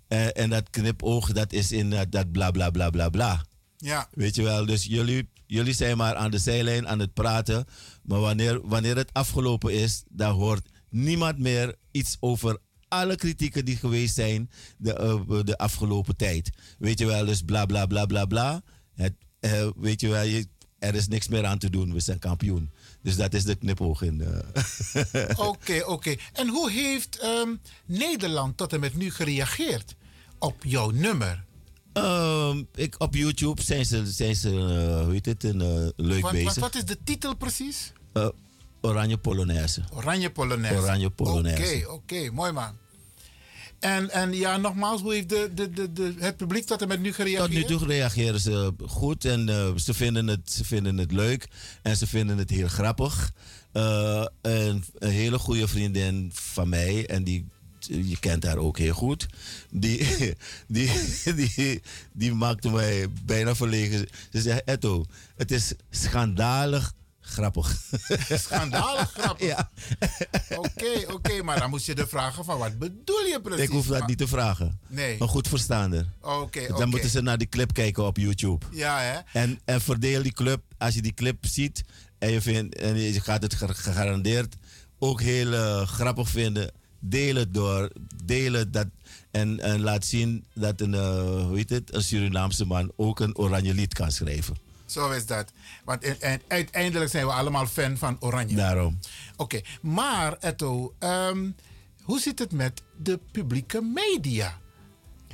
[0.08, 3.44] Eh, en dat knipoog, dat is in eh, dat bla bla bla bla bla.
[3.76, 4.08] Ja.
[4.12, 7.64] Weet je wel, dus jullie, jullie zijn maar aan de zijlijn aan het praten.
[8.02, 13.76] Maar wanneer, wanneer het afgelopen is, dan hoort niemand meer iets over alle kritieken die
[13.76, 16.50] geweest zijn de, eh, de afgelopen tijd.
[16.78, 18.62] Weet je wel, dus bla bla bla bla bla.
[18.98, 20.46] Het, eh, weet je wel, je,
[20.78, 22.70] er is niks meer aan te doen, we zijn kampioen.
[23.02, 24.20] Dus dat is de knipoog in.
[24.20, 25.38] eh.
[25.48, 26.14] Oké, oké.
[26.32, 27.48] En hoe heeft ehm,
[27.86, 29.94] Nederland tot en met nu gereageerd
[30.38, 31.44] op jouw nummer?
[31.92, 36.32] Ehm, ik, op YouTube zijn ze, zijn ze eh, hoe heet het, een, leuk Wat,
[36.32, 36.54] bezig.
[36.54, 37.92] wat, wat is de titel precies?
[38.80, 39.82] Oranje Polonaise.
[39.92, 40.82] Oranje Polonaise.
[40.82, 41.90] Oranje Polonaise.
[41.90, 42.76] Oké, oké, mooi man.
[43.80, 47.00] En, en ja, nogmaals, hoe heeft de, de, de, de, het publiek tot en met
[47.00, 47.66] nu gereageerd?
[47.66, 51.48] Tot nu toe reageren ze goed en eh, ze, vinden het, ze vinden het leuk
[51.82, 53.32] en ze vinden het heel grappig.
[53.72, 57.46] Eh, een, een hele goede vriendin van mij, en die,
[57.80, 59.26] je kent haar ook heel goed,
[59.70, 60.06] die,
[60.66, 60.90] die,
[61.36, 61.82] die,
[62.12, 64.08] die maakte mij bijna verlegen.
[64.32, 65.04] Ze zei: Etto,
[65.36, 66.94] het is schandalig
[67.28, 67.76] grappig.
[68.44, 69.46] Schandalig grappig.
[69.46, 69.70] Ja.
[70.56, 73.62] Oké, oké, maar dan moest je de vragen van wat bedoel je precies?
[73.64, 74.78] Ik hoef dat Maar- niet te vragen.
[74.86, 75.16] Nee.
[75.20, 76.06] Een goed verstaander.
[76.20, 76.86] Oké, Dan oké.
[76.86, 78.66] moeten ze naar die clip kijken op YouTube.
[78.72, 79.40] Ja, hè?
[79.40, 80.62] En, en verdeel die clip.
[80.78, 81.84] Als je die clip ziet
[82.18, 84.54] en je, vindt, en je gaat het ge- gegarandeerd
[84.98, 86.70] ook heel eh, grappig vinden.
[87.00, 87.90] Deel het door.
[88.24, 88.86] Deel het dat,
[89.30, 91.00] en, en laat zien dat een, eh,
[91.46, 94.56] hoe heet het, een Surinaamse man ook een oranje lied kan schrijven.
[94.90, 95.52] Zo is dat.
[95.84, 96.16] Want
[96.48, 98.56] uiteindelijk zijn we allemaal fan van Oranje.
[98.56, 98.98] Daarom.
[99.36, 101.50] Oké, maar Etto, ehm,
[102.02, 104.58] hoe zit het met de publieke media?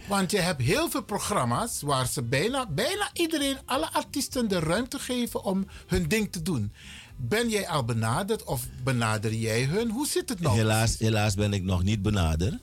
[0.08, 4.98] Want je hebt heel veel programma's waar ze bijna, bijna iedereen, alle artiesten de ruimte
[4.98, 6.72] geven om hun ding te doen.
[7.16, 9.90] Ben jij al benaderd of benader jij hun?
[9.90, 10.56] Hoe zit het nou?
[10.56, 12.54] Helaas, helaas ben ik nog niet benaderd.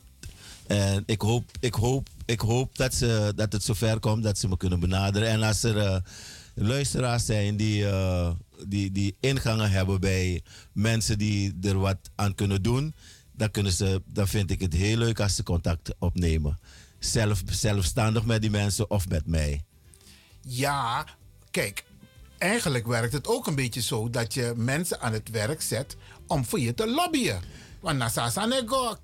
[0.67, 4.47] En ik hoop, ik hoop, ik hoop dat, ze, dat het zover komt dat ze
[4.47, 5.27] me kunnen benaderen.
[5.27, 5.95] En als er eh,
[6.67, 8.31] luisteraars zijn die, eh,
[8.67, 10.43] die, die ingangen hebben bij
[10.73, 12.95] mensen die er wat aan kunnen doen,
[13.31, 16.59] dan, kunnen ze, dan vind ik het heel leuk als ze contact opnemen.
[16.99, 19.63] Zelf, zelfstandig met die mensen of met mij.
[20.41, 21.05] Ja,
[21.51, 21.83] kijk,
[22.37, 25.97] eigenlijk werkt het ook een beetje zo dat je mensen aan het werk zet
[26.27, 27.41] om voor je te lobbyen.
[27.79, 27.97] Want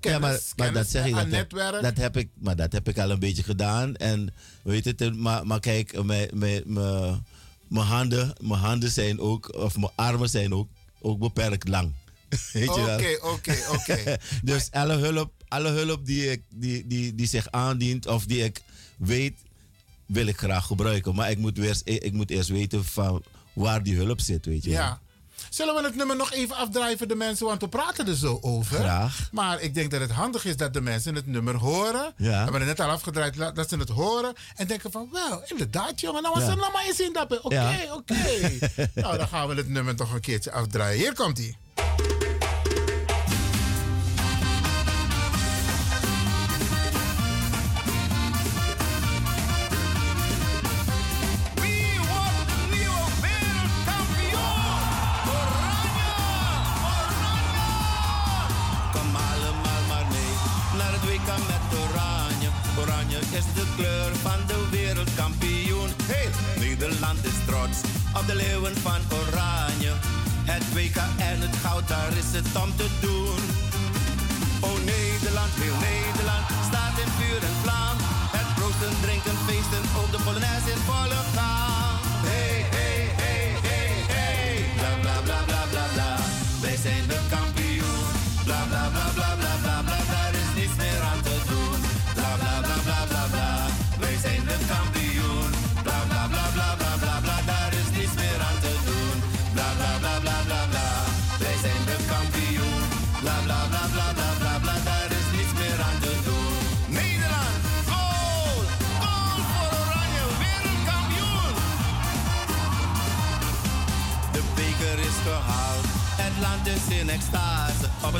[0.00, 2.72] ja, maar, maar kennis dat zeg ik, aan dat heb, dat, heb ik, maar dat
[2.72, 3.96] heb ik al een beetje gedaan.
[3.96, 7.24] En weet het, maar, maar kijk, mijn, mijn, mijn,
[7.68, 10.68] mijn handen, mijn handen zijn ook, of mijn armen zijn ook,
[11.00, 11.92] ook beperkt lang.
[12.52, 12.94] Weet je wel?
[12.94, 14.16] Oké, oké, oké.
[14.42, 18.62] dus alle hulp, alle hulp die, ik, die, die, die zich aandient of die ik
[18.98, 19.34] weet,
[20.06, 21.14] wil ik graag gebruiken.
[21.14, 23.22] Maar ik moet, weer, ik moet eerst weten van
[23.52, 24.78] waar die hulp zit, weet je wel.
[24.78, 25.00] Ja.
[25.50, 27.46] Zullen we het nummer nog even afdraaien voor de mensen?
[27.46, 28.78] Want we praten er zo over.
[28.78, 29.28] Graag.
[29.32, 32.12] Maar ik denk dat het handig is dat de mensen het nummer horen.
[32.16, 32.28] Ja.
[32.28, 33.36] We hebben het net al afgedraaid.
[33.54, 34.34] Dat ze het horen.
[34.56, 36.22] En denken van, wel, inderdaad jongen.
[36.22, 36.50] Nou was Ja.
[36.50, 37.40] er nog maar eens in dat.
[37.42, 37.94] Oké, Ja.
[37.94, 38.14] oké.
[39.00, 40.98] nou, dan gaan we het nummer toch een keertje afdraaien.
[40.98, 41.38] Hier komt
[68.76, 69.92] van Oranje.
[70.44, 70.96] Het WK
[71.30, 73.42] en het goud, daar is het om te doen.
[74.60, 77.96] Oh Nederland, heel Nederland, staat in vuur en vlam.
[78.36, 81.57] Het proosten, drinken, feesten, ook de Polonaise in volle gang.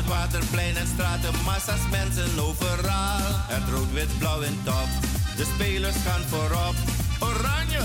[0.09, 3.19] Waterplein en straten, massa's mensen overal.
[3.47, 4.89] Het rood-wit-blauw in top,
[5.37, 6.75] de spelers gaan voorop.
[7.19, 7.81] Oranje,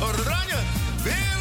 [0.00, 0.58] oranje,
[1.02, 1.33] wereldtop!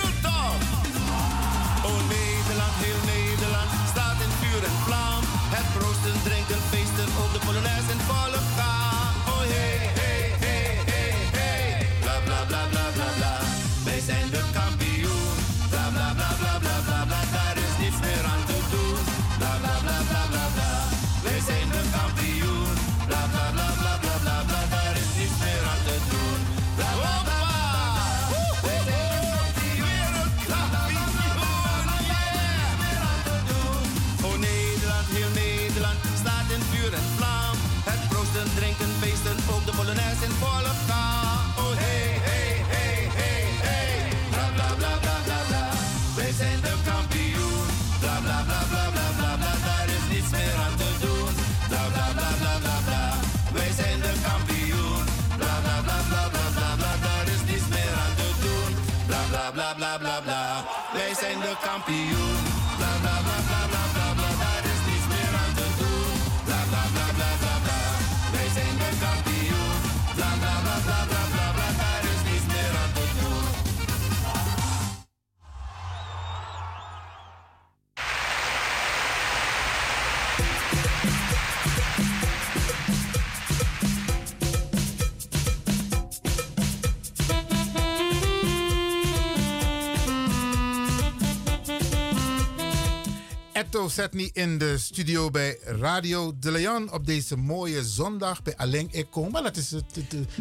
[93.53, 98.87] Etto Setni in de studio bij Radio De Leon op deze mooie zondag bij Alleen
[98.91, 99.31] Ik Kom.
[99.31, 99.83] Maar dat is de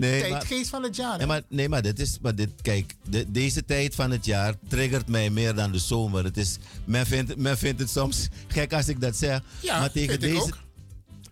[0.01, 1.19] tijdgeest van het jaar.
[1.19, 2.19] Nee, maar, nee, maar dit is.
[2.23, 6.25] Maar dit, kijk, de- deze tijd van het jaar triggert mij meer dan de zomer.
[6.25, 9.41] Het is, men, vindt, men vindt het soms gek als ik dat zeg.
[9.61, 10.41] Ja, maar tegen ik deze.
[10.43, 10.59] ook.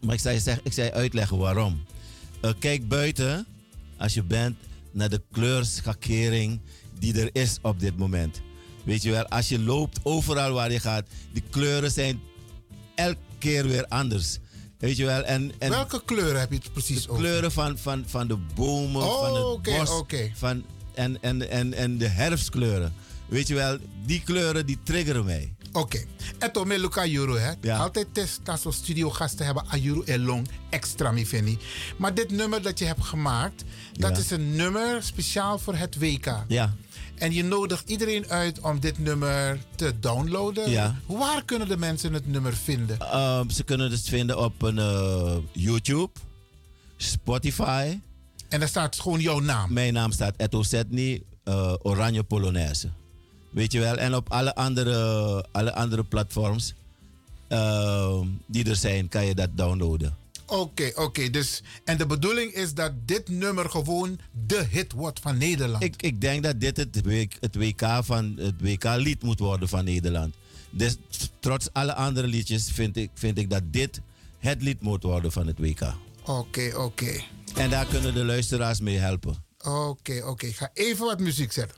[0.01, 1.85] Maar ik zei, zeg, ik zei uitleggen waarom.
[2.41, 3.47] Eh, kijk buiten,
[3.99, 4.57] als je bent,
[4.93, 6.61] naar de kleurschakering
[6.99, 8.41] die er is op dit moment.
[8.91, 12.21] Weet je wel, als je loopt overal waar je gaat, die kleuren zijn
[12.95, 14.39] elke keer weer anders.
[14.79, 15.23] Weet je wel?
[15.23, 17.23] En, en Welke kleuren heb je het precies de over?
[17.23, 19.91] kleuren van, van, van de bomen, Oh, van het oké, bos.
[19.91, 20.31] oké.
[20.35, 20.65] Van,
[20.95, 22.93] en, en, en, en de herfstkleuren.
[23.29, 25.55] Weet je wel, die kleuren die triggeren mij.
[25.73, 26.05] Oké.
[26.39, 27.73] Eto me Luca Juro, hè.
[27.79, 29.65] Altijd test dat we studiogasten hebben.
[29.69, 31.59] Ajuru en Long extra mi.
[31.97, 34.19] Maar dit nummer dat je hebt gemaakt, dat Ja.
[34.19, 36.45] is een nummer speciaal voor het WK.
[36.49, 36.75] Ja.
[37.15, 40.71] En je nodigt iedereen uit om dit nummer te downloaden.
[40.71, 40.97] Ja.
[41.07, 42.99] Waar kunnen de mensen het nummer vinden?
[42.99, 46.11] Ehm, ze kunnen het vinden op een, eh, YouTube,
[46.97, 47.99] Spotify.
[48.49, 49.73] En daar staat gewoon jouw naam?
[49.73, 52.91] Mijn naam staat Eto Setni, eh, Oranje Polonaise.
[53.51, 53.97] Weet je wel?
[53.97, 56.75] En op alle andere, alle andere platforms
[57.49, 60.17] ehm, die er zijn, kan je dat downloaden.
[60.47, 61.31] Oké, oké.
[61.31, 65.83] dus, en de bedoeling is dat dit nummer gewoon de hit wordt van Nederland.
[65.83, 70.35] Ik, ik denk dat dit het, WK van het WK-lied moet worden van Nederland.
[70.71, 70.97] Dus
[71.41, 74.01] trots alle andere liedjes vind ik, vind ik dat dit
[74.39, 75.95] het lied moet worden van het WK.
[76.25, 77.21] Oké, oké.
[77.55, 79.45] En daar kunnen de luisteraars mee helpen.
[79.65, 80.47] Oké, oké.
[80.47, 81.77] Ik ga even wat muziek zetten.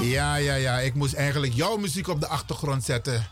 [0.00, 0.78] Ja, ja, ja.
[0.80, 3.26] Ik moest eigenlijk jouw muziek op de achtergrond zetten.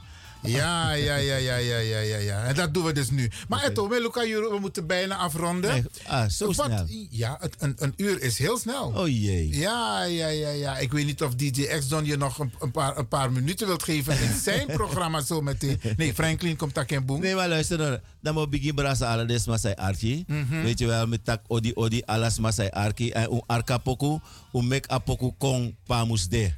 [0.44, 2.44] Ja, ja, ja, ja, ja, ja, ja, ja.
[2.44, 3.30] En dat doen we dus nu.
[3.48, 5.70] Maar Eto, met Luca, we moeten bijna afronden.
[5.70, 6.86] Nee, ah, zo Wat- snel.
[7.10, 8.92] Ja, het, een, een uur is heel snel.
[8.96, 9.56] Oh jee.
[9.58, 10.78] Ja, ja, ja, ja.
[10.78, 13.82] Ik weet niet of DJ X-Don je nog een, een, paar, een paar minuten wilt
[13.82, 15.80] geven in zijn programma zo meteen.
[15.96, 17.20] Nee, Franklin komt daar geen boem.
[17.20, 17.98] Nee, maar luister dan.
[18.20, 20.24] Dan moet begin brasa alle des masai arki.
[20.26, 20.62] Mhm.
[20.62, 23.10] Weet je wel, met tak odi odi alas masai arki.
[23.10, 24.18] En un arka poku,
[24.52, 26.52] un mek apoku kong pamus de.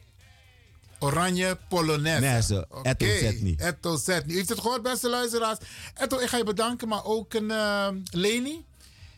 [0.98, 2.66] Oranje Polonaise.
[2.70, 3.54] Oké, Etto Zetni.
[3.58, 4.32] Etto Zetni.
[4.32, 5.58] U heeft het gehoord, beste luisteraars.
[5.94, 8.64] Etto, ik ga je bedanken, maar ook een eh, Leni.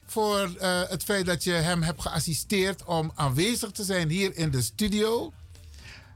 [0.06, 4.50] Voor eh, het feit dat je hem hebt geassisteerd om aanwezig te zijn hier in
[4.50, 5.32] de studio.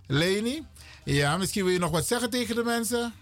[0.06, 0.66] Leni.
[1.04, 3.12] Ja, misschien wil je nog wat zeggen tegen de mensen.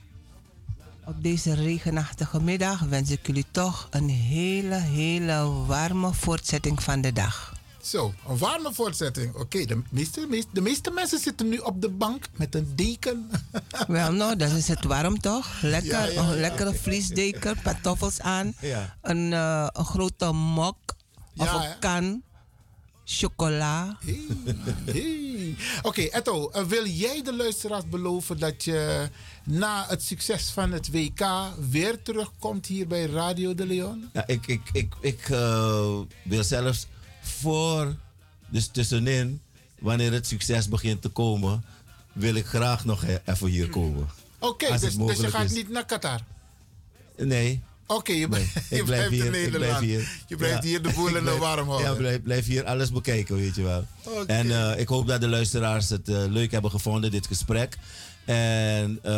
[1.05, 7.12] Op deze regenachtige middag wens ik jullie toch een hele, hele warme voortzetting van de
[7.12, 7.60] dag.
[7.82, 9.35] Zo, een warme voortzetting.
[9.35, 13.31] Oké, de, meeste, meeste- de meeste mensen zitten nu op de bank met een deken.
[13.89, 15.59] Wel nou, dan is het warm toch?
[15.62, 16.40] Lekker, Ja, ja, een ja.
[16.40, 18.97] lekkere vliesdeken, pantoffels aan, Ja.
[19.02, 20.77] een, eh, een grote mok
[21.36, 22.23] of Ja, een kan
[23.05, 23.98] chocola.
[24.85, 25.57] Hey.
[25.82, 29.09] Oké, Etto, eh, wil jij de luisteraars beloven dat je
[29.44, 31.27] na het succes van het WK
[31.70, 34.11] weer terugkomt hier bij Radio de Leon?
[34.12, 36.86] Ja, ik ik, ik, ik eh, wil zelfs
[37.21, 37.97] voor,
[38.49, 39.41] dus tussenin,
[39.79, 41.65] wanneer het succes begint te komen,
[42.13, 44.09] wil ik graag nog even hier komen.
[44.39, 45.53] Oké, dus, dus je gaat is.
[45.53, 46.21] niet naar Qatar?
[47.17, 47.61] Nee.
[47.87, 49.25] Oké, je, Nee, je blijft hier.
[49.25, 49.65] in Nederland.
[49.65, 50.23] blijf hier.
[50.27, 50.69] Je blijft Ja.
[50.69, 51.91] hier de boel de warm houden.
[51.91, 53.87] Ja, blijf, blijf hier alles bekijken, weet je wel.
[54.05, 54.33] Oké.
[54.33, 57.79] En eh, ik hoop dat de luisteraars het eh, leuk hebben gevonden, dit gesprek.
[58.25, 59.13] En eh,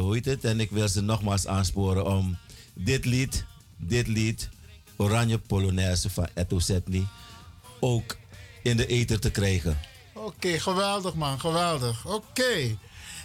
[0.00, 0.44] hoe heet het?
[0.44, 2.36] En ik wil ze nogmaals aansporen om
[2.74, 3.44] dit lied,
[3.76, 4.48] dit lied,
[4.96, 7.06] Oranje Polonaise van Etto Setni,
[7.80, 8.16] ook
[8.62, 9.78] in de ether te krijgen.
[10.14, 12.06] Oké, geweldig man, geweldig.
[12.06, 12.76] Oké.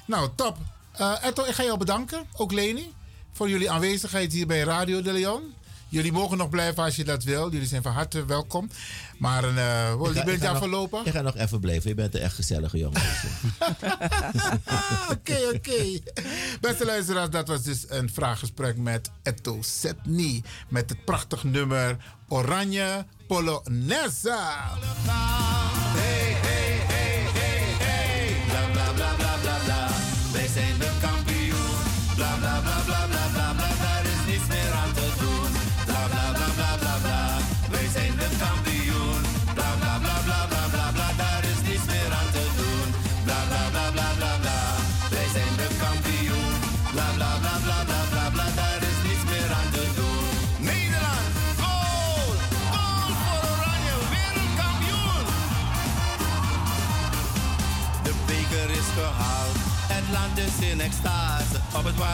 [0.06, 0.58] Nou, top.
[0.92, 2.94] Eh Etto, ik ga jou bedanken, ook Leni,
[3.34, 5.42] voor jullie aanwezigheid hier bij Radio de Leon.
[5.90, 7.52] Jullie mogen nog blijven als je dat wil.
[7.52, 8.70] Jullie zijn van harte welkom.
[9.18, 11.02] Maar uh, Ik je ga- bent ik ga nog- verlopen?
[11.06, 11.90] Je gaat nog even blijven.
[11.90, 13.02] Je bent een echt gezellige jongen.
[15.12, 16.00] Oké, oké.
[16.62, 20.44] Beste luisteraars, dat was dus een vraaggesprek met Etto Setni.
[20.68, 21.98] Met het prachtig nummer
[22.28, 24.30] Oranje Polonaise.
[25.96, 26.63] Hey,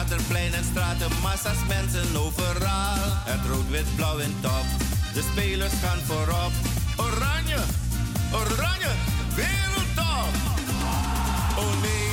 [0.00, 3.00] waterplein en straten, massa's mensen overal.
[3.24, 4.66] Het rood-wit-blauw in top.
[5.14, 6.52] De spelers gaan voorop.
[6.96, 7.60] Oranje,
[8.32, 8.92] oranje,
[9.34, 10.32] wereldtop.
[11.56, 12.09] Oh Nederland,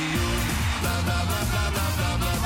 [0.00, 0.42] de kampioen.
[0.80, 2.39] Bla bla bla bla bla bla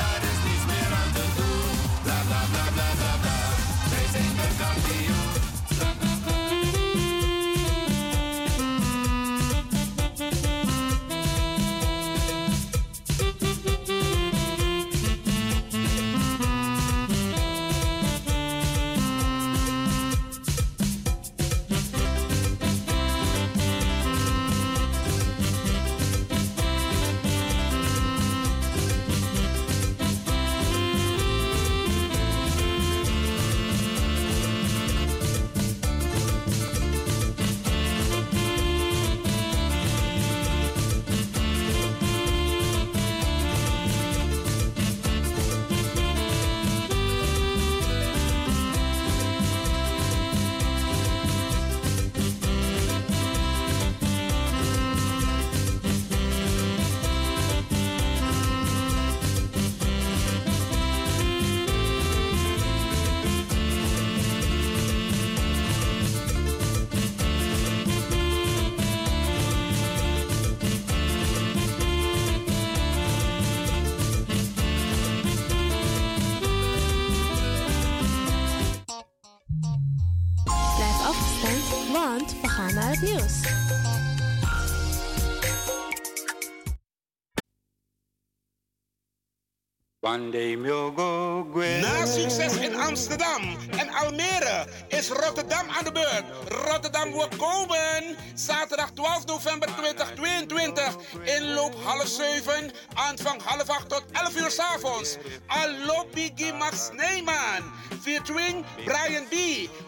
[91.81, 96.44] Na succes in Amsterdam en Almere is Rotterdam aan de beurt.
[96.65, 98.15] Rotterdam wordt komen.
[98.33, 100.95] Zaterdag 12 november 2022.
[101.23, 102.71] Inloop half 7.
[102.93, 105.17] Aanvang half 8 tot 11 uur s avonds.
[105.47, 107.73] Alopi Gimax Neyman.
[108.01, 109.35] Featuring Brian B.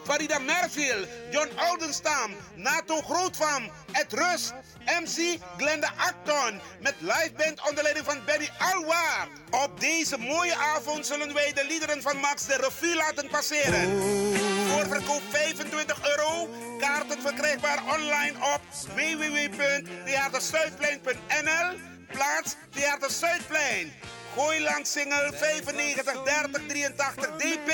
[0.03, 1.07] Farida Merville.
[1.31, 2.35] John Oldenstam.
[2.55, 3.69] Nato Grootvam.
[3.91, 4.53] Ed Rust.
[4.85, 6.61] MC Glenda Acton.
[6.79, 9.27] Met live band onder leiding van Benny Alwa.
[9.49, 14.46] Op deze mooie avond zullen wij de liederen van Max de revue laten passeren.
[14.77, 16.49] Voorverkoop 25 euro.
[16.79, 18.61] Kaarten verkrijgbaar online op
[18.95, 21.77] www.theaterzuidplein.nl.
[22.07, 23.93] Plaats Theater Zuidplein.
[24.35, 27.71] Gooiland Single 95 30 83 DP.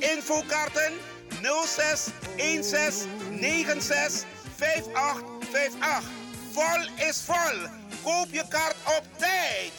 [0.00, 0.92] Infokaarten
[1.66, 4.24] 06 16 96
[4.56, 6.10] 5858.
[6.52, 7.68] Vol is vol.
[8.02, 9.72] Koop je kaart op tijd.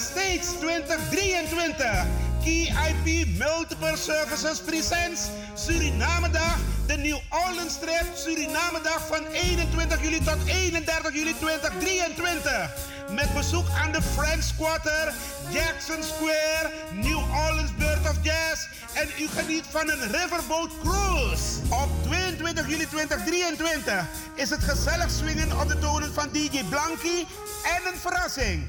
[0.00, 2.06] States 2023.
[2.42, 6.58] Key IP Multiple Services Presents Suriname Dag.
[6.86, 12.70] De New Orleans Trip Suriname Dag van 21 juli tot 31 juli 2023.
[13.10, 15.12] Met bezoek aan de French Quarter,
[15.50, 18.66] Jackson Square, New Orleans Bird of Jazz.
[18.94, 21.60] En u geniet van een riverboat cruise.
[21.68, 24.04] Op 22 juli 2023
[24.34, 27.24] is het gezellig swingen op de tonen van DJ Blanky
[27.62, 28.68] en een verrassing.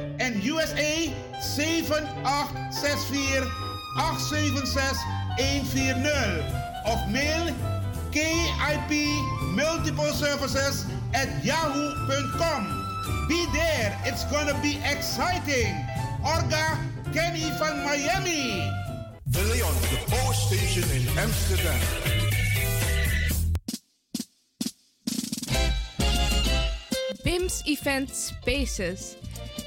[0.21, 1.09] en USA
[1.41, 3.49] 7864
[3.97, 5.01] 876
[5.37, 6.45] 140
[6.85, 7.49] of mail
[8.11, 8.91] KIP
[9.57, 12.63] multipleservices at yahoo.com.
[13.27, 15.73] Be there, it's gonna be exciting.
[16.23, 16.77] Orga
[17.13, 18.69] Kenny van Miami.
[19.31, 21.79] De Leon, the Power Station in Amsterdam.
[27.23, 29.20] BIMS Event Spaces.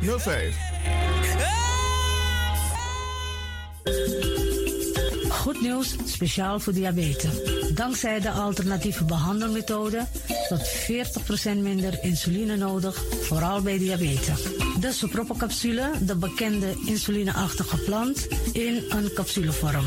[0.00, 0.72] 5305.
[5.28, 7.30] Goed nieuws, speciaal voor diabetes.
[7.74, 10.06] Dankzij de alternatieve behandelmethode
[10.48, 14.42] tot 40% minder insuline nodig, vooral bij diabetes.
[14.80, 19.84] De soproppencapsule, de bekende insulineachtige plant, in een capsulevorm.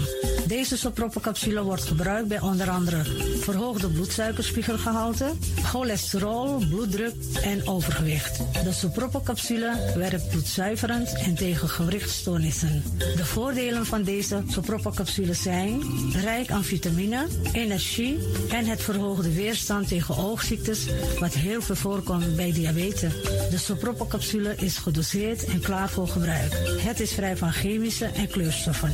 [0.48, 3.04] Deze soproppencapsule wordt gebruikt bij onder andere
[3.40, 5.32] verhoogde bloedsuikerspiegelgehalte,
[5.64, 8.38] cholesterol, bloeddruk en overgewicht.
[8.64, 12.84] De soproppencapsule werkt bloedzuiverend en tegen gewrichtstoornissen.
[13.16, 18.18] De voordelen van deze soproppencapsules zijn rijk aan vitamine, energie
[18.50, 20.86] en het verhoogde weerstand tegen oogziektes,
[21.20, 23.14] wat heel veel voorkomt bij diabetes.
[23.50, 26.54] De soproppencapsule is gedoseerd en klaar voor gebruik.
[26.80, 28.92] Het is vrij van chemische en kleurstoffen.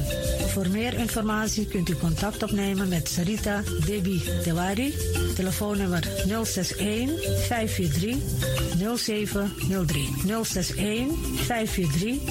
[0.48, 4.94] Voor meer informatie kunt u contact opnemen met Sarita Debi Dewari.
[5.36, 6.04] Telefoonnummer
[6.44, 7.10] 061
[7.48, 8.18] 543
[8.96, 10.10] 0703.
[10.44, 12.22] 061 543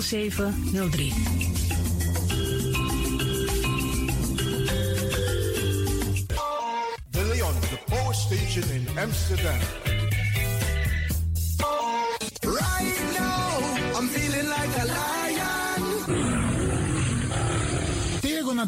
[0.00, 1.12] 0703.
[7.10, 9.87] De Leon, the Power Station in Amsterdam.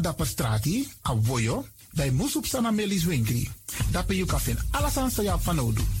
[0.01, 3.49] Dapper strati, a voyo, bij Moesop Sana Melis Winkri.
[3.91, 4.27] Dapper you
[4.71, 6.00] alles aan sa.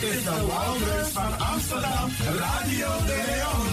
[0.00, 3.66] Dit is de Wouders van Amsterdam, Radio de Leon.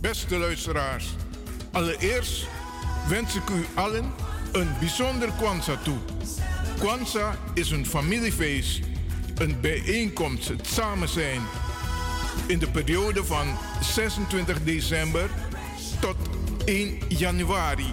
[0.00, 1.14] Beste luisteraars,
[1.72, 2.46] allereerst
[3.08, 4.12] wens ik u allen
[4.52, 5.98] een bijzonder Kwanzaa toe.
[6.78, 8.89] Kwanzaa is een familiefeest
[9.40, 11.40] een bijeenkomst, het samen zijn.
[12.46, 15.30] In de periode van 26 december
[16.00, 16.16] tot
[16.64, 17.92] 1 januari.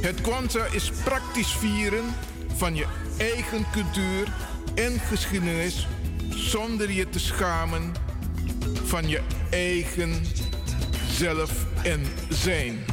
[0.00, 2.04] Het Kwanzaa is praktisch vieren
[2.56, 2.86] van je
[3.18, 4.32] eigen cultuur
[4.74, 5.86] en geschiedenis
[6.30, 7.92] zonder je te schamen
[8.84, 9.20] van je
[9.50, 10.24] eigen
[11.10, 12.84] zelf en zijn.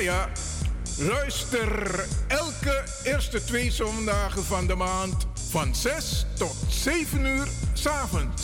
[0.00, 0.28] Ja.
[0.98, 8.42] Luister elke eerste twee zondagen van de maand van 6 tot 7 uur s'avonds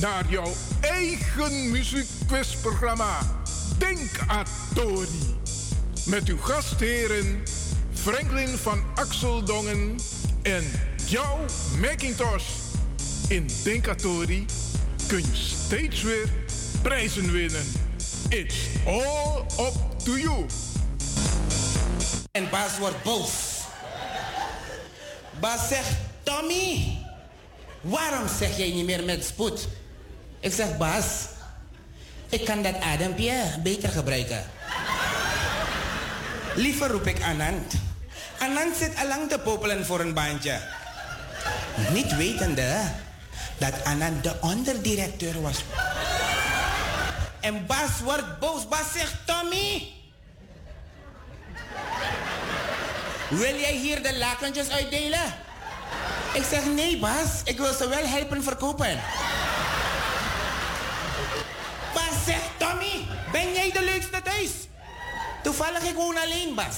[0.00, 3.18] naar jouw eigen muziekquizprogramma
[3.78, 5.36] Denk Atori.
[6.06, 7.42] Met uw gastheren
[7.92, 9.96] Franklin van Axeldongen
[10.42, 10.64] en
[11.06, 11.38] jouw
[11.80, 12.48] Macintosh.
[13.28, 14.46] In Denkatori
[15.06, 16.28] kun je steeds weer
[16.82, 17.64] prijzen winnen.
[18.28, 18.56] It's
[18.86, 20.46] all up to you.
[22.54, 23.30] Bas wordt boos.
[25.40, 25.90] Bas zegt,
[26.22, 26.98] Tommy,
[27.80, 29.68] waarom zeg jij niet meer met spoed?
[30.40, 31.04] Ik zeg, Bas,
[32.28, 34.44] ik kan dat adempje beter gebruiken.
[36.54, 37.74] Liever roep ik Anand.
[38.38, 40.60] Anand zit allang te popelen voor een baantje.
[41.90, 42.80] Niet wetende
[43.58, 45.64] dat Anand de onderdirecteur was.
[47.40, 48.68] En Bas wordt boos.
[48.68, 49.92] Bas zegt, Tommy,
[53.36, 55.34] Wil jij hier de lakentjes uitdelen?
[56.34, 57.42] Ik zeg nee, Bas.
[57.44, 59.00] Ik wil ze wel helpen verkopen.
[61.94, 64.50] Bas zegt, Tommy, ben jij de leukste thuis?
[65.42, 66.76] Toevallig ik woon alleen, Bas.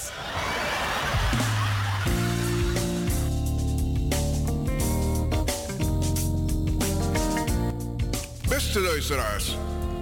[8.48, 9.56] Beste luisteraars,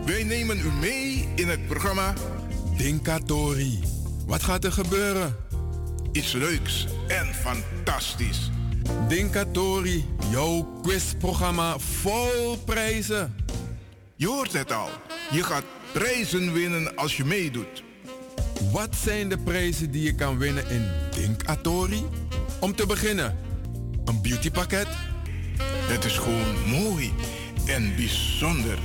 [0.05, 2.13] wij nemen u mee in het programma
[2.77, 3.81] Dinkatori.
[4.27, 5.44] Wat gaat er gebeuren?
[6.15, 8.51] Iets leuks en fantastisch.
[9.09, 13.37] Dinkatori, jouw quizprogramma vol prijzen.
[14.17, 14.89] Je hoort het al.
[15.31, 17.83] Je gaat prijzen winnen als je meedoet.
[18.73, 22.05] Wat zijn de prijzen die je kan winnen in Dinkatori?
[22.61, 23.37] Om te beginnen,
[24.05, 24.89] een beautypakket.
[25.63, 27.13] Het is gewoon mooi
[27.67, 28.79] en bijzonder.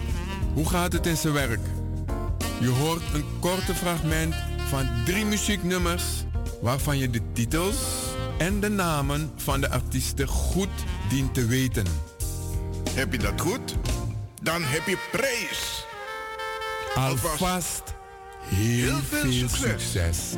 [0.54, 1.62] Hoe gaat het in zijn werk?
[2.60, 4.36] Je hoort een korte fragment
[4.70, 6.04] van drie muzieknummers
[6.62, 7.78] waarvan je de titels
[8.38, 10.70] en de namen van de artiesten goed
[11.10, 11.86] dient te weten.
[12.94, 13.76] Heb je dat goed?
[14.42, 15.86] dan heb je prijs.
[16.96, 17.84] Alvast
[18.44, 20.34] heel, veel, succes.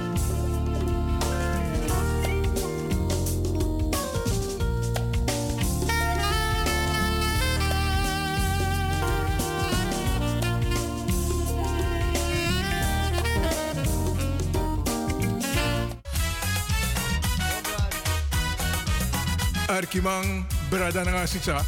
[19.81, 21.61] Arkimang Bradangasisa.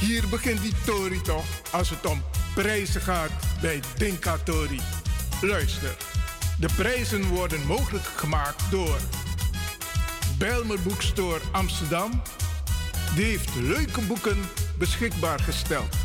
[0.00, 2.22] Hier begint die Tori toch als het om
[2.54, 3.30] prijzen gaat
[3.60, 4.80] bij Dinka Tori.
[5.40, 5.96] Luister,
[6.58, 8.98] de prijzen worden mogelijk gemaakt door
[10.38, 12.22] Belmer Boekstore Amsterdam.
[13.14, 14.38] Die heeft leuke boeken
[14.78, 15.96] beschikbaar gesteld.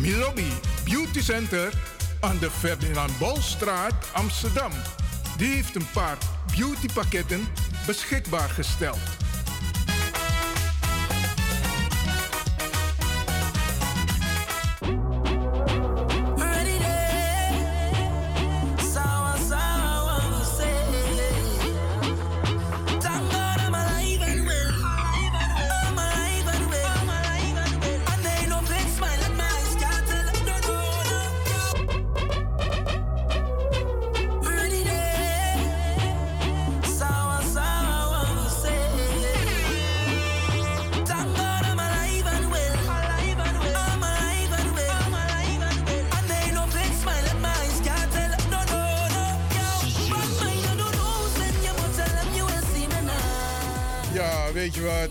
[0.00, 0.52] Milobi
[0.84, 1.72] Beauty Center
[2.20, 4.72] aan de Ferdinand Bolstraat Amsterdam.
[5.36, 6.18] Die heeft een paar
[6.56, 7.48] beautypakketten
[7.86, 9.27] beschikbaar gesteld.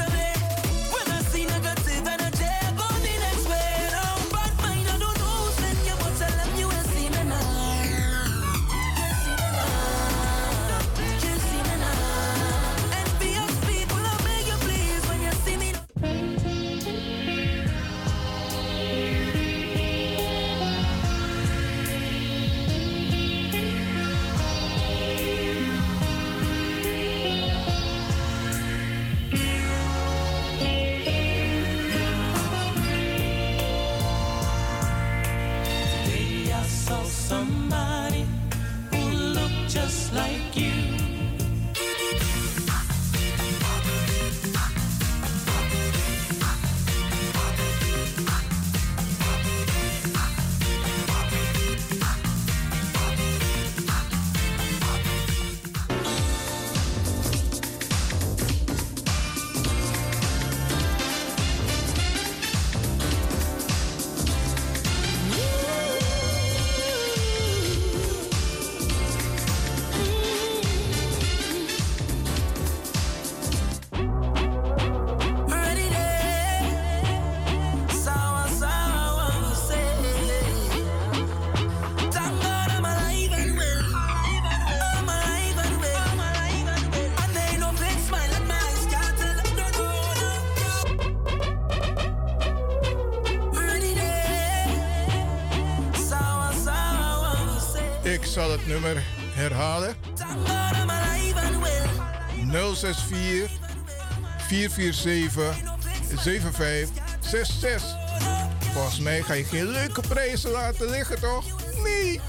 [108.73, 111.45] Volgens mij ga je geen leuke prijzen laten liggen, toch?
[111.83, 112.21] Nee.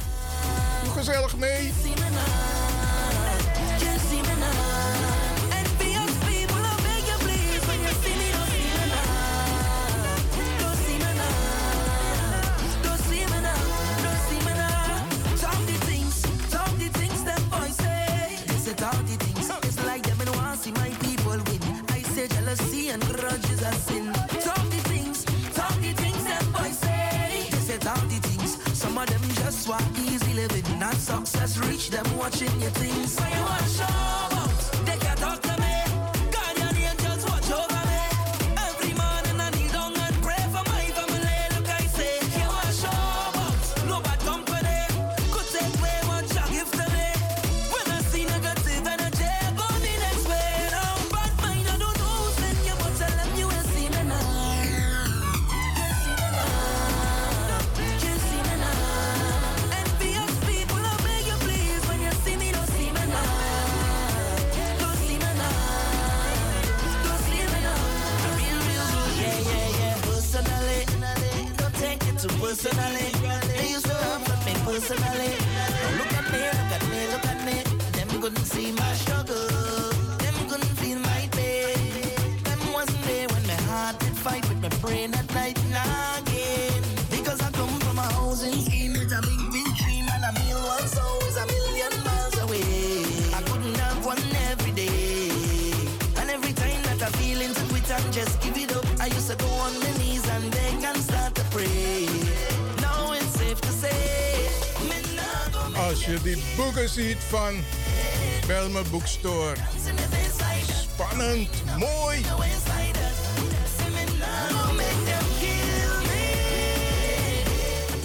[0.83, 1.73] Doe gezellig mee.
[107.31, 107.55] van
[108.47, 109.55] Belme boekstore.
[110.81, 112.25] Spannend, mooi.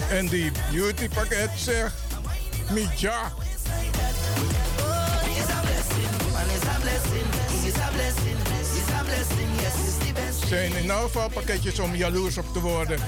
[0.09, 1.93] En die beautypakket zegt,
[2.71, 3.33] Mija.
[10.47, 12.99] Zijn in elk pakketjes om jaloers op te worden.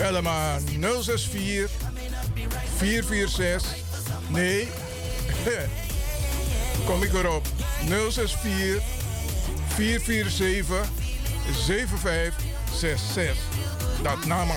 [0.00, 0.60] Bel maar
[1.02, 1.70] 064
[2.76, 3.74] 446.
[4.28, 4.68] Nee.
[6.86, 7.46] Kom ik erop.
[8.10, 8.82] 064
[9.68, 10.88] 447
[11.66, 13.36] 7566.
[14.02, 14.56] Dat namen.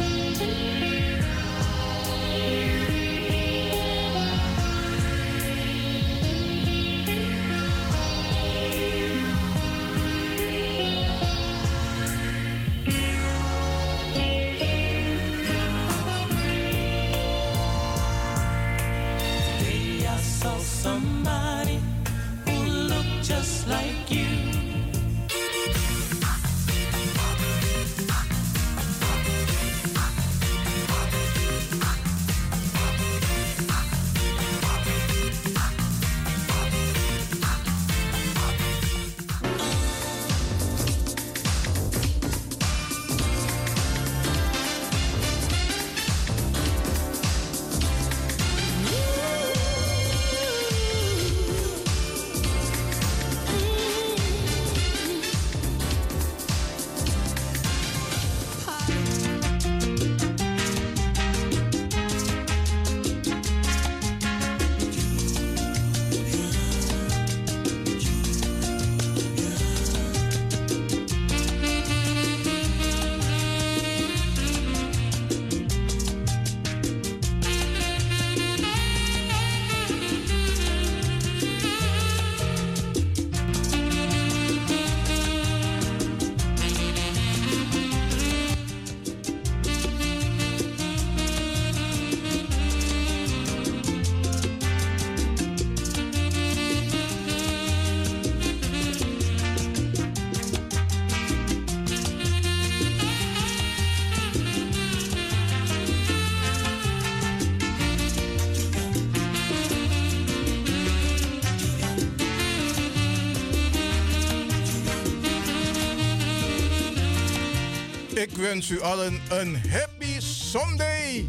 [118.41, 121.25] wens u allen een happy Sunday.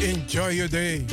[0.00, 1.04] Enjoy your day.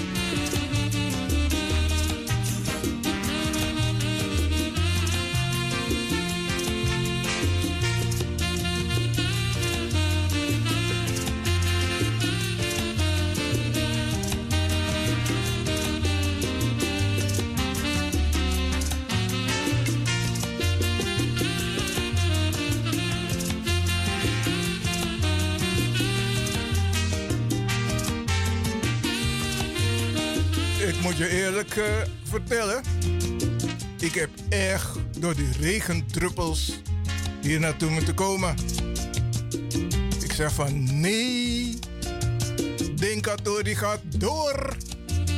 [35.38, 36.82] die regendruppels
[37.42, 38.56] hier naartoe moeten komen.
[40.24, 41.80] Ik zeg van nee.
[42.96, 44.76] Denkatorie gaat door.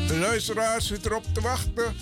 [0.08, 1.94] De luisteraar zit erop te wachten.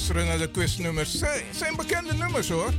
[0.00, 1.18] Luisteren naar de quiznummers.
[1.18, 2.72] Zijn, zijn bekende nummers hoor.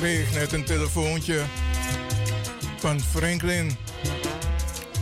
[0.00, 1.42] Kreeg net een telefoontje
[2.78, 3.76] van Franklin.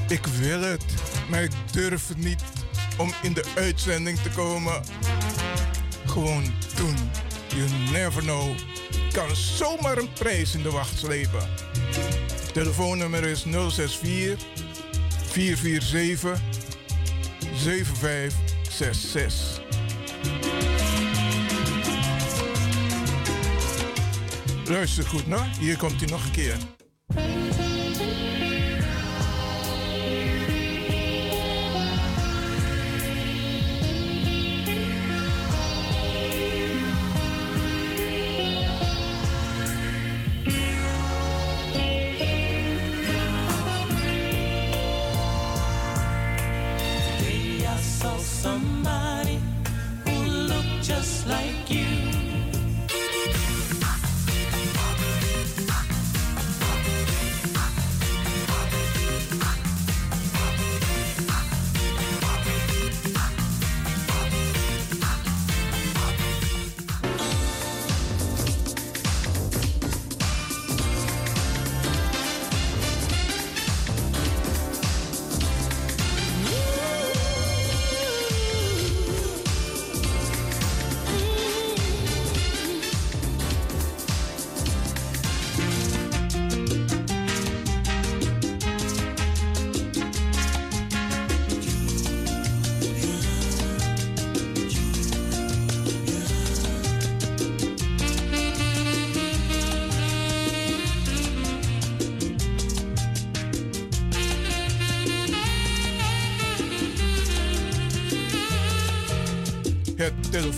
[0.09, 0.85] Ik wil het,
[1.31, 2.43] maar ik durf niet
[2.99, 4.83] om in de uitzending te komen.
[6.07, 6.45] Gewoon
[6.77, 6.97] doen.
[7.49, 8.57] You never know.
[9.13, 11.49] Kan zomaar een prijs in de wacht slepen.
[12.53, 14.47] Telefoonnummer is 064
[15.31, 16.41] 447
[17.55, 19.52] 7566.
[24.73, 25.43] Luister goed, nou.
[25.61, 26.57] Hier komt hij nog een keer.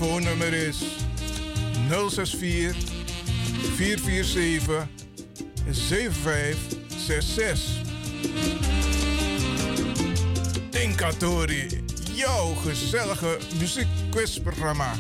[0.04, 0.82] Telefoonnummer is
[1.88, 2.74] 064
[3.76, 4.88] 447
[5.70, 7.80] 7566.
[10.70, 11.84] Tinkatori,
[12.14, 14.92] jouw gezellige muziekquizprogramma.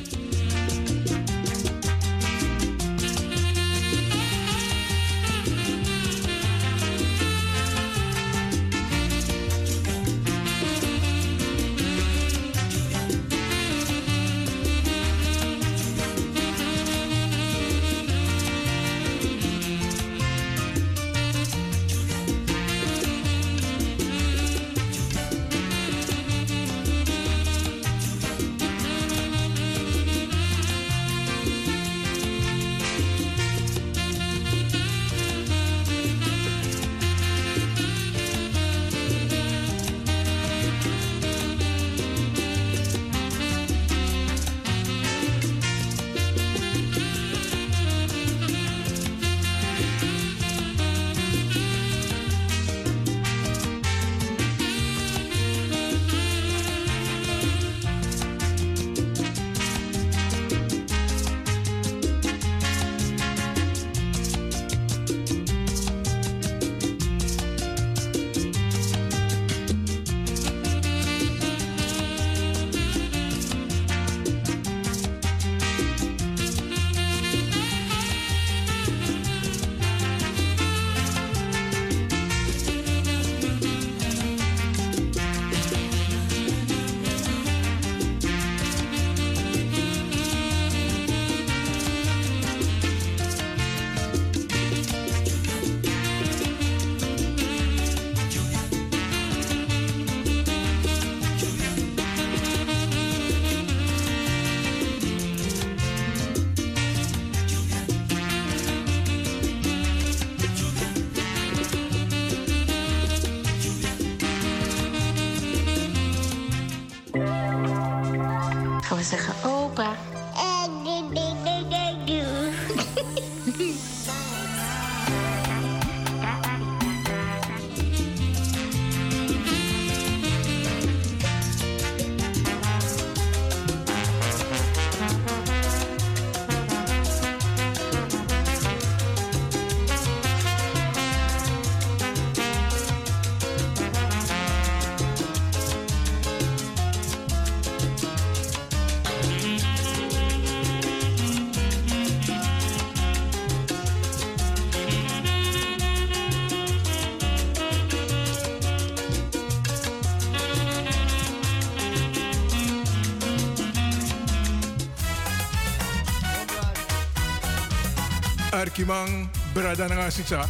[169.52, 170.46] Bradananga Sitsa.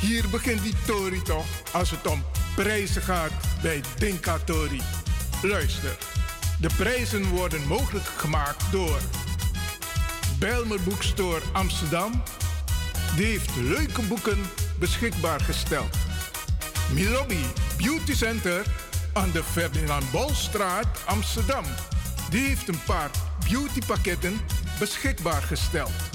[0.00, 2.22] Hier begint die Tori toch als het om
[2.54, 3.30] prijzen gaat
[3.62, 4.82] bij Dinka Tori.
[5.42, 5.96] Luister,
[6.58, 8.98] de prijzen worden mogelijk gemaakt door
[10.38, 12.22] Belmer Boekstore Amsterdam.
[13.16, 14.38] Die heeft leuke boeken
[14.78, 15.96] beschikbaar gesteld.
[16.92, 17.44] Milobi
[17.76, 18.66] Beauty Center
[19.12, 21.64] aan de Ferdinand Bolstraat Amsterdam.
[22.30, 23.10] Die heeft een paar
[23.48, 24.40] beautypakketten
[24.78, 26.09] beschikbaar gesteld.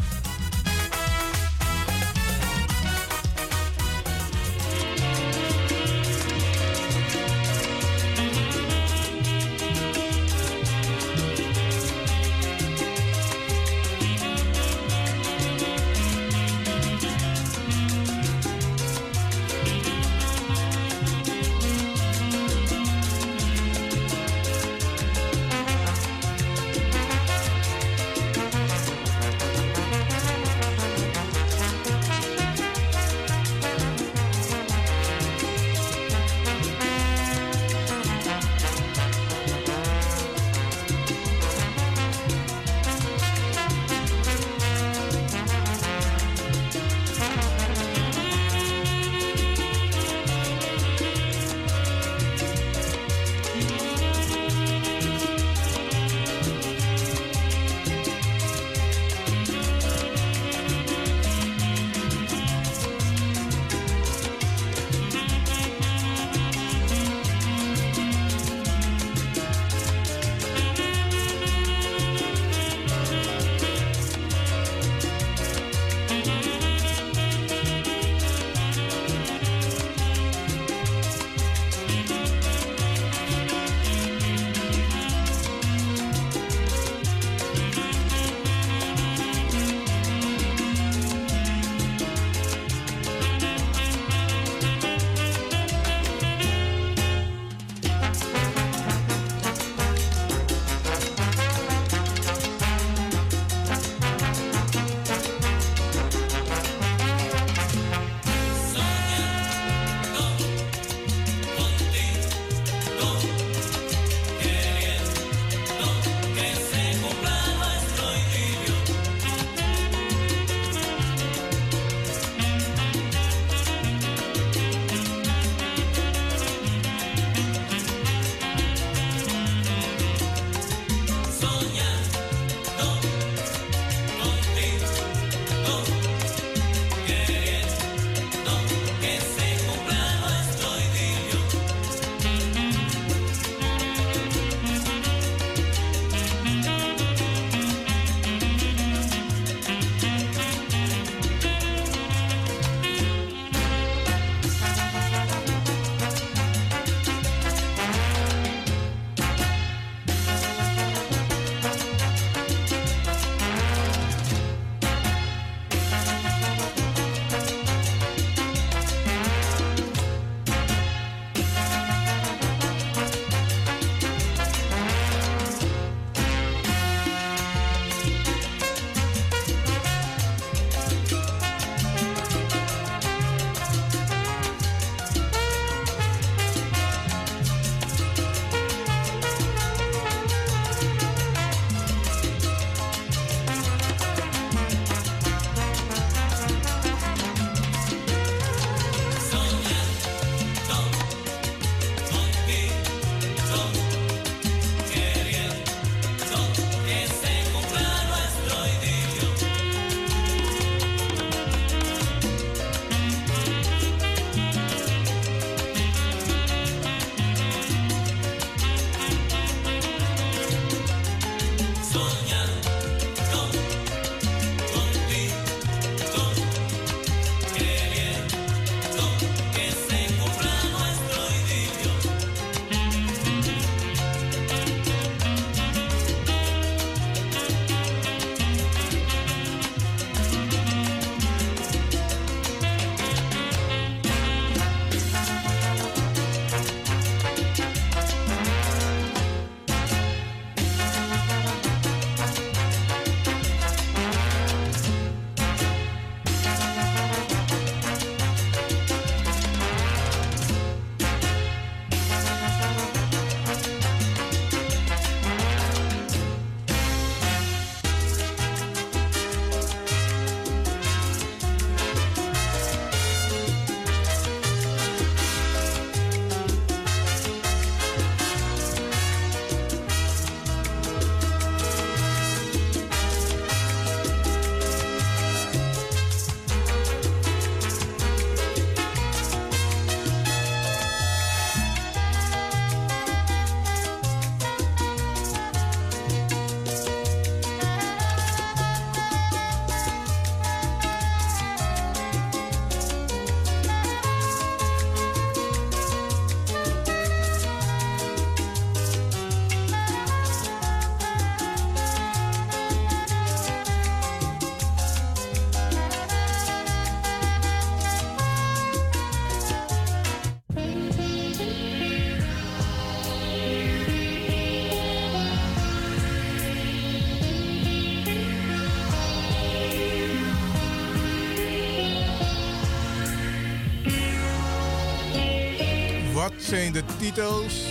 [336.45, 337.69] Zijn de titels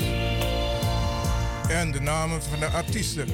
[1.69, 3.27] en de namen van de artiesten?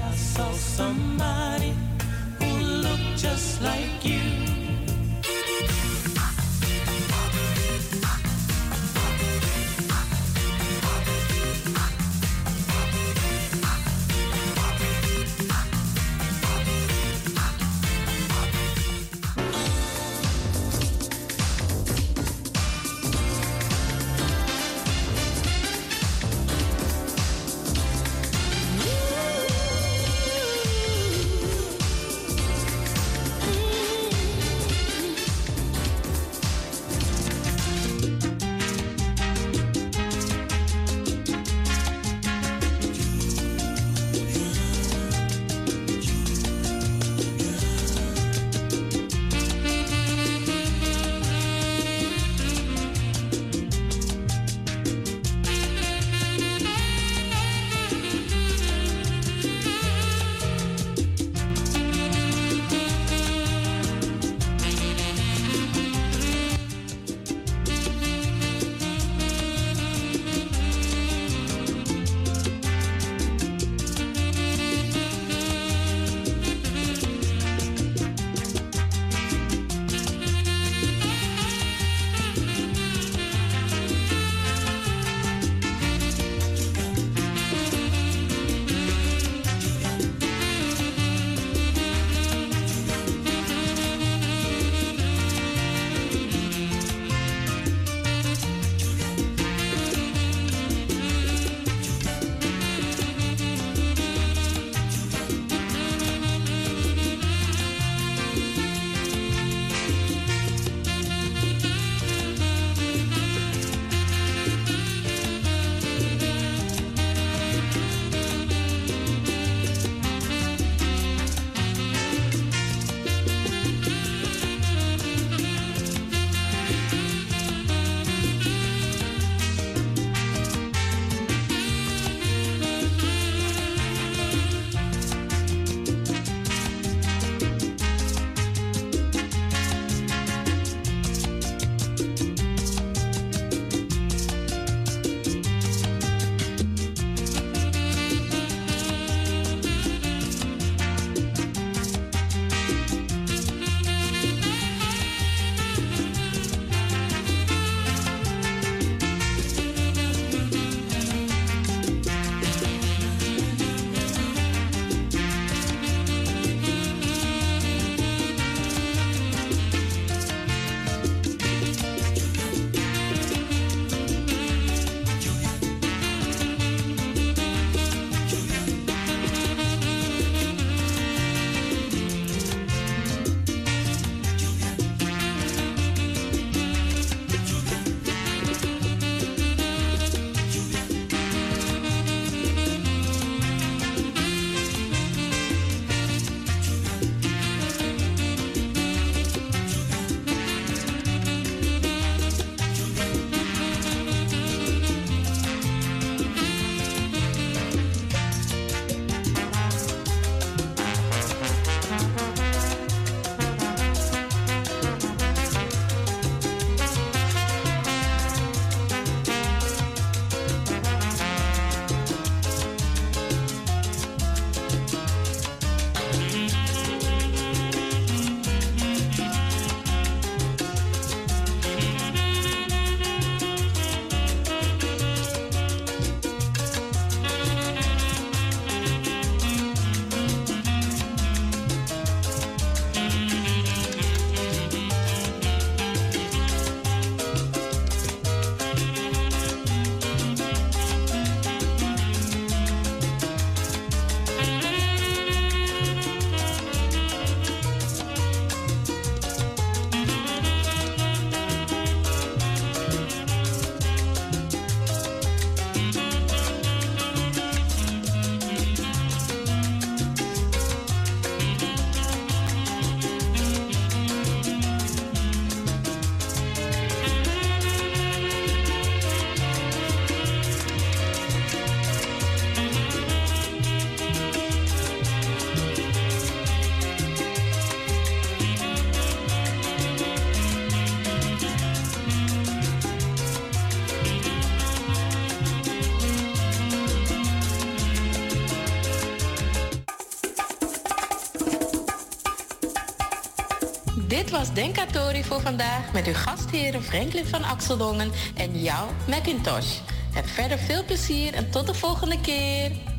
[304.54, 309.78] Was Denkatori voor vandaag met uw gastheren Franklin van Axeldongen en jou, Macintosh.
[310.12, 312.89] Heb verder veel plezier en tot de volgende keer.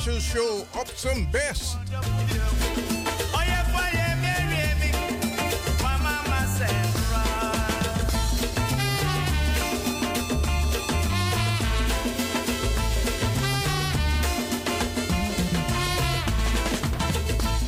[0.00, 1.76] Special Show op zijn best.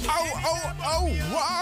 [0.07, 1.62] Au, au, au, wow!